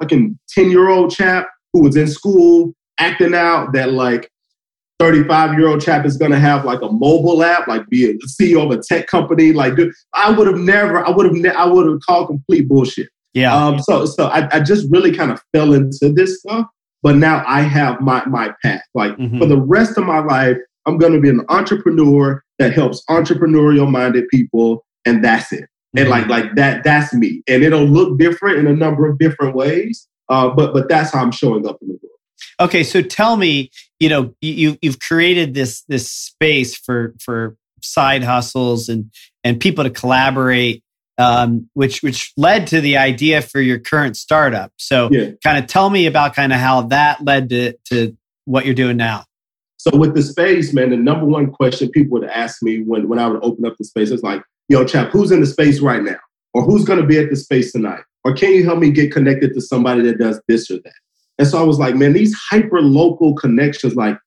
like 0.00 0.12
a 0.12 0.28
10 0.50 0.70
year 0.70 0.88
old 0.88 1.10
chap 1.10 1.48
who 1.72 1.82
was 1.82 1.96
in 1.96 2.06
school 2.08 2.72
acting 2.98 3.34
out 3.34 3.72
that 3.72 3.92
like 3.92 4.30
35 4.98 5.58
year 5.58 5.68
old 5.68 5.80
chap 5.80 6.06
is 6.06 6.16
going 6.16 6.30
to 6.30 6.38
have 6.38 6.64
like 6.64 6.80
a 6.80 6.90
mobile 6.90 7.42
app, 7.42 7.68
like 7.68 7.86
be 7.88 8.10
a 8.10 8.14
CEO 8.14 8.64
of 8.64 8.70
a 8.70 8.82
tech 8.82 9.06
company, 9.06 9.52
like 9.52 9.74
I 10.14 10.30
would 10.30 10.46
have 10.46 10.58
never, 10.58 11.04
I 11.04 11.10
would 11.10 11.26
have, 11.26 11.34
ne- 11.34 11.50
I 11.50 11.66
would 11.66 11.86
have 11.86 12.00
called 12.00 12.28
complete 12.28 12.68
bullshit. 12.68 13.08
Yeah. 13.34 13.54
Um, 13.54 13.78
so, 13.80 14.06
so 14.06 14.28
I, 14.28 14.48
I 14.56 14.60
just 14.60 14.86
really 14.90 15.14
kind 15.14 15.30
of 15.30 15.42
fell 15.52 15.74
into 15.74 16.10
this 16.10 16.40
stuff, 16.40 16.66
but 17.02 17.16
now 17.16 17.44
I 17.46 17.60
have 17.60 18.00
my, 18.00 18.24
my 18.26 18.54
path. 18.62 18.82
Like 18.94 19.12
mm-hmm. 19.16 19.38
for 19.38 19.46
the 19.46 19.60
rest 19.60 19.98
of 19.98 20.06
my 20.06 20.20
life, 20.20 20.56
I'm 20.86 20.96
going 20.96 21.12
to 21.12 21.20
be 21.20 21.28
an 21.28 21.44
entrepreneur 21.50 22.42
that 22.58 22.72
helps 22.72 23.04
entrepreneurial 23.08 23.90
minded 23.90 24.28
people, 24.28 24.84
and 25.04 25.24
that's 25.24 25.52
it. 25.52 25.62
Mm-hmm. 25.62 25.98
And 25.98 26.08
like 26.08 26.26
like 26.26 26.54
that, 26.56 26.84
that's 26.84 27.12
me. 27.14 27.42
And 27.46 27.62
it'll 27.62 27.84
look 27.84 28.18
different 28.18 28.58
in 28.58 28.66
a 28.66 28.74
number 28.74 29.08
of 29.08 29.18
different 29.18 29.54
ways, 29.54 30.08
uh, 30.28 30.50
but 30.50 30.72
but 30.72 30.88
that's 30.88 31.12
how 31.12 31.22
I'm 31.22 31.32
showing 31.32 31.66
up 31.66 31.78
in 31.82 31.88
the 31.88 31.94
world. 31.94 32.02
Okay, 32.60 32.82
so 32.82 33.02
tell 33.02 33.36
me, 33.36 33.70
you 33.98 34.08
know, 34.08 34.34
you 34.40 34.78
you've 34.82 35.00
created 35.00 35.54
this 35.54 35.82
this 35.88 36.10
space 36.10 36.76
for 36.76 37.14
for 37.20 37.56
side 37.82 38.24
hustles 38.24 38.88
and 38.88 39.10
and 39.44 39.60
people 39.60 39.84
to 39.84 39.90
collaborate 39.90 40.82
um, 41.18 41.68
which 41.74 42.02
which 42.02 42.32
led 42.36 42.66
to 42.68 42.80
the 42.80 42.96
idea 42.96 43.42
for 43.42 43.60
your 43.60 43.78
current 43.78 44.16
startup. 44.16 44.72
So, 44.76 45.08
yeah. 45.10 45.30
kind 45.42 45.58
of 45.58 45.66
tell 45.66 45.88
me 45.88 46.06
about 46.06 46.34
kind 46.34 46.52
of 46.52 46.58
how 46.58 46.82
that 46.82 47.24
led 47.24 47.48
to 47.50 47.72
to 47.86 48.16
what 48.44 48.66
you're 48.66 48.74
doing 48.74 48.96
now. 48.96 49.24
So 49.86 49.96
with 49.96 50.14
the 50.14 50.22
space, 50.22 50.72
man, 50.72 50.90
the 50.90 50.96
number 50.96 51.26
one 51.26 51.50
question 51.50 51.90
people 51.90 52.18
would 52.18 52.28
ask 52.28 52.60
me 52.60 52.80
when, 52.80 53.08
when 53.08 53.20
I 53.20 53.28
would 53.28 53.44
open 53.44 53.64
up 53.64 53.76
the 53.78 53.84
space 53.84 54.10
is 54.10 54.22
like, 54.22 54.42
yo, 54.68 54.84
chap, 54.84 55.10
who's 55.10 55.30
in 55.30 55.40
the 55.40 55.46
space 55.46 55.80
right 55.80 56.02
now? 56.02 56.16
Or 56.54 56.62
who's 56.62 56.84
going 56.84 57.00
to 57.00 57.06
be 57.06 57.18
at 57.18 57.30
the 57.30 57.36
space 57.36 57.70
tonight? 57.70 58.02
Or 58.24 58.34
can 58.34 58.52
you 58.52 58.64
help 58.64 58.80
me 58.80 58.90
get 58.90 59.12
connected 59.12 59.54
to 59.54 59.60
somebody 59.60 60.02
that 60.02 60.18
does 60.18 60.40
this 60.48 60.68
or 60.70 60.78
that? 60.78 60.92
And 61.38 61.46
so 61.46 61.60
I 61.60 61.62
was 61.62 61.78
like, 61.78 61.94
man, 61.94 62.14
these 62.14 62.34
hyper 62.34 62.80
local 62.80 63.34
connections, 63.34 63.94
like, 63.94 64.18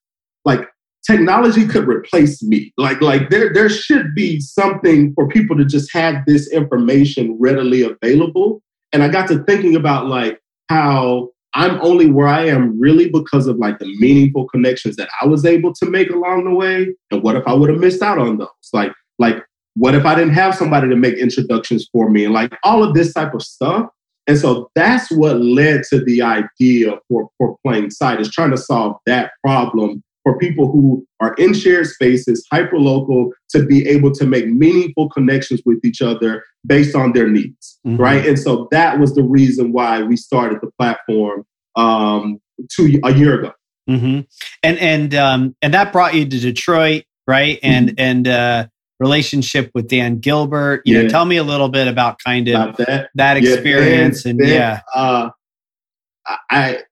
like 0.46 0.66
technology 1.06 1.66
could 1.66 1.86
replace 1.86 2.42
me. 2.42 2.72
Like, 2.78 3.02
like 3.02 3.28
there, 3.28 3.52
there 3.52 3.68
should 3.68 4.14
be 4.14 4.40
something 4.40 5.12
for 5.12 5.28
people 5.28 5.58
to 5.58 5.66
just 5.66 5.92
have 5.92 6.24
this 6.26 6.50
information 6.50 7.36
readily 7.38 7.82
available. 7.82 8.62
And 8.92 9.02
I 9.02 9.08
got 9.08 9.28
to 9.28 9.44
thinking 9.44 9.76
about 9.76 10.06
like 10.06 10.40
how 10.70 11.30
I'm 11.54 11.80
only 11.82 12.10
where 12.10 12.28
I 12.28 12.46
am 12.46 12.78
really 12.78 13.10
because 13.10 13.46
of 13.46 13.56
like 13.56 13.78
the 13.78 13.86
meaningful 13.98 14.46
connections 14.48 14.96
that 14.96 15.08
I 15.20 15.26
was 15.26 15.44
able 15.44 15.74
to 15.74 15.86
make 15.86 16.10
along 16.10 16.44
the 16.44 16.54
way. 16.54 16.94
And 17.10 17.22
what 17.22 17.36
if 17.36 17.46
I 17.46 17.52
would 17.52 17.70
have 17.70 17.80
missed 17.80 18.02
out 18.02 18.18
on 18.18 18.38
those? 18.38 18.48
Like, 18.72 18.92
like, 19.18 19.44
what 19.74 19.94
if 19.94 20.04
I 20.04 20.14
didn't 20.14 20.34
have 20.34 20.54
somebody 20.54 20.88
to 20.88 20.96
make 20.96 21.16
introductions 21.16 21.88
for 21.92 22.08
me? 22.10 22.24
And 22.24 22.34
like 22.34 22.56
all 22.62 22.84
of 22.84 22.94
this 22.94 23.12
type 23.12 23.34
of 23.34 23.42
stuff. 23.42 23.86
And 24.26 24.38
so 24.38 24.70
that's 24.74 25.10
what 25.10 25.40
led 25.40 25.82
to 25.90 26.04
the 26.04 26.22
idea 26.22 26.98
for, 27.08 27.28
for 27.36 27.56
Plain 27.66 27.90
Sight 27.90 28.20
is 28.20 28.30
trying 28.30 28.52
to 28.52 28.58
solve 28.58 28.96
that 29.06 29.32
problem 29.44 30.02
for 30.22 30.38
people 30.38 30.70
who 30.70 31.06
are 31.20 31.34
in 31.34 31.54
shared 31.54 31.86
spaces, 31.86 32.46
hyper 32.52 32.78
local, 32.78 33.32
to 33.50 33.64
be 33.64 33.88
able 33.88 34.12
to 34.12 34.26
make 34.26 34.46
meaningful 34.46 35.08
connections 35.10 35.62
with 35.64 35.84
each 35.84 36.02
other 36.02 36.44
based 36.66 36.94
on 36.94 37.12
their 37.12 37.28
needs, 37.28 37.78
mm-hmm. 37.86 37.96
right? 37.96 38.26
And 38.26 38.38
so 38.38 38.68
that 38.70 38.98
was 38.98 39.14
the 39.14 39.22
reason 39.22 39.72
why 39.72 40.02
we 40.02 40.16
started 40.16 40.60
the 40.60 40.70
platform 40.78 41.44
um, 41.76 42.38
two 42.70 43.00
a 43.04 43.14
year 43.14 43.40
ago. 43.40 43.52
Mm-hmm. 43.88 44.20
And 44.62 44.78
and 44.78 45.14
um, 45.14 45.56
and 45.62 45.74
that 45.74 45.92
brought 45.92 46.14
you 46.14 46.24
to 46.24 46.38
Detroit, 46.38 47.04
right? 47.26 47.58
And 47.62 47.90
mm-hmm. 47.90 48.00
and 48.00 48.28
uh, 48.28 48.66
relationship 48.98 49.70
with 49.74 49.88
Dan 49.88 50.18
Gilbert. 50.18 50.82
You 50.84 50.96
yeah. 50.96 51.02
know, 51.02 51.08
tell 51.08 51.24
me 51.24 51.38
a 51.38 51.42
little 51.42 51.70
bit 51.70 51.88
about 51.88 52.18
kind 52.24 52.46
of 52.48 52.54
about 52.54 52.76
that. 52.76 53.10
that 53.14 53.36
experience. 53.36 54.24
Yeah, 54.24 54.32
Dan, 54.32 54.40
and 54.40 54.48
Dan, 54.48 54.54
yeah, 54.54 54.80
uh, 54.94 55.30
I 56.50 56.82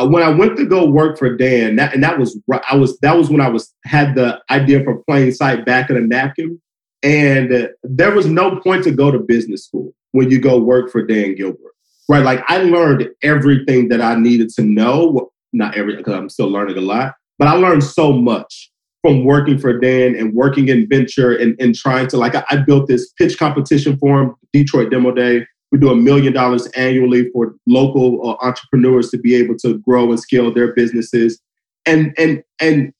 when 0.00 0.22
I 0.22 0.30
went 0.30 0.56
to 0.56 0.64
go 0.64 0.86
work 0.86 1.18
for 1.18 1.36
Dan, 1.36 1.76
that, 1.76 1.94
and 1.94 2.02
that 2.02 2.18
was 2.18 2.38
I 2.70 2.76
was 2.76 2.98
that 3.00 3.16
was 3.16 3.28
when 3.28 3.40
I 3.40 3.48
was 3.48 3.72
had 3.84 4.14
the 4.14 4.40
idea 4.50 4.82
for 4.84 5.02
plain 5.04 5.32
sight 5.32 5.66
back 5.66 5.90
in 5.90 5.96
a 5.96 6.00
napkin, 6.00 6.60
and 7.02 7.52
uh, 7.52 7.68
there 7.82 8.14
was 8.14 8.26
no 8.26 8.56
point 8.56 8.84
to 8.84 8.90
go 8.90 9.10
to 9.10 9.18
business 9.18 9.66
school 9.66 9.92
when 10.12 10.30
you 10.30 10.40
go 10.40 10.58
work 10.58 10.90
for 10.90 11.06
Dan 11.06 11.34
Gilbert, 11.34 11.74
right? 12.08 12.24
Like 12.24 12.42
I 12.48 12.58
learned 12.58 13.10
everything 13.22 13.88
that 13.88 14.00
I 14.00 14.14
needed 14.14 14.50
to 14.50 14.62
know. 14.62 15.30
Not 15.52 15.76
everything 15.76 16.00
because 16.00 16.14
I'm 16.14 16.30
still 16.30 16.48
learning 16.48 16.78
a 16.78 16.80
lot, 16.80 17.14
but 17.38 17.48
I 17.48 17.52
learned 17.52 17.84
so 17.84 18.12
much 18.12 18.70
from 19.02 19.24
working 19.24 19.58
for 19.58 19.78
Dan 19.78 20.14
and 20.14 20.32
working 20.32 20.68
in 20.68 20.88
venture 20.88 21.36
and, 21.36 21.54
and 21.60 21.74
trying 21.74 22.06
to 22.06 22.16
like 22.16 22.34
I, 22.34 22.44
I 22.50 22.56
built 22.56 22.88
this 22.88 23.12
pitch 23.12 23.38
competition 23.38 23.98
for 23.98 24.22
him, 24.22 24.34
Detroit 24.54 24.90
Demo 24.90 25.12
Day 25.12 25.44
we 25.72 25.78
do 25.78 25.90
a 25.90 25.96
million 25.96 26.32
dollars 26.32 26.66
annually 26.76 27.30
for 27.30 27.54
local 27.66 28.20
uh, 28.28 28.36
entrepreneurs 28.44 29.10
to 29.10 29.18
be 29.18 29.34
able 29.34 29.56
to 29.56 29.78
grow 29.78 30.10
and 30.10 30.20
scale 30.20 30.52
their 30.52 30.72
businesses. 30.74 31.40
And 31.86 32.14
and 32.18 32.44
and 32.60 32.92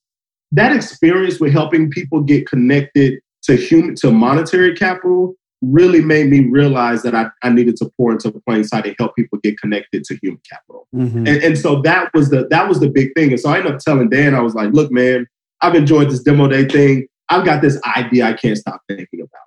that 0.50 0.74
experience 0.74 1.38
with 1.38 1.52
helping 1.52 1.90
people 1.90 2.22
get 2.22 2.48
connected 2.48 3.20
to 3.44 3.56
human 3.56 3.94
to 3.96 4.10
monetary 4.10 4.74
capital 4.74 5.34
really 5.60 6.00
made 6.00 6.28
me 6.28 6.40
realize 6.40 7.02
that 7.02 7.14
I, 7.14 7.26
I 7.42 7.50
needed 7.50 7.76
to 7.76 7.90
pour 7.96 8.10
into 8.10 8.30
the 8.30 8.40
Plain 8.40 8.64
Sight 8.64 8.84
and 8.84 8.96
help 8.98 9.14
people 9.14 9.38
get 9.42 9.60
connected 9.60 10.02
to 10.04 10.18
human 10.20 10.40
capital. 10.50 10.88
Mm-hmm. 10.94 11.18
And, 11.18 11.28
and 11.28 11.58
so 11.58 11.80
that 11.82 12.12
was 12.12 12.30
the 12.30 12.48
that 12.48 12.68
was 12.68 12.80
the 12.80 12.88
big 12.88 13.14
thing. 13.14 13.30
And 13.30 13.38
so 13.38 13.50
I 13.50 13.58
ended 13.58 13.74
up 13.74 13.80
telling 13.80 14.08
Dan, 14.08 14.34
I 14.34 14.40
was 14.40 14.54
like, 14.54 14.72
look, 14.72 14.90
man, 14.90 15.26
I've 15.60 15.74
enjoyed 15.74 16.10
this 16.10 16.22
demo 16.22 16.48
day 16.48 16.64
thing. 16.64 17.06
I've 17.28 17.44
got 17.44 17.62
this 17.62 17.80
idea 17.96 18.26
I 18.26 18.32
can't 18.32 18.58
stop 18.58 18.80
thinking 18.88 19.20
about. 19.20 19.41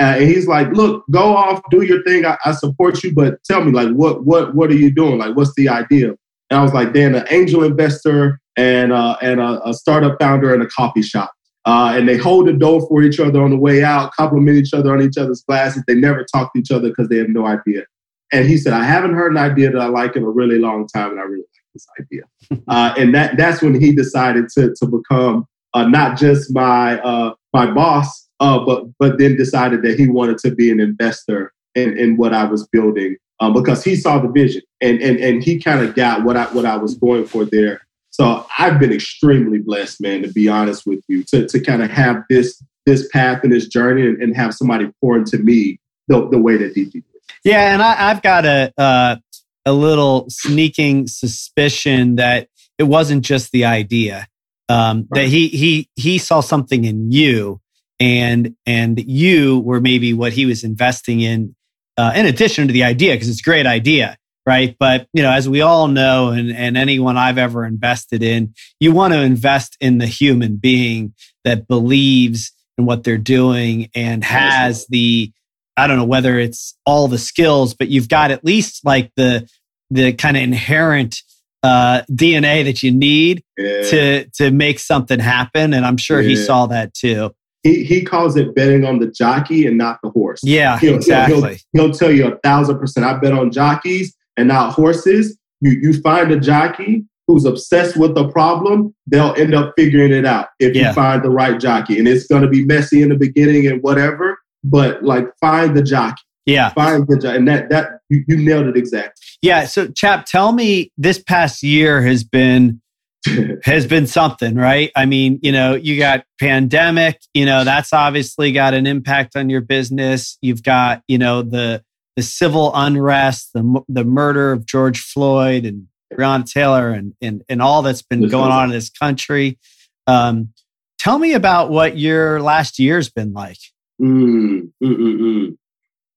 Uh, 0.00 0.16
and 0.16 0.24
he's 0.24 0.48
like, 0.48 0.68
look, 0.72 1.04
go 1.10 1.36
off, 1.36 1.60
do 1.70 1.82
your 1.82 2.02
thing. 2.04 2.24
I, 2.24 2.38
I, 2.46 2.52
support 2.52 3.04
you, 3.04 3.12
but 3.12 3.42
tell 3.44 3.62
me, 3.62 3.70
like, 3.70 3.90
what 3.90 4.24
what 4.24 4.54
what 4.54 4.70
are 4.70 4.76
you 4.76 4.90
doing? 4.90 5.18
Like, 5.18 5.36
what's 5.36 5.54
the 5.56 5.68
idea? 5.68 6.14
And 6.48 6.58
I 6.58 6.62
was 6.62 6.72
like, 6.72 6.94
Dan, 6.94 7.14
an 7.14 7.26
angel 7.30 7.62
investor 7.62 8.40
and 8.56 8.92
uh, 8.92 9.16
and 9.20 9.40
a, 9.40 9.60
a 9.68 9.74
startup 9.74 10.16
founder 10.18 10.54
in 10.54 10.62
a 10.62 10.66
coffee 10.66 11.02
shop. 11.02 11.30
Uh, 11.66 11.92
and 11.94 12.08
they 12.08 12.16
hold 12.16 12.46
the 12.48 12.54
door 12.54 12.86
for 12.88 13.02
each 13.02 13.20
other 13.20 13.42
on 13.42 13.50
the 13.50 13.56
way 13.56 13.84
out, 13.84 14.12
compliment 14.12 14.56
each 14.56 14.72
other 14.72 14.94
on 14.94 15.02
each 15.02 15.18
other's 15.18 15.42
glasses. 15.42 15.82
They 15.86 15.94
never 15.94 16.24
talk 16.24 16.52
to 16.54 16.58
each 16.58 16.70
other 16.70 16.88
because 16.88 17.08
they 17.08 17.18
have 17.18 17.28
no 17.28 17.46
idea. 17.46 17.84
And 18.32 18.48
he 18.48 18.56
said, 18.56 18.72
I 18.72 18.84
haven't 18.84 19.14
heard 19.14 19.32
an 19.32 19.38
idea 19.38 19.70
that 19.70 19.80
I 19.80 19.86
like 19.86 20.16
in 20.16 20.22
a 20.22 20.30
really 20.30 20.58
long 20.58 20.86
time, 20.86 21.10
and 21.10 21.20
I 21.20 21.24
really 21.24 21.42
like 21.42 21.74
this 21.74 21.86
idea. 22.00 22.22
uh, 22.68 22.94
and 22.96 23.14
that 23.14 23.36
that's 23.36 23.60
when 23.60 23.78
he 23.78 23.94
decided 23.94 24.48
to 24.54 24.74
to 24.76 24.86
become 24.86 25.46
uh, 25.74 25.86
not 25.86 26.16
just 26.16 26.54
my 26.54 26.98
uh, 27.00 27.34
my 27.52 27.70
boss, 27.70 28.29
uh, 28.40 28.58
but 28.58 28.84
but 28.98 29.18
then 29.18 29.36
decided 29.36 29.82
that 29.82 29.98
he 29.98 30.08
wanted 30.08 30.38
to 30.38 30.50
be 30.50 30.70
an 30.70 30.80
investor 30.80 31.52
in, 31.74 31.96
in 31.96 32.16
what 32.16 32.34
I 32.34 32.44
was 32.44 32.66
building 32.68 33.16
um, 33.40 33.52
because 33.52 33.84
he 33.84 33.96
saw 33.96 34.18
the 34.18 34.28
vision 34.28 34.62
and 34.80 35.00
and 35.00 35.18
and 35.18 35.42
he 35.42 35.60
kind 35.60 35.80
of 35.80 35.94
got 35.94 36.24
what 36.24 36.36
I 36.36 36.44
what 36.46 36.64
I 36.64 36.76
was 36.76 36.94
going 36.94 37.26
for 37.26 37.44
there. 37.44 37.82
So 38.10 38.46
I've 38.58 38.78
been 38.80 38.92
extremely 38.92 39.58
blessed, 39.58 40.00
man, 40.00 40.22
to 40.22 40.28
be 40.32 40.48
honest 40.48 40.84
with 40.84 41.00
you, 41.08 41.22
to, 41.24 41.46
to 41.46 41.60
kind 41.60 41.82
of 41.82 41.90
have 41.90 42.24
this 42.28 42.62
this 42.86 43.08
path 43.08 43.42
and 43.44 43.52
this 43.52 43.68
journey 43.68 44.06
and, 44.06 44.20
and 44.20 44.36
have 44.36 44.54
somebody 44.54 44.90
pour 45.00 45.16
into 45.16 45.38
me 45.38 45.78
the, 46.08 46.28
the 46.28 46.38
way 46.38 46.56
that 46.56 46.74
DG 46.74 46.92
did. 46.92 47.04
Yeah, 47.44 47.72
and 47.72 47.82
I, 47.82 47.94
have 47.94 48.22
got 48.22 48.44
a 48.44 48.72
uh, 48.76 49.16
a 49.64 49.72
little 49.72 50.26
sneaking 50.28 51.06
suspicion 51.06 52.16
that 52.16 52.48
it 52.78 52.84
wasn't 52.84 53.24
just 53.24 53.52
the 53.52 53.64
idea. 53.64 54.26
Um, 54.68 55.06
right. 55.10 55.22
That 55.22 55.28
he 55.28 55.48
he 55.48 55.88
he 55.96 56.18
saw 56.18 56.40
something 56.40 56.84
in 56.84 57.10
you, 57.10 57.60
and 58.00 58.56
and 58.66 58.98
you 58.98 59.60
were 59.60 59.80
maybe 59.80 60.12
what 60.12 60.32
he 60.32 60.46
was 60.46 60.64
investing 60.64 61.20
in, 61.20 61.54
uh, 61.96 62.12
in 62.16 62.26
addition 62.26 62.66
to 62.66 62.72
the 62.72 62.84
idea, 62.84 63.14
because 63.14 63.28
it's 63.28 63.40
a 63.40 63.44
great 63.44 63.66
idea 63.66 64.16
right? 64.46 64.74
But 64.80 65.06
you 65.12 65.22
know, 65.22 65.30
as 65.30 65.48
we 65.48 65.60
all 65.60 65.86
know, 65.86 66.30
and, 66.30 66.50
and 66.50 66.76
anyone 66.76 67.16
I've 67.16 67.38
ever 67.38 67.64
invested 67.64 68.22
in, 68.22 68.54
you 68.80 68.92
want 68.92 69.12
to 69.12 69.20
invest 69.20 69.76
in 69.80 69.98
the 69.98 70.06
human 70.06 70.56
being 70.56 71.14
that 71.44 71.68
believes 71.68 72.52
in 72.76 72.86
what 72.86 73.04
they're 73.04 73.18
doing 73.18 73.90
and 73.94 74.24
has 74.24 74.86
the 74.88 75.32
I 75.76 75.86
don't 75.86 75.96
know 75.96 76.04
whether 76.04 76.38
it's 76.38 76.76
all 76.84 77.08
the 77.08 77.18
skills, 77.18 77.74
but 77.74 77.88
you've 77.88 78.08
got 78.08 78.30
at 78.30 78.44
least 78.44 78.84
like 78.84 79.12
the 79.16 79.48
the 79.90 80.12
kind 80.12 80.36
of 80.36 80.42
inherent 80.42 81.22
uh, 81.62 82.02
DNA 82.10 82.64
that 82.64 82.82
you 82.82 82.90
need 82.90 83.44
yeah. 83.56 83.82
to 83.82 84.24
to 84.34 84.50
make 84.50 84.78
something 84.78 85.20
happen. 85.20 85.74
And 85.74 85.86
I'm 85.86 85.96
sure 85.96 86.20
yeah. 86.20 86.28
he 86.30 86.36
saw 86.36 86.66
that 86.66 86.92
too. 86.94 87.32
He, 87.62 87.84
he 87.84 88.02
calls 88.02 88.36
it 88.36 88.54
betting 88.54 88.84
on 88.84 89.00
the 89.00 89.06
jockey 89.06 89.66
and 89.66 89.76
not 89.76 89.98
the 90.02 90.10
horse. 90.10 90.40
Yeah, 90.42 90.78
he'll, 90.78 90.94
exactly. 90.96 91.60
He'll, 91.72 91.86
he'll, 91.86 91.92
tell 91.92 92.10
you 92.10 92.26
a 92.26 92.38
thousand 92.38 92.78
percent. 92.78 93.04
I 93.04 93.18
bet 93.18 93.32
on 93.32 93.50
jockeys 93.52 94.16
and 94.36 94.48
not 94.48 94.72
horses. 94.72 95.38
You, 95.60 95.72
you 95.72 96.00
find 96.00 96.30
a 96.32 96.40
jockey 96.40 97.04
who's 97.30 97.44
obsessed 97.44 97.96
with 97.96 98.14
the 98.14 98.28
problem, 98.28 98.92
they'll 99.06 99.34
end 99.36 99.54
up 99.54 99.72
figuring 99.76 100.12
it 100.12 100.26
out 100.26 100.48
if 100.58 100.74
yeah. 100.74 100.88
you 100.88 100.94
find 100.94 101.22
the 101.22 101.30
right 101.30 101.60
jockey. 101.60 101.98
And 101.98 102.08
it's 102.08 102.26
going 102.26 102.42
to 102.42 102.48
be 102.48 102.64
messy 102.64 103.02
in 103.02 103.10
the 103.10 103.16
beginning 103.16 103.68
and 103.68 103.80
whatever, 103.82 104.38
but 104.64 105.04
like 105.04 105.26
find 105.40 105.76
the 105.76 105.82
jockey. 105.82 106.22
Yeah. 106.46 106.70
Find 106.70 107.06
the 107.06 107.16
jockey. 107.16 107.36
And 107.36 107.46
that, 107.46 107.70
that 107.70 108.00
you, 108.08 108.24
you 108.26 108.36
nailed 108.36 108.66
it 108.66 108.76
exactly. 108.76 109.22
Yeah. 109.42 109.66
So, 109.66 109.86
Chap, 109.88 110.26
tell 110.26 110.50
me 110.50 110.90
this 110.98 111.22
past 111.22 111.62
year 111.62 112.02
has 112.02 112.24
been. 112.24 112.79
has 113.64 113.86
been 113.86 114.06
something, 114.06 114.54
right? 114.54 114.90
I 114.96 115.06
mean, 115.06 115.38
you 115.42 115.52
know, 115.52 115.74
you 115.74 115.98
got 115.98 116.24
pandemic, 116.38 117.20
you 117.34 117.44
know, 117.44 117.64
that's 117.64 117.92
obviously 117.92 118.52
got 118.52 118.74
an 118.74 118.86
impact 118.86 119.36
on 119.36 119.50
your 119.50 119.60
business. 119.60 120.38
You've 120.40 120.62
got, 120.62 121.02
you 121.06 121.18
know, 121.18 121.42
the 121.42 121.82
the 122.16 122.22
civil 122.22 122.72
unrest, 122.74 123.52
the 123.52 123.82
the 123.88 124.04
murder 124.04 124.52
of 124.52 124.66
George 124.66 125.00
Floyd 125.00 125.64
and 125.64 125.86
Breonna 126.12 126.50
Taylor, 126.50 126.90
and 126.90 127.14
and 127.20 127.42
and 127.48 127.62
all 127.62 127.82
that's 127.82 128.02
been 128.02 128.28
going 128.28 128.50
on 128.50 128.64
in 128.64 128.70
this 128.70 128.90
country. 128.90 129.58
Um, 130.06 130.52
tell 130.98 131.18
me 131.18 131.34
about 131.34 131.70
what 131.70 131.98
your 131.98 132.40
last 132.42 132.78
year's 132.78 133.10
been 133.10 133.32
like. 133.32 133.58
Mm, 134.00 134.72
mm, 134.82 134.96
mm, 134.96 135.18
mm. 135.18 135.56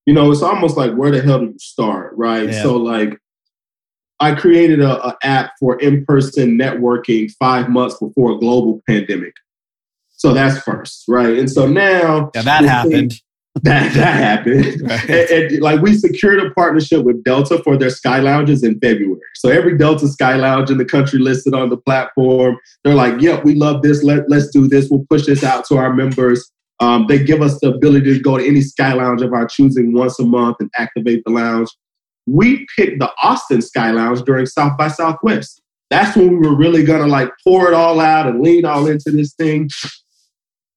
You 0.05 0.13
know, 0.13 0.31
it's 0.31 0.41
almost 0.41 0.77
like 0.77 0.93
where 0.93 1.11
the 1.11 1.21
hell 1.21 1.39
do 1.39 1.45
you 1.45 1.59
start, 1.59 2.13
right? 2.17 2.49
Yeah. 2.49 2.61
So, 2.63 2.77
like, 2.77 3.17
I 4.19 4.35
created 4.35 4.79
a, 4.79 5.05
a 5.07 5.17
app 5.23 5.53
for 5.59 5.79
in 5.79 6.05
person 6.05 6.57
networking 6.57 7.31
five 7.39 7.69
months 7.69 7.97
before 7.99 8.31
a 8.31 8.37
global 8.37 8.81
pandemic. 8.87 9.33
So 10.11 10.33
that's 10.33 10.59
first, 10.59 11.03
right? 11.07 11.37
And 11.37 11.51
so 11.51 11.67
now, 11.67 12.31
yeah, 12.33 12.43
that 12.43 12.63
happened. 12.63 13.13
that 13.63 13.93
that 13.93 14.13
happened. 14.15 14.81
Right. 14.83 15.09
And, 15.09 15.51
and, 15.51 15.61
like 15.61 15.81
we 15.81 15.93
secured 15.93 16.39
a 16.39 16.51
partnership 16.51 17.03
with 17.03 17.23
Delta 17.23 17.61
for 17.63 17.77
their 17.77 17.89
sky 17.89 18.19
lounges 18.19 18.63
in 18.63 18.79
February. 18.79 19.19
So 19.35 19.49
every 19.49 19.77
Delta 19.77 20.07
sky 20.07 20.35
lounge 20.35 20.69
in 20.71 20.77
the 20.77 20.85
country 20.85 21.19
listed 21.19 21.53
on 21.53 21.69
the 21.69 21.77
platform, 21.77 22.57
they're 22.83 22.95
like, 22.95 23.21
"Yep, 23.21 23.43
we 23.43 23.55
love 23.55 23.81
this. 23.81 24.03
Let 24.03 24.29
let's 24.29 24.47
do 24.47 24.67
this. 24.67 24.89
We'll 24.89 25.05
push 25.09 25.25
this 25.25 25.43
out 25.43 25.65
to 25.65 25.77
our 25.77 25.93
members." 25.93 26.49
Um, 26.79 27.05
they 27.07 27.23
give 27.23 27.41
us 27.41 27.59
the 27.59 27.69
ability 27.69 28.13
to 28.13 28.19
go 28.19 28.37
to 28.37 28.45
any 28.45 28.61
sky 28.61 28.93
lounge 28.93 29.21
of 29.21 29.33
our 29.33 29.45
choosing 29.45 29.93
once 29.93 30.19
a 30.19 30.25
month 30.25 30.57
and 30.59 30.69
activate 30.77 31.23
the 31.25 31.31
lounge. 31.31 31.69
We 32.25 32.65
picked 32.75 32.99
the 32.99 33.11
Austin 33.21 33.61
Sky 33.61 33.91
Lounge 33.91 34.21
during 34.21 34.45
South 34.45 34.77
by 34.77 34.87
Southwest. 34.87 35.61
That's 35.89 36.15
when 36.15 36.29
we 36.29 36.47
were 36.47 36.55
really 36.55 36.83
gonna 36.83 37.07
like 37.07 37.29
pour 37.43 37.67
it 37.67 37.73
all 37.73 37.99
out 37.99 38.27
and 38.27 38.41
lean 38.41 38.65
all 38.65 38.87
into 38.87 39.11
this 39.11 39.33
thing. 39.33 39.69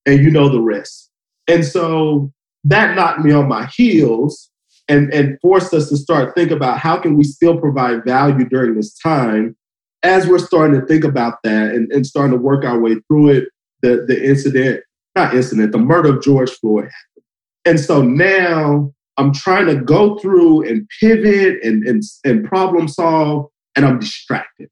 And 0.04 0.22
you 0.22 0.30
know 0.30 0.48
the 0.48 0.60
rest. 0.60 1.10
And 1.48 1.64
so 1.64 2.32
that 2.64 2.96
knocked 2.96 3.20
me 3.20 3.32
on 3.32 3.48
my 3.48 3.66
heels 3.66 4.50
and, 4.88 5.12
and 5.12 5.38
forced 5.40 5.72
us 5.74 5.88
to 5.88 5.96
start 5.96 6.34
think 6.34 6.50
about 6.50 6.78
how 6.78 6.96
can 6.96 7.16
we 7.16 7.24
still 7.24 7.58
provide 7.58 8.04
value 8.04 8.48
during 8.48 8.74
this 8.74 8.96
time 8.98 9.56
as 10.02 10.26
we're 10.26 10.38
starting 10.38 10.80
to 10.80 10.86
think 10.86 11.04
about 11.04 11.42
that 11.42 11.72
and, 11.72 11.90
and 11.92 12.06
starting 12.06 12.32
to 12.36 12.42
work 12.42 12.64
our 12.64 12.78
way 12.78 12.96
through 13.08 13.30
it 13.30 13.48
the, 13.82 14.04
the 14.08 14.24
incident 14.24 14.82
not 15.14 15.34
incident 15.34 15.72
the 15.72 15.78
murder 15.78 16.16
of 16.16 16.22
george 16.22 16.50
floyd 16.50 16.84
happened 16.84 17.24
and 17.64 17.80
so 17.80 18.02
now 18.02 18.92
i'm 19.18 19.32
trying 19.32 19.66
to 19.66 19.76
go 19.76 20.18
through 20.18 20.66
and 20.68 20.88
pivot 21.00 21.62
and, 21.62 21.86
and, 21.86 22.02
and 22.24 22.44
problem 22.44 22.88
solve 22.88 23.46
and 23.74 23.84
i'm 23.84 23.98
distracted 23.98 24.68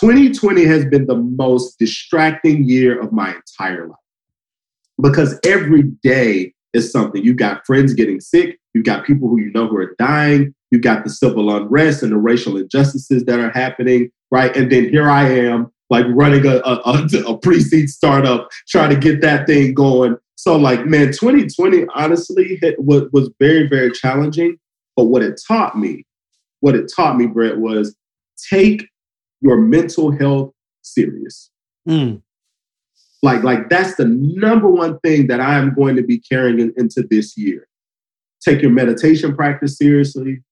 2020 0.00 0.64
has 0.64 0.84
been 0.84 1.06
the 1.06 1.16
most 1.16 1.78
distracting 1.78 2.68
year 2.68 3.00
of 3.00 3.12
my 3.12 3.34
entire 3.34 3.88
life 3.88 3.96
because 5.00 5.38
every 5.44 5.82
day 6.02 6.52
is 6.72 6.90
something. 6.90 7.22
You've 7.22 7.36
got 7.36 7.64
friends 7.66 7.94
getting 7.94 8.20
sick. 8.20 8.58
you've 8.74 8.84
got 8.84 9.04
people 9.04 9.28
who 9.28 9.40
you 9.40 9.50
know 9.52 9.66
who 9.66 9.76
are 9.76 9.94
dying. 9.98 10.54
you've 10.70 10.82
got 10.82 11.04
the 11.04 11.10
civil 11.10 11.54
unrest 11.54 12.02
and 12.02 12.12
the 12.12 12.16
racial 12.16 12.56
injustices 12.56 13.24
that 13.24 13.40
are 13.40 13.50
happening, 13.50 14.10
right? 14.30 14.54
And 14.56 14.70
then 14.70 14.88
here 14.90 15.08
I 15.10 15.28
am, 15.28 15.72
like 15.90 16.04
running 16.10 16.46
a, 16.46 16.56
a, 16.58 17.08
a 17.26 17.38
pre-seed 17.38 17.88
startup, 17.88 18.48
trying 18.68 18.90
to 18.90 18.96
get 18.96 19.22
that 19.22 19.46
thing 19.46 19.72
going. 19.72 20.16
So, 20.38 20.56
like, 20.56 20.86
man, 20.86 21.06
2020 21.08 21.86
honestly 21.96 22.58
hit, 22.62 22.76
was, 22.78 23.08
was 23.12 23.28
very, 23.40 23.66
very 23.66 23.90
challenging. 23.90 24.56
But 24.94 25.06
what 25.06 25.20
it 25.20 25.40
taught 25.44 25.76
me, 25.76 26.04
what 26.60 26.76
it 26.76 26.92
taught 26.94 27.16
me, 27.16 27.26
Brett, 27.26 27.58
was 27.58 27.96
take 28.48 28.86
your 29.40 29.56
mental 29.56 30.12
health 30.12 30.52
serious. 30.82 31.50
Mm. 31.88 32.22
Like, 33.20 33.42
like 33.42 33.68
that's 33.68 33.96
the 33.96 34.04
number 34.04 34.68
one 34.68 35.00
thing 35.00 35.26
that 35.26 35.40
I 35.40 35.58
am 35.58 35.74
going 35.74 35.96
to 35.96 36.04
be 36.04 36.20
carrying 36.20 36.60
in, 36.60 36.72
into 36.76 37.02
this 37.02 37.36
year. 37.36 37.66
Take 38.40 38.62
your 38.62 38.70
meditation 38.70 39.34
practice 39.34 39.76
seriously. 39.76 40.44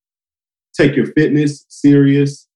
Take 0.77 0.97
your 0.97 1.07
fitness 1.13 1.65
serious. 1.69 2.49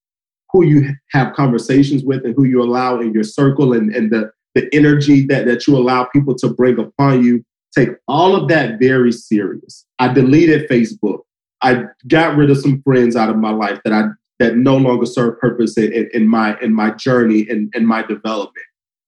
Who 0.51 0.65
you 0.65 0.95
have 1.11 1.31
conversations 1.33 2.03
with 2.03 2.25
and 2.25 2.35
who 2.35 2.43
you 2.43 2.61
allow 2.61 2.99
in 2.99 3.13
your 3.13 3.23
circle 3.23 3.71
and, 3.71 3.95
and 3.95 4.11
the, 4.11 4.31
the 4.55 4.73
energy 4.73 5.25
that, 5.27 5.45
that 5.45 5.67
you 5.67 5.77
allow 5.77 6.05
people 6.05 6.35
to 6.35 6.49
bring 6.49 6.79
upon 6.79 7.23
you. 7.23 7.43
Take 7.73 7.89
all 8.07 8.35
of 8.35 8.49
that 8.49 8.79
very 8.79 9.11
serious. 9.11 9.85
I 9.99 10.11
deleted 10.11 10.69
Facebook. 10.69 11.19
I 11.61 11.85
got 12.07 12.35
rid 12.35 12.49
of 12.49 12.57
some 12.57 12.81
friends 12.81 13.15
out 13.15 13.29
of 13.29 13.37
my 13.37 13.51
life 13.51 13.79
that 13.85 13.93
I 13.93 14.09
that 14.39 14.57
no 14.57 14.75
longer 14.75 15.05
serve 15.05 15.39
purpose 15.39 15.77
in, 15.77 15.93
in, 15.93 16.09
in 16.13 16.27
my 16.27 16.59
in 16.59 16.73
my 16.73 16.91
journey 16.91 17.41
and 17.49 17.73
in, 17.73 17.81
in 17.81 17.85
my 17.85 18.01
development 18.01 18.65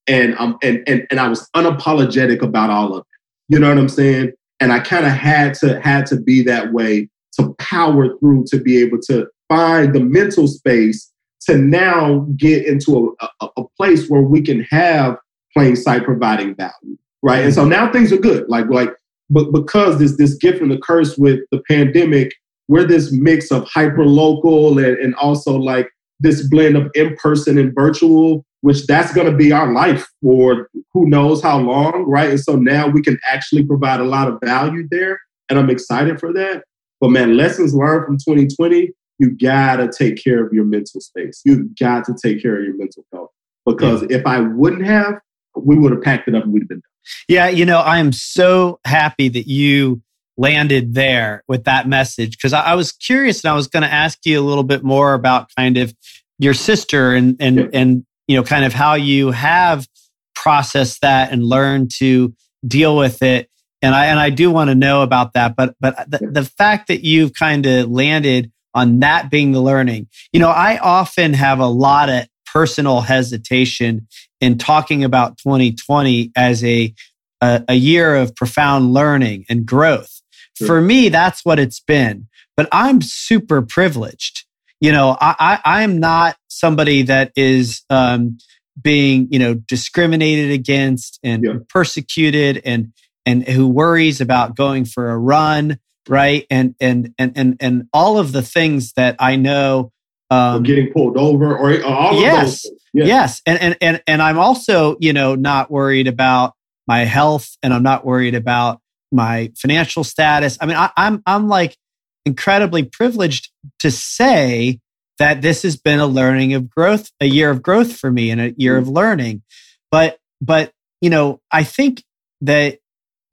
and 0.07 0.35
um 0.37 0.57
and 0.61 0.83
and 0.87 1.07
and 1.09 1.19
I 1.19 1.27
was 1.27 1.49
unapologetic 1.55 2.41
about 2.41 2.69
all 2.69 2.93
of 2.93 2.99
it. 3.01 3.53
You 3.53 3.59
know 3.59 3.69
what 3.69 3.77
I'm 3.77 3.89
saying? 3.89 4.31
And 4.59 4.71
I 4.71 4.79
kind 4.79 5.05
of 5.05 5.11
had 5.11 5.53
to 5.55 5.79
had 5.81 6.05
to 6.07 6.19
be 6.19 6.43
that 6.43 6.73
way 6.73 7.09
to 7.39 7.53
power 7.55 8.17
through 8.17 8.45
to 8.47 8.59
be 8.59 8.81
able 8.81 8.99
to 9.07 9.27
find 9.49 9.93
the 9.93 9.99
mental 9.99 10.47
space 10.47 11.11
to 11.41 11.57
now 11.57 12.25
get 12.37 12.65
into 12.65 13.15
a, 13.21 13.27
a, 13.41 13.49
a 13.57 13.63
place 13.77 14.07
where 14.07 14.21
we 14.21 14.41
can 14.41 14.61
have 14.69 15.17
Plain 15.53 15.75
Sight 15.75 16.03
providing 16.03 16.55
value, 16.55 16.97
right? 17.21 17.43
And 17.43 17.53
so 17.53 17.61
mm-hmm. 17.61 17.71
now 17.71 17.91
things 17.91 18.11
are 18.11 18.17
good. 18.17 18.47
Like 18.49 18.67
like 18.69 18.89
but 19.29 19.51
because 19.51 19.99
this 19.99 20.17
this 20.17 20.35
gift 20.35 20.61
and 20.61 20.71
the 20.71 20.77
curse 20.77 21.17
with 21.17 21.39
the 21.51 21.61
pandemic, 21.67 22.33
we're 22.67 22.85
this 22.85 23.11
mix 23.11 23.51
of 23.51 23.67
hyper 23.67 24.05
local 24.05 24.77
and, 24.77 24.97
and 24.97 25.15
also 25.15 25.57
like 25.57 25.89
this 26.19 26.47
blend 26.47 26.77
of 26.77 26.89
in 26.93 27.15
person 27.17 27.57
and 27.57 27.73
virtual, 27.75 28.45
which 28.61 28.85
that's 28.85 29.13
going 29.13 29.29
to 29.29 29.35
be 29.35 29.51
our 29.51 29.73
life 29.73 30.07
for 30.21 30.69
who 30.93 31.07
knows 31.07 31.41
how 31.41 31.59
long, 31.59 32.05
right? 32.07 32.29
And 32.29 32.39
so 32.39 32.55
now 32.55 32.87
we 32.87 33.01
can 33.01 33.19
actually 33.29 33.65
provide 33.65 33.99
a 33.99 34.05
lot 34.05 34.27
of 34.27 34.39
value 34.43 34.87
there, 34.89 35.19
and 35.49 35.59
I'm 35.59 35.69
excited 35.69 36.19
for 36.19 36.31
that. 36.33 36.63
But 37.01 37.09
man, 37.09 37.35
lessons 37.35 37.73
learned 37.73 38.05
from 38.05 38.17
2020, 38.17 38.91
you 39.19 39.31
gotta 39.31 39.89
take 39.91 40.23
care 40.23 40.45
of 40.45 40.53
your 40.53 40.65
mental 40.65 41.01
space. 41.01 41.41
You 41.43 41.69
got 41.79 42.05
to 42.05 42.13
take 42.13 42.41
care 42.41 42.57
of 42.57 42.63
your 42.63 42.77
mental 42.77 43.05
health 43.11 43.31
because 43.65 44.01
yeah. 44.03 44.17
if 44.17 44.25
I 44.25 44.39
wouldn't 44.39 44.85
have, 44.85 45.15
we 45.55 45.77
would 45.77 45.91
have 45.91 46.01
packed 46.01 46.27
it 46.27 46.35
up 46.35 46.43
and 46.43 46.53
we'd 46.53 46.61
have 46.61 46.69
been 46.69 46.77
done. 46.77 46.89
Yeah, 47.27 47.49
you 47.49 47.65
know, 47.65 47.79
I 47.79 47.99
am 47.99 48.11
so 48.11 48.79
happy 48.85 49.27
that 49.29 49.47
you 49.47 50.01
landed 50.37 50.93
there 50.93 51.43
with 51.47 51.65
that 51.65 51.87
message 51.87 52.37
because 52.37 52.53
I, 52.53 52.61
I, 52.61 52.75
was 52.75 52.91
curious 52.91 53.43
and 53.43 53.51
I 53.51 53.55
was 53.55 53.67
going 53.67 53.83
to 53.83 53.93
ask 53.93 54.25
you 54.25 54.39
a 54.39 54.41
little 54.41 54.63
bit 54.63 54.83
more 54.83 55.13
about 55.13 55.49
kind 55.55 55.77
of 55.77 55.93
your 56.39 56.53
sister 56.53 57.13
and 57.13 57.37
and 57.39 57.57
yeah. 57.57 57.65
and 57.73 58.05
you 58.27 58.35
know 58.35 58.43
kind 58.43 58.65
of 58.65 58.73
how 58.73 58.95
you 58.95 59.31
have 59.31 59.87
processed 60.35 61.01
that 61.01 61.31
and 61.31 61.43
learned 61.43 61.91
to 61.91 62.33
deal 62.65 62.97
with 62.97 63.21
it 63.21 63.49
and 63.81 63.93
I 63.93 64.07
and 64.07 64.19
I 64.19 64.31
do 64.31 64.49
want 64.49 64.69
to 64.69 64.75
know 64.75 65.03
about 65.03 65.33
that 65.33 65.55
but 65.55 65.75
but 65.79 66.09
the, 66.09 66.17
the 66.31 66.43
fact 66.43 66.87
that 66.87 67.03
you've 67.03 67.33
kind 67.33 67.65
of 67.65 67.91
landed 67.91 68.51
on 68.73 69.01
that 69.01 69.29
being 69.29 69.51
the 69.51 69.61
learning 69.61 70.07
you 70.31 70.39
know 70.39 70.49
I 70.49 70.79
often 70.79 71.33
have 71.33 71.59
a 71.59 71.67
lot 71.67 72.09
of 72.09 72.25
personal 72.53 73.01
hesitation 73.01 74.07
in 74.39 74.57
talking 74.57 75.03
about 75.03 75.37
2020 75.39 76.31
as 76.35 76.63
a, 76.63 76.93
a, 77.41 77.63
a 77.69 77.73
year 77.73 78.15
of 78.15 78.35
profound 78.35 78.93
learning 78.93 79.45
and 79.49 79.65
growth. 79.65 80.21
Sure. 80.57 80.67
For 80.67 80.81
me, 80.81 81.09
that's 81.09 81.43
what 81.43 81.57
it's 81.57 81.79
been. 81.79 82.27
But 82.55 82.69
I'm 82.71 83.01
super 83.01 83.63
privileged. 83.63 84.45
You 84.79 84.91
know, 84.91 85.17
I, 85.19 85.59
I, 85.63 85.83
am 85.83 85.99
not 85.99 86.35
somebody 86.49 87.03
that 87.03 87.31
is 87.35 87.83
um, 87.89 88.37
being, 88.79 89.29
you 89.31 89.39
know, 89.39 89.53
discriminated 89.53 90.51
against 90.51 91.19
and 91.23 91.43
yeah. 91.43 91.53
persecuted 91.69 92.61
and 92.65 92.91
and 93.25 93.47
who 93.47 93.69
worries 93.69 94.19
about 94.19 94.57
going 94.57 94.83
for 94.83 95.09
a 95.09 95.17
run, 95.17 95.79
right? 96.09 96.45
And 96.51 96.75
and 96.81 97.13
and 97.17 97.31
and 97.37 97.57
and 97.61 97.87
all 97.93 98.19
of 98.19 98.33
the 98.33 98.41
things 98.41 98.91
that 98.97 99.15
I 99.19 99.37
know 99.37 99.92
um, 100.33 100.57
or 100.57 100.59
getting 100.61 100.91
pulled 100.91 101.17
over 101.17 101.57
or 101.57 101.83
all 101.83 102.19
yes, 102.19 102.65
yes, 102.93 103.07
yes, 103.07 103.41
and 103.45 103.61
and 103.61 103.77
and 103.81 104.03
and 104.07 104.21
I'm 104.21 104.39
also 104.39 104.97
you 104.99 105.13
know 105.13 105.35
not 105.35 105.71
worried 105.71 106.07
about 106.07 106.53
my 106.87 107.05
health, 107.05 107.55
and 107.61 107.73
I'm 107.73 107.83
not 107.83 108.05
worried 108.05 108.35
about 108.35 108.81
my 109.11 109.51
financial 109.55 110.03
status. 110.03 110.57
I 110.59 110.65
mean, 110.65 110.77
I, 110.77 110.91
I'm 110.97 111.21
I'm 111.25 111.47
like 111.47 111.77
incredibly 112.25 112.83
privileged 112.83 113.51
to 113.79 113.91
say 113.91 114.79
that 115.19 115.41
this 115.41 115.63
has 115.63 115.77
been 115.77 115.99
a 115.99 116.07
learning 116.07 116.53
of 116.53 116.69
growth, 116.69 117.11
a 117.21 117.25
year 117.25 117.49
of 117.49 117.61
growth 117.61 117.95
for 117.95 118.11
me, 118.11 118.31
and 118.31 118.41
a 118.41 118.53
year 118.57 118.77
of 118.77 118.87
learning. 118.87 119.43
But 119.91 120.17
but 120.41 120.71
you 121.01 121.09
know, 121.09 121.41
I 121.51 121.63
think 121.63 122.03
that 122.41 122.79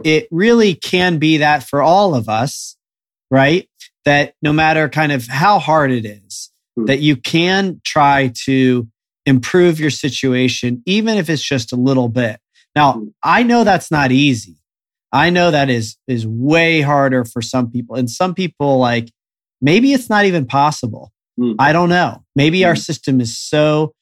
it 0.04 0.28
really 0.30 0.74
can 0.74 1.18
be 1.18 1.38
that 1.38 1.62
for 1.62 1.82
all 1.82 2.14
of 2.14 2.28
us, 2.28 2.76
right? 3.30 3.68
That 4.04 4.34
no 4.42 4.52
matter 4.52 4.88
kind 4.88 5.12
of 5.12 5.26
how 5.26 5.58
hard 5.58 5.90
it 5.90 6.04
is, 6.04 6.50
Hmm. 6.80 6.86
that 6.86 7.00
you 7.00 7.16
can 7.16 7.80
try 7.84 8.32
to 8.44 8.88
improve 9.26 9.78
your 9.78 9.90
situation, 9.90 10.82
even 10.86 11.18
if 11.18 11.28
it's 11.28 11.42
just 11.42 11.72
a 11.72 11.76
little 11.76 12.08
bit. 12.08 12.40
Now, 12.74 12.94
hmm. 12.94 13.08
I 13.22 13.42
know 13.42 13.64
that's 13.64 13.90
not 13.90 14.12
easy. 14.12 14.56
I 15.12 15.30
know 15.30 15.50
that 15.50 15.68
is 15.70 15.96
is 16.06 16.26
way 16.26 16.80
harder 16.80 17.24
for 17.24 17.42
some 17.42 17.70
people. 17.70 17.96
And 17.96 18.08
some 18.08 18.34
people 18.34 18.78
like 18.78 19.10
maybe 19.60 19.92
it's 19.92 20.08
not 20.08 20.24
even 20.24 20.46
possible. 20.46 21.12
Mm. 21.38 21.56
I 21.58 21.72
don't 21.72 21.88
know. 21.88 22.24
Maybe 22.36 22.60
mm. 22.60 22.66
our 22.66 22.74
hmm. 22.74 22.78
system 22.78 23.20
is 23.20 23.36
so 23.36 23.94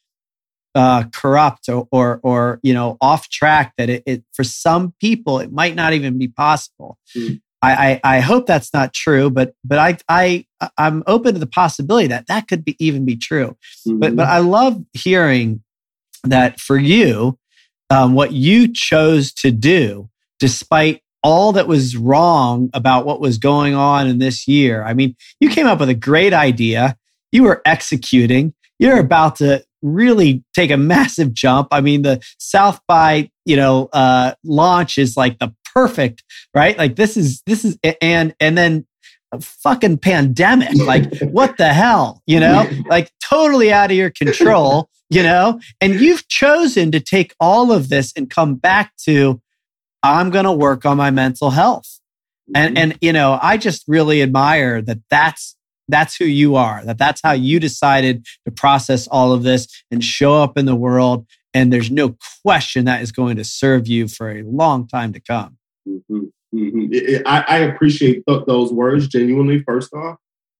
uh, 0.74 1.04
corrupt 1.12 1.68
or, 1.68 1.88
or, 1.90 2.20
or 2.22 2.60
you 2.62 2.74
know 2.74 2.98
off 3.00 3.28
track 3.30 3.72
that 3.78 3.88
it, 3.88 4.02
it, 4.06 4.24
for 4.34 4.44
some 4.44 4.92
people 5.00 5.38
it 5.40 5.50
might 5.50 5.74
not 5.74 5.92
even 5.94 6.18
be 6.18 6.28
possible. 6.28 6.98
Mm. 7.16 7.40
I, 7.60 8.00
I, 8.04 8.16
I 8.16 8.20
hope 8.20 8.46
that's 8.46 8.72
not 8.72 8.94
true, 8.94 9.30
but 9.30 9.54
but 9.64 9.78
I 9.78 9.98
I 10.08 10.46
I'm 10.76 11.02
open 11.06 11.34
to 11.34 11.40
the 11.40 11.46
possibility 11.46 12.06
that 12.08 12.26
that 12.28 12.48
could 12.48 12.64
be 12.64 12.76
even 12.78 13.04
be 13.04 13.16
true. 13.16 13.56
Mm-hmm. 13.86 13.98
But 13.98 14.16
but 14.16 14.28
I 14.28 14.38
love 14.38 14.82
hearing 14.92 15.62
that 16.24 16.60
for 16.60 16.76
you, 16.76 17.38
um, 17.90 18.14
what 18.14 18.32
you 18.32 18.72
chose 18.72 19.32
to 19.34 19.50
do, 19.50 20.08
despite 20.38 21.02
all 21.22 21.52
that 21.52 21.66
was 21.66 21.96
wrong 21.96 22.70
about 22.74 23.04
what 23.04 23.20
was 23.20 23.38
going 23.38 23.74
on 23.74 24.06
in 24.06 24.18
this 24.18 24.46
year. 24.46 24.84
I 24.84 24.94
mean, 24.94 25.16
you 25.40 25.50
came 25.50 25.66
up 25.66 25.80
with 25.80 25.88
a 25.88 25.94
great 25.94 26.32
idea. 26.32 26.96
You 27.32 27.42
were 27.42 27.60
executing. 27.64 28.54
You're 28.78 29.00
about 29.00 29.36
to 29.36 29.64
really 29.82 30.44
take 30.54 30.70
a 30.70 30.76
massive 30.76 31.34
jump. 31.34 31.68
I 31.72 31.80
mean, 31.80 32.02
the 32.02 32.22
South 32.38 32.80
by 32.86 33.30
you 33.44 33.56
know 33.56 33.88
uh, 33.92 34.34
launch 34.44 34.98
is 34.98 35.16
like 35.16 35.38
the 35.38 35.52
perfect, 35.78 36.24
right? 36.54 36.76
Like 36.76 36.96
this 36.96 37.16
is 37.16 37.40
this 37.46 37.64
is 37.64 37.78
and 38.02 38.34
and 38.40 38.58
then 38.58 38.84
a 39.30 39.40
fucking 39.40 39.98
pandemic. 39.98 40.74
Like 40.74 41.20
what 41.20 41.56
the 41.56 41.72
hell, 41.72 42.20
you 42.26 42.40
know? 42.40 42.68
Like 42.88 43.12
totally 43.22 43.72
out 43.72 43.92
of 43.92 43.96
your 43.96 44.10
control, 44.10 44.90
you 45.08 45.22
know? 45.22 45.60
And 45.80 46.00
you've 46.00 46.26
chosen 46.26 46.90
to 46.90 47.00
take 47.00 47.32
all 47.38 47.70
of 47.70 47.90
this 47.90 48.12
and 48.16 48.28
come 48.28 48.56
back 48.56 48.96
to 49.04 49.40
I'm 50.02 50.30
going 50.30 50.46
to 50.46 50.52
work 50.52 50.84
on 50.84 50.96
my 50.96 51.10
mental 51.10 51.50
health. 51.50 52.00
And 52.54 52.76
mm-hmm. 52.76 52.90
and 52.90 52.98
you 53.00 53.12
know, 53.12 53.38
I 53.40 53.56
just 53.56 53.84
really 53.86 54.20
admire 54.20 54.82
that 54.82 54.98
that's 55.10 55.54
that's 55.86 56.16
who 56.16 56.24
you 56.24 56.56
are. 56.56 56.84
That 56.84 56.98
that's 56.98 57.20
how 57.22 57.32
you 57.32 57.60
decided 57.60 58.26
to 58.46 58.50
process 58.50 59.06
all 59.06 59.32
of 59.32 59.44
this 59.44 59.68
and 59.92 60.02
show 60.02 60.42
up 60.42 60.58
in 60.58 60.66
the 60.66 60.74
world 60.74 61.26
and 61.54 61.72
there's 61.72 61.90
no 61.90 62.16
question 62.44 62.84
that 62.84 63.02
is 63.02 63.12
going 63.12 63.36
to 63.36 63.44
serve 63.44 63.86
you 63.86 64.08
for 64.08 64.30
a 64.30 64.42
long 64.42 64.86
time 64.86 65.12
to 65.12 65.20
come. 65.20 65.57
It, 66.10 66.30
it, 66.52 67.22
I, 67.26 67.44
I, 67.46 67.58
appreciate 67.58 68.24
th- 68.26 68.44
those 68.46 68.72
words 68.72 69.06
genuinely. 69.06 69.62
First 69.64 69.92
off, 69.92 70.16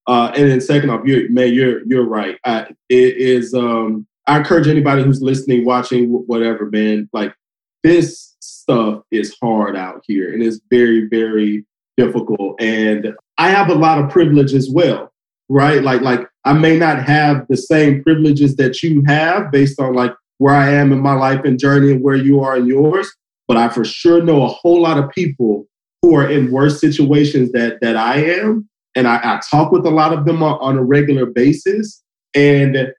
uh, 0.06 0.32
and 0.36 0.50
then 0.50 0.60
second 0.60 0.90
off, 0.90 1.02
you 1.06 1.28
man, 1.30 1.52
you're 1.52 1.82
you're 1.86 2.06
right. 2.06 2.38
I, 2.44 2.66
it 2.88 3.16
is. 3.16 3.54
Um, 3.54 4.06
I 4.26 4.38
encourage 4.38 4.68
anybody 4.68 5.02
who's 5.02 5.22
listening, 5.22 5.64
watching, 5.64 6.08
whatever, 6.26 6.66
man. 6.66 7.08
Like 7.12 7.34
this 7.82 8.36
stuff 8.40 9.02
is 9.10 9.36
hard 9.42 9.76
out 9.76 10.02
here, 10.06 10.32
and 10.32 10.42
it's 10.42 10.60
very, 10.70 11.08
very 11.08 11.64
difficult. 11.96 12.60
And 12.60 13.14
I 13.38 13.50
have 13.50 13.70
a 13.70 13.74
lot 13.74 13.98
of 13.98 14.10
privilege 14.10 14.52
as 14.52 14.68
well, 14.70 15.12
right? 15.48 15.82
Like, 15.82 16.02
like 16.02 16.28
I 16.44 16.52
may 16.52 16.78
not 16.78 17.02
have 17.04 17.46
the 17.48 17.56
same 17.56 18.02
privileges 18.02 18.56
that 18.56 18.82
you 18.82 19.02
have 19.06 19.50
based 19.50 19.80
on 19.80 19.94
like 19.94 20.14
where 20.38 20.54
I 20.54 20.70
am 20.70 20.92
in 20.92 21.00
my 21.00 21.14
life 21.14 21.40
and 21.44 21.58
journey 21.58 21.92
and 21.92 22.02
where 22.02 22.16
you 22.16 22.40
are 22.40 22.56
in 22.56 22.66
yours 22.66 23.10
but 23.48 23.56
I 23.56 23.70
for 23.70 23.84
sure 23.84 24.22
know 24.22 24.44
a 24.44 24.48
whole 24.48 24.80
lot 24.80 24.98
of 24.98 25.10
people 25.10 25.66
who 26.02 26.14
are 26.14 26.30
in 26.30 26.52
worse 26.52 26.80
situations 26.80 27.50
that 27.52 27.78
that 27.80 27.96
I 27.96 28.22
am, 28.22 28.68
and 28.94 29.08
I, 29.08 29.16
I 29.16 29.40
talk 29.50 29.72
with 29.72 29.84
a 29.86 29.90
lot 29.90 30.12
of 30.12 30.26
them 30.26 30.42
on, 30.42 30.58
on 30.60 30.76
a 30.76 30.84
regular 30.84 31.26
basis, 31.26 32.02
and 32.34 32.92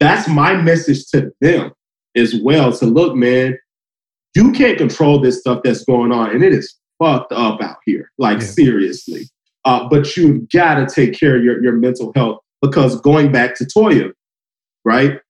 that's 0.00 0.28
my 0.28 0.54
message 0.60 1.06
to 1.12 1.32
them 1.40 1.72
as 2.16 2.34
well. 2.42 2.72
To 2.72 2.86
look, 2.86 3.14
man, 3.14 3.56
you 4.34 4.52
can't 4.52 4.76
control 4.76 5.20
this 5.20 5.40
stuff 5.40 5.62
that's 5.64 5.84
going 5.84 6.12
on, 6.12 6.30
and 6.30 6.42
it 6.44 6.52
is 6.52 6.74
fucked 6.98 7.32
up 7.32 7.62
out 7.62 7.78
here, 7.86 8.10
like 8.18 8.40
yeah. 8.40 8.46
seriously. 8.46 9.28
Uh, 9.64 9.88
but 9.88 10.16
you've 10.16 10.48
got 10.50 10.74
to 10.74 10.86
take 10.92 11.18
care 11.18 11.36
of 11.36 11.44
your, 11.44 11.62
your 11.62 11.74
mental 11.74 12.12
health 12.14 12.38
because 12.62 13.00
going 13.00 13.30
back 13.30 13.54
to 13.56 13.64
Toya, 13.64 14.12
right? 14.84 15.20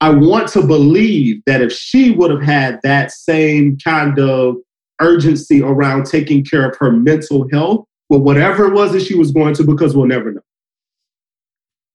I 0.00 0.10
want 0.10 0.48
to 0.50 0.66
believe 0.66 1.42
that 1.46 1.60
if 1.60 1.72
she 1.72 2.10
would 2.10 2.30
have 2.30 2.42
had 2.42 2.80
that 2.82 3.12
same 3.12 3.76
kind 3.84 4.18
of 4.18 4.56
urgency 5.00 5.62
around 5.62 6.06
taking 6.06 6.44
care 6.44 6.68
of 6.68 6.76
her 6.78 6.90
mental 6.90 7.48
health, 7.50 7.84
but 8.08 8.20
whatever 8.20 8.66
it 8.66 8.74
was 8.74 8.92
that 8.92 9.02
she 9.02 9.14
was 9.14 9.30
going 9.30 9.54
to, 9.54 9.64
because 9.64 9.94
we'll 9.94 10.06
never 10.06 10.32
know, 10.32 10.40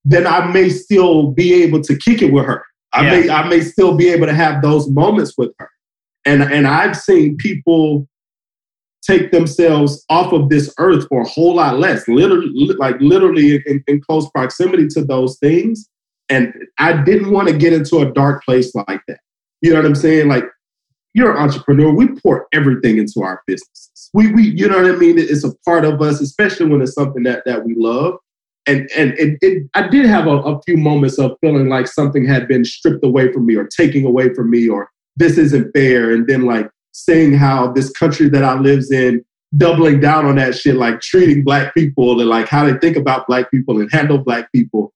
then 0.04 0.26
I 0.26 0.46
may 0.52 0.68
still 0.68 1.32
be 1.32 1.62
able 1.64 1.80
to 1.82 1.96
kick 1.96 2.22
it 2.22 2.32
with 2.32 2.46
her. 2.46 2.64
I 2.92 3.02
yeah. 3.04 3.10
may 3.10 3.30
I 3.30 3.48
may 3.48 3.60
still 3.60 3.96
be 3.96 4.08
able 4.08 4.26
to 4.26 4.34
have 4.34 4.62
those 4.62 4.88
moments 4.88 5.34
with 5.36 5.50
her. 5.58 5.68
And 6.24 6.42
and 6.42 6.66
I've 6.66 6.96
seen 6.96 7.36
people 7.36 8.06
take 9.02 9.32
themselves 9.32 10.04
off 10.08 10.32
of 10.32 10.48
this 10.48 10.72
earth 10.78 11.06
for 11.08 11.22
a 11.22 11.28
whole 11.28 11.56
lot 11.56 11.78
less, 11.78 12.06
literally 12.06 12.52
like 12.78 13.00
literally 13.00 13.62
in, 13.66 13.82
in 13.88 14.00
close 14.00 14.30
proximity 14.30 14.86
to 14.88 15.04
those 15.04 15.38
things 15.38 15.88
and 16.28 16.52
I 16.78 17.02
didn't 17.02 17.30
want 17.30 17.48
to 17.48 17.56
get 17.56 17.72
into 17.72 17.98
a 17.98 18.12
dark 18.12 18.44
place 18.44 18.74
like 18.74 19.00
that. 19.08 19.18
You 19.62 19.70
know 19.70 19.76
what 19.76 19.86
I'm 19.86 19.94
saying? 19.94 20.28
Like, 20.28 20.44
you're 21.14 21.34
an 21.34 21.42
entrepreneur. 21.42 21.90
We 21.90 22.08
pour 22.08 22.46
everything 22.52 22.98
into 22.98 23.22
our 23.22 23.42
businesses. 23.46 24.10
We, 24.12 24.32
we, 24.32 24.42
you 24.50 24.68
know 24.68 24.82
what 24.82 24.90
I 24.90 24.96
mean? 24.96 25.18
It's 25.18 25.44
a 25.44 25.54
part 25.64 25.84
of 25.84 26.02
us, 26.02 26.20
especially 26.20 26.66
when 26.66 26.82
it's 26.82 26.94
something 26.94 27.22
that 27.22 27.42
that 27.46 27.64
we 27.64 27.74
love. 27.74 28.18
And 28.66 28.90
and 28.96 29.12
it, 29.12 29.38
it 29.40 29.68
I 29.74 29.88
did 29.88 30.06
have 30.06 30.26
a, 30.26 30.38
a 30.38 30.60
few 30.62 30.76
moments 30.76 31.18
of 31.18 31.36
feeling 31.40 31.68
like 31.68 31.86
something 31.86 32.26
had 32.26 32.48
been 32.48 32.64
stripped 32.64 33.04
away 33.04 33.32
from 33.32 33.46
me 33.46 33.54
or 33.54 33.66
taken 33.66 34.04
away 34.04 34.34
from 34.34 34.50
me 34.50 34.68
or 34.68 34.90
this 35.16 35.38
isn't 35.38 35.72
fair. 35.72 36.10
And 36.12 36.26
then 36.26 36.42
like 36.42 36.70
seeing 36.92 37.32
how 37.32 37.72
this 37.72 37.90
country 37.90 38.28
that 38.28 38.44
I 38.44 38.58
lives 38.58 38.90
in 38.90 39.24
doubling 39.56 40.00
down 40.00 40.26
on 40.26 40.36
that 40.36 40.54
shit, 40.54 40.76
like 40.76 41.00
treating 41.00 41.44
black 41.44 41.74
people 41.74 42.20
and 42.20 42.28
like 42.28 42.48
how 42.48 42.66
they 42.66 42.78
think 42.78 42.96
about 42.96 43.26
black 43.26 43.50
people 43.50 43.80
and 43.80 43.90
handle 43.92 44.18
black 44.18 44.50
people. 44.52 44.92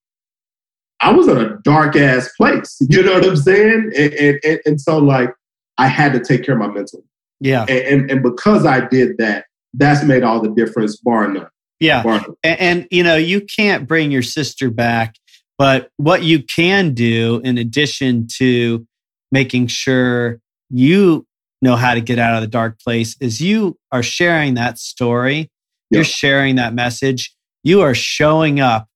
I 1.00 1.12
was 1.12 1.28
in 1.28 1.38
a 1.38 1.56
dark 1.58 1.96
ass 1.96 2.30
place. 2.36 2.78
You 2.88 3.02
know 3.02 3.14
what 3.14 3.26
I'm 3.26 3.36
saying? 3.36 3.92
And, 3.96 4.12
and, 4.44 4.60
and, 4.66 4.80
so 4.80 4.98
like 4.98 5.30
I 5.78 5.86
had 5.86 6.12
to 6.12 6.20
take 6.20 6.44
care 6.44 6.54
of 6.54 6.60
my 6.60 6.68
mental. 6.68 7.04
Yeah. 7.40 7.62
And, 7.68 7.70
and, 7.70 8.10
and 8.10 8.22
because 8.22 8.66
I 8.66 8.86
did 8.86 9.16
that, 9.18 9.46
that's 9.74 10.04
made 10.04 10.22
all 10.22 10.40
the 10.40 10.50
difference, 10.50 10.96
bar 10.96 11.28
none. 11.28 11.48
Yeah. 11.78 12.02
Bar 12.02 12.20
none. 12.20 12.34
And, 12.42 12.60
and 12.60 12.88
you 12.90 13.02
know, 13.02 13.16
you 13.16 13.42
can't 13.42 13.86
bring 13.86 14.10
your 14.10 14.22
sister 14.22 14.70
back, 14.70 15.14
but 15.56 15.90
what 15.96 16.22
you 16.22 16.42
can 16.42 16.94
do 16.94 17.40
in 17.44 17.58
addition 17.58 18.26
to 18.38 18.86
making 19.32 19.68
sure 19.68 20.40
you 20.68 21.26
know 21.62 21.76
how 21.76 21.94
to 21.94 22.00
get 22.00 22.18
out 22.18 22.34
of 22.34 22.40
the 22.40 22.46
dark 22.46 22.80
place 22.80 23.16
is 23.20 23.40
you 23.40 23.78
are 23.92 24.02
sharing 24.02 24.54
that 24.54 24.78
story. 24.78 25.50
You're 25.90 26.04
sharing 26.04 26.56
that 26.56 26.72
message. 26.72 27.34
You 27.62 27.82
are 27.82 27.94
showing 27.94 28.60
up 28.60 28.88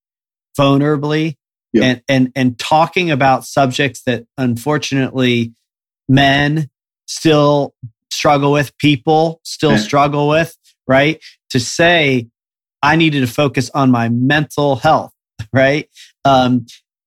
vulnerably 0.58 1.36
and, 1.82 2.02
and, 2.08 2.32
and 2.36 2.58
talking 2.58 3.10
about 3.10 3.44
subjects 3.44 4.02
that 4.04 4.26
unfortunately 4.38 5.52
men 6.08 6.70
still 7.06 7.74
struggle 8.10 8.52
with, 8.52 8.76
people 8.78 9.40
still 9.44 9.72
yeah. 9.72 9.78
struggle 9.78 10.28
with, 10.28 10.56
right? 10.86 11.22
To 11.50 11.60
say, 11.60 12.28
I 12.82 12.96
needed 12.96 13.20
to 13.20 13.26
focus 13.26 13.70
on 13.74 13.90
my 13.90 14.08
mental 14.08 14.76
health, 14.76 15.12
right? 15.52 15.88
Um, 16.24 16.66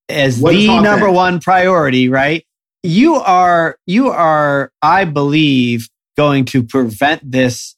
as 0.10 0.40
what 0.40 0.52
the 0.52 0.80
number 0.82 1.12
one 1.12 1.40
priority, 1.40 2.10
right? 2.10 2.44
you 2.84 3.16
are 3.16 3.78
you 3.86 4.10
are 4.10 4.72
i 4.82 5.04
believe 5.04 5.90
going 6.16 6.46
to 6.46 6.64
prevent 6.64 7.32
this 7.32 7.76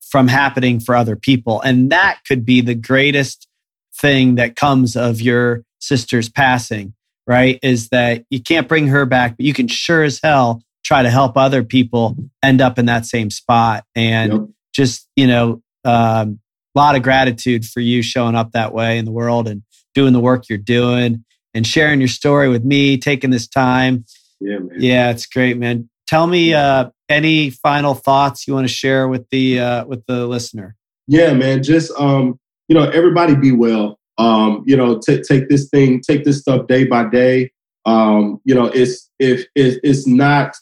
from 0.00 0.28
happening 0.28 0.80
for 0.80 0.94
other 0.94 1.16
people 1.16 1.60
and 1.60 1.90
that 1.90 2.20
could 2.26 2.44
be 2.44 2.60
the 2.60 2.74
greatest 2.74 3.46
thing 3.94 4.36
that 4.36 4.56
comes 4.56 4.96
of 4.96 5.20
your 5.20 5.62
sister's 5.80 6.28
passing 6.28 6.94
right 7.26 7.58
is 7.62 7.88
that 7.88 8.24
you 8.30 8.40
can't 8.40 8.68
bring 8.68 8.86
her 8.88 9.04
back 9.06 9.36
but 9.36 9.44
you 9.44 9.54
can 9.54 9.68
sure 9.68 10.02
as 10.02 10.20
hell 10.22 10.62
try 10.84 11.02
to 11.02 11.10
help 11.10 11.36
other 11.36 11.62
people 11.62 12.16
end 12.42 12.60
up 12.60 12.78
in 12.78 12.86
that 12.86 13.06
same 13.06 13.30
spot 13.30 13.84
and 13.94 14.32
yep. 14.32 14.42
just 14.72 15.08
you 15.16 15.26
know 15.26 15.62
a 15.84 15.90
um, 15.90 16.40
lot 16.74 16.96
of 16.96 17.02
gratitude 17.02 17.64
for 17.64 17.80
you 17.80 18.02
showing 18.02 18.34
up 18.34 18.52
that 18.52 18.72
way 18.72 18.98
in 18.98 19.04
the 19.04 19.12
world 19.12 19.48
and 19.48 19.62
doing 19.94 20.12
the 20.12 20.20
work 20.20 20.48
you're 20.48 20.58
doing 20.58 21.24
and 21.54 21.66
sharing 21.66 22.00
your 22.00 22.08
story 22.08 22.48
with 22.48 22.64
me 22.64 22.96
taking 22.96 23.30
this 23.30 23.48
time 23.48 24.04
yeah, 24.40 24.58
man. 24.58 24.76
Yeah, 24.78 25.10
it's 25.10 25.26
great, 25.26 25.58
man. 25.58 25.88
Tell 26.06 26.26
me 26.26 26.54
uh, 26.54 26.90
any 27.08 27.50
final 27.50 27.94
thoughts 27.94 28.48
you 28.48 28.54
want 28.54 28.66
to 28.66 28.72
share 28.72 29.06
with 29.06 29.28
the 29.30 29.60
uh, 29.60 29.84
with 29.84 30.04
the 30.06 30.26
listener. 30.26 30.76
Yeah, 31.06 31.34
man. 31.34 31.62
Just 31.62 31.92
um, 31.98 32.40
you 32.68 32.74
know, 32.74 32.88
everybody 32.88 33.36
be 33.36 33.52
well. 33.52 33.98
Um, 34.20 34.62
you 34.66 34.76
know, 34.76 34.98
t- 34.98 35.22
take 35.22 35.48
this 35.48 35.68
thing, 35.68 36.00
take 36.00 36.24
this 36.24 36.40
stuff 36.40 36.66
day 36.66 36.84
by 36.84 37.08
day. 37.08 37.50
Um, 37.86 38.40
you 38.44 38.54
know, 38.54 38.66
it's 38.66 39.10
if 39.18 39.46
it's, 39.54 40.06
not 40.06 40.54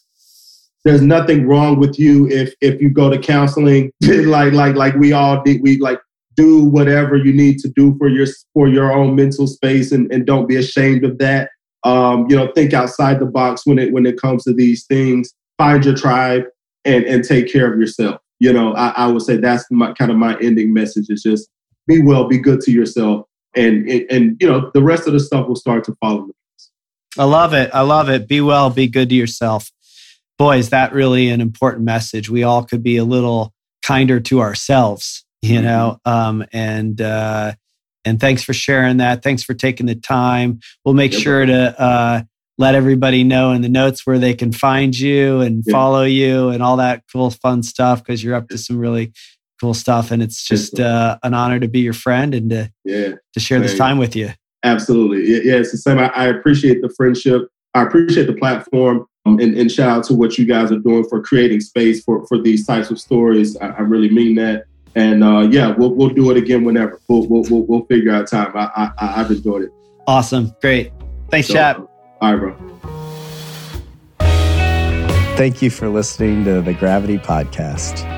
there's 0.84 1.02
nothing 1.02 1.46
wrong 1.46 1.78
with 1.78 1.98
you 1.98 2.28
if 2.28 2.54
if 2.60 2.80
you 2.80 2.88
go 2.88 3.10
to 3.10 3.18
counseling 3.18 3.92
like 4.02 4.52
like 4.52 4.76
like 4.76 4.94
we 4.94 5.12
all 5.12 5.42
did 5.42 5.60
we 5.60 5.78
like 5.80 5.98
do 6.36 6.64
whatever 6.64 7.16
you 7.16 7.32
need 7.32 7.58
to 7.58 7.68
do 7.68 7.96
for 7.98 8.08
your 8.08 8.26
for 8.54 8.68
your 8.68 8.92
own 8.92 9.16
mental 9.16 9.48
space 9.48 9.90
and, 9.90 10.10
and 10.12 10.24
don't 10.24 10.48
be 10.48 10.56
ashamed 10.56 11.04
of 11.04 11.18
that 11.18 11.50
um, 11.84 12.26
you 12.28 12.36
know, 12.36 12.50
think 12.54 12.74
outside 12.74 13.20
the 13.20 13.26
box 13.26 13.64
when 13.64 13.78
it 13.78 13.92
when 13.92 14.06
it 14.06 14.20
comes 14.20 14.44
to 14.44 14.52
these 14.52 14.84
things. 14.86 15.32
Find 15.56 15.84
your 15.84 15.96
tribe 15.96 16.44
and 16.84 17.04
and 17.04 17.24
take 17.24 17.52
care 17.52 17.72
of 17.72 17.78
yourself. 17.78 18.20
You 18.40 18.52
know, 18.52 18.74
I, 18.74 18.88
I 18.96 19.06
would 19.08 19.22
say 19.22 19.36
that's 19.36 19.64
my 19.70 19.92
kind 19.92 20.10
of 20.10 20.16
my 20.16 20.38
ending 20.40 20.72
message 20.72 21.06
is 21.08 21.22
just 21.22 21.48
be 21.86 22.02
well, 22.02 22.28
be 22.28 22.38
good 22.38 22.60
to 22.62 22.72
yourself, 22.72 23.26
and, 23.58 23.88
and 23.88 24.06
and, 24.10 24.36
you 24.40 24.46
know 24.46 24.70
the 24.72 24.82
rest 24.82 25.06
of 25.06 25.12
the 25.12 25.20
stuff 25.20 25.48
will 25.48 25.56
start 25.56 25.84
to 25.84 25.96
follow. 26.00 26.28
I 27.18 27.24
love 27.24 27.52
it. 27.52 27.70
I 27.74 27.80
love 27.82 28.08
it. 28.08 28.28
Be 28.28 28.40
well, 28.40 28.70
be 28.70 28.86
good 28.86 29.08
to 29.08 29.14
yourself. 29.14 29.70
Boy, 30.38 30.58
is 30.58 30.70
that 30.70 30.92
really 30.92 31.30
an 31.30 31.40
important 31.40 31.84
message. 31.84 32.30
We 32.30 32.44
all 32.44 32.64
could 32.64 32.82
be 32.82 32.96
a 32.96 33.04
little 33.04 33.52
kinder 33.82 34.20
to 34.20 34.40
ourselves, 34.40 35.24
you 35.42 35.56
mm-hmm. 35.56 35.64
know, 35.64 36.00
um, 36.04 36.44
and 36.52 37.00
uh, 37.00 37.54
and 38.04 38.20
thanks 38.20 38.42
for 38.42 38.52
sharing 38.52 38.98
that. 38.98 39.22
Thanks 39.22 39.42
for 39.42 39.54
taking 39.54 39.86
the 39.86 39.96
time. 39.96 40.60
We'll 40.84 40.94
make 40.94 41.12
yep. 41.12 41.22
sure 41.22 41.46
to 41.46 41.80
uh, 41.80 42.22
let 42.56 42.74
everybody 42.74 43.24
know 43.24 43.52
in 43.52 43.62
the 43.62 43.68
notes 43.68 44.06
where 44.06 44.18
they 44.18 44.34
can 44.34 44.52
find 44.52 44.96
you 44.96 45.40
and 45.40 45.62
yep. 45.66 45.72
follow 45.72 46.04
you 46.04 46.50
and 46.50 46.62
all 46.62 46.76
that 46.76 47.02
cool, 47.12 47.30
fun 47.30 47.62
stuff 47.62 48.02
because 48.02 48.22
you're 48.22 48.34
up 48.34 48.48
to 48.48 48.58
some 48.58 48.78
really 48.78 49.12
cool 49.60 49.74
stuff. 49.74 50.10
And 50.10 50.22
it's 50.22 50.44
just 50.44 50.80
uh, 50.80 51.18
an 51.22 51.34
honor 51.34 51.60
to 51.60 51.68
be 51.68 51.80
your 51.80 51.92
friend 51.92 52.34
and 52.34 52.50
to, 52.50 52.72
yeah. 52.84 53.12
to 53.32 53.40
share 53.40 53.60
this 53.60 53.76
time 53.76 53.98
with 53.98 54.16
you. 54.16 54.30
Absolutely. 54.64 55.48
Yeah, 55.48 55.56
it's 55.56 55.72
the 55.72 55.78
same. 55.78 55.98
I, 55.98 56.08
I 56.08 56.26
appreciate 56.26 56.82
the 56.82 56.88
friendship. 56.90 57.48
I 57.74 57.82
appreciate 57.82 58.26
the 58.26 58.34
platform. 58.34 59.06
Um, 59.26 59.38
and, 59.40 59.54
and, 59.56 59.70
shout 59.70 59.98
out 59.98 60.04
to 60.04 60.14
what 60.14 60.38
you 60.38 60.46
guys 60.46 60.72
are 60.72 60.78
doing 60.78 61.04
for 61.04 61.22
creating 61.22 61.60
space 61.60 62.02
for, 62.02 62.26
for 62.26 62.40
these 62.40 62.66
types 62.66 62.90
of 62.90 62.98
stories. 62.98 63.56
I, 63.58 63.68
I 63.68 63.80
really 63.80 64.08
mean 64.08 64.36
that. 64.36 64.64
And 64.94 65.22
uh, 65.22 65.40
yeah, 65.50 65.74
we'll, 65.76 65.94
we'll 65.94 66.08
do 66.08 66.30
it 66.30 66.36
again 66.36 66.64
whenever. 66.64 67.00
We'll, 67.08 67.26
we'll, 67.26 67.44
we'll, 67.50 67.62
we'll 67.66 67.84
figure 67.86 68.10
out 68.10 68.26
time. 68.26 68.52
I, 68.54 68.90
I, 68.98 69.06
have 69.06 69.30
enjoyed 69.30 69.62
it. 69.64 69.70
Awesome. 70.06 70.54
Great. 70.60 70.92
Thanks, 71.30 71.48
so, 71.48 71.54
Chap. 71.54 71.86
All 72.20 72.36
right, 72.36 72.56
bro. 72.56 72.78
Thank 75.36 75.62
you 75.62 75.70
for 75.70 75.88
listening 75.88 76.44
to 76.44 76.62
the 76.62 76.74
Gravity 76.74 77.18
Podcast. 77.18 78.17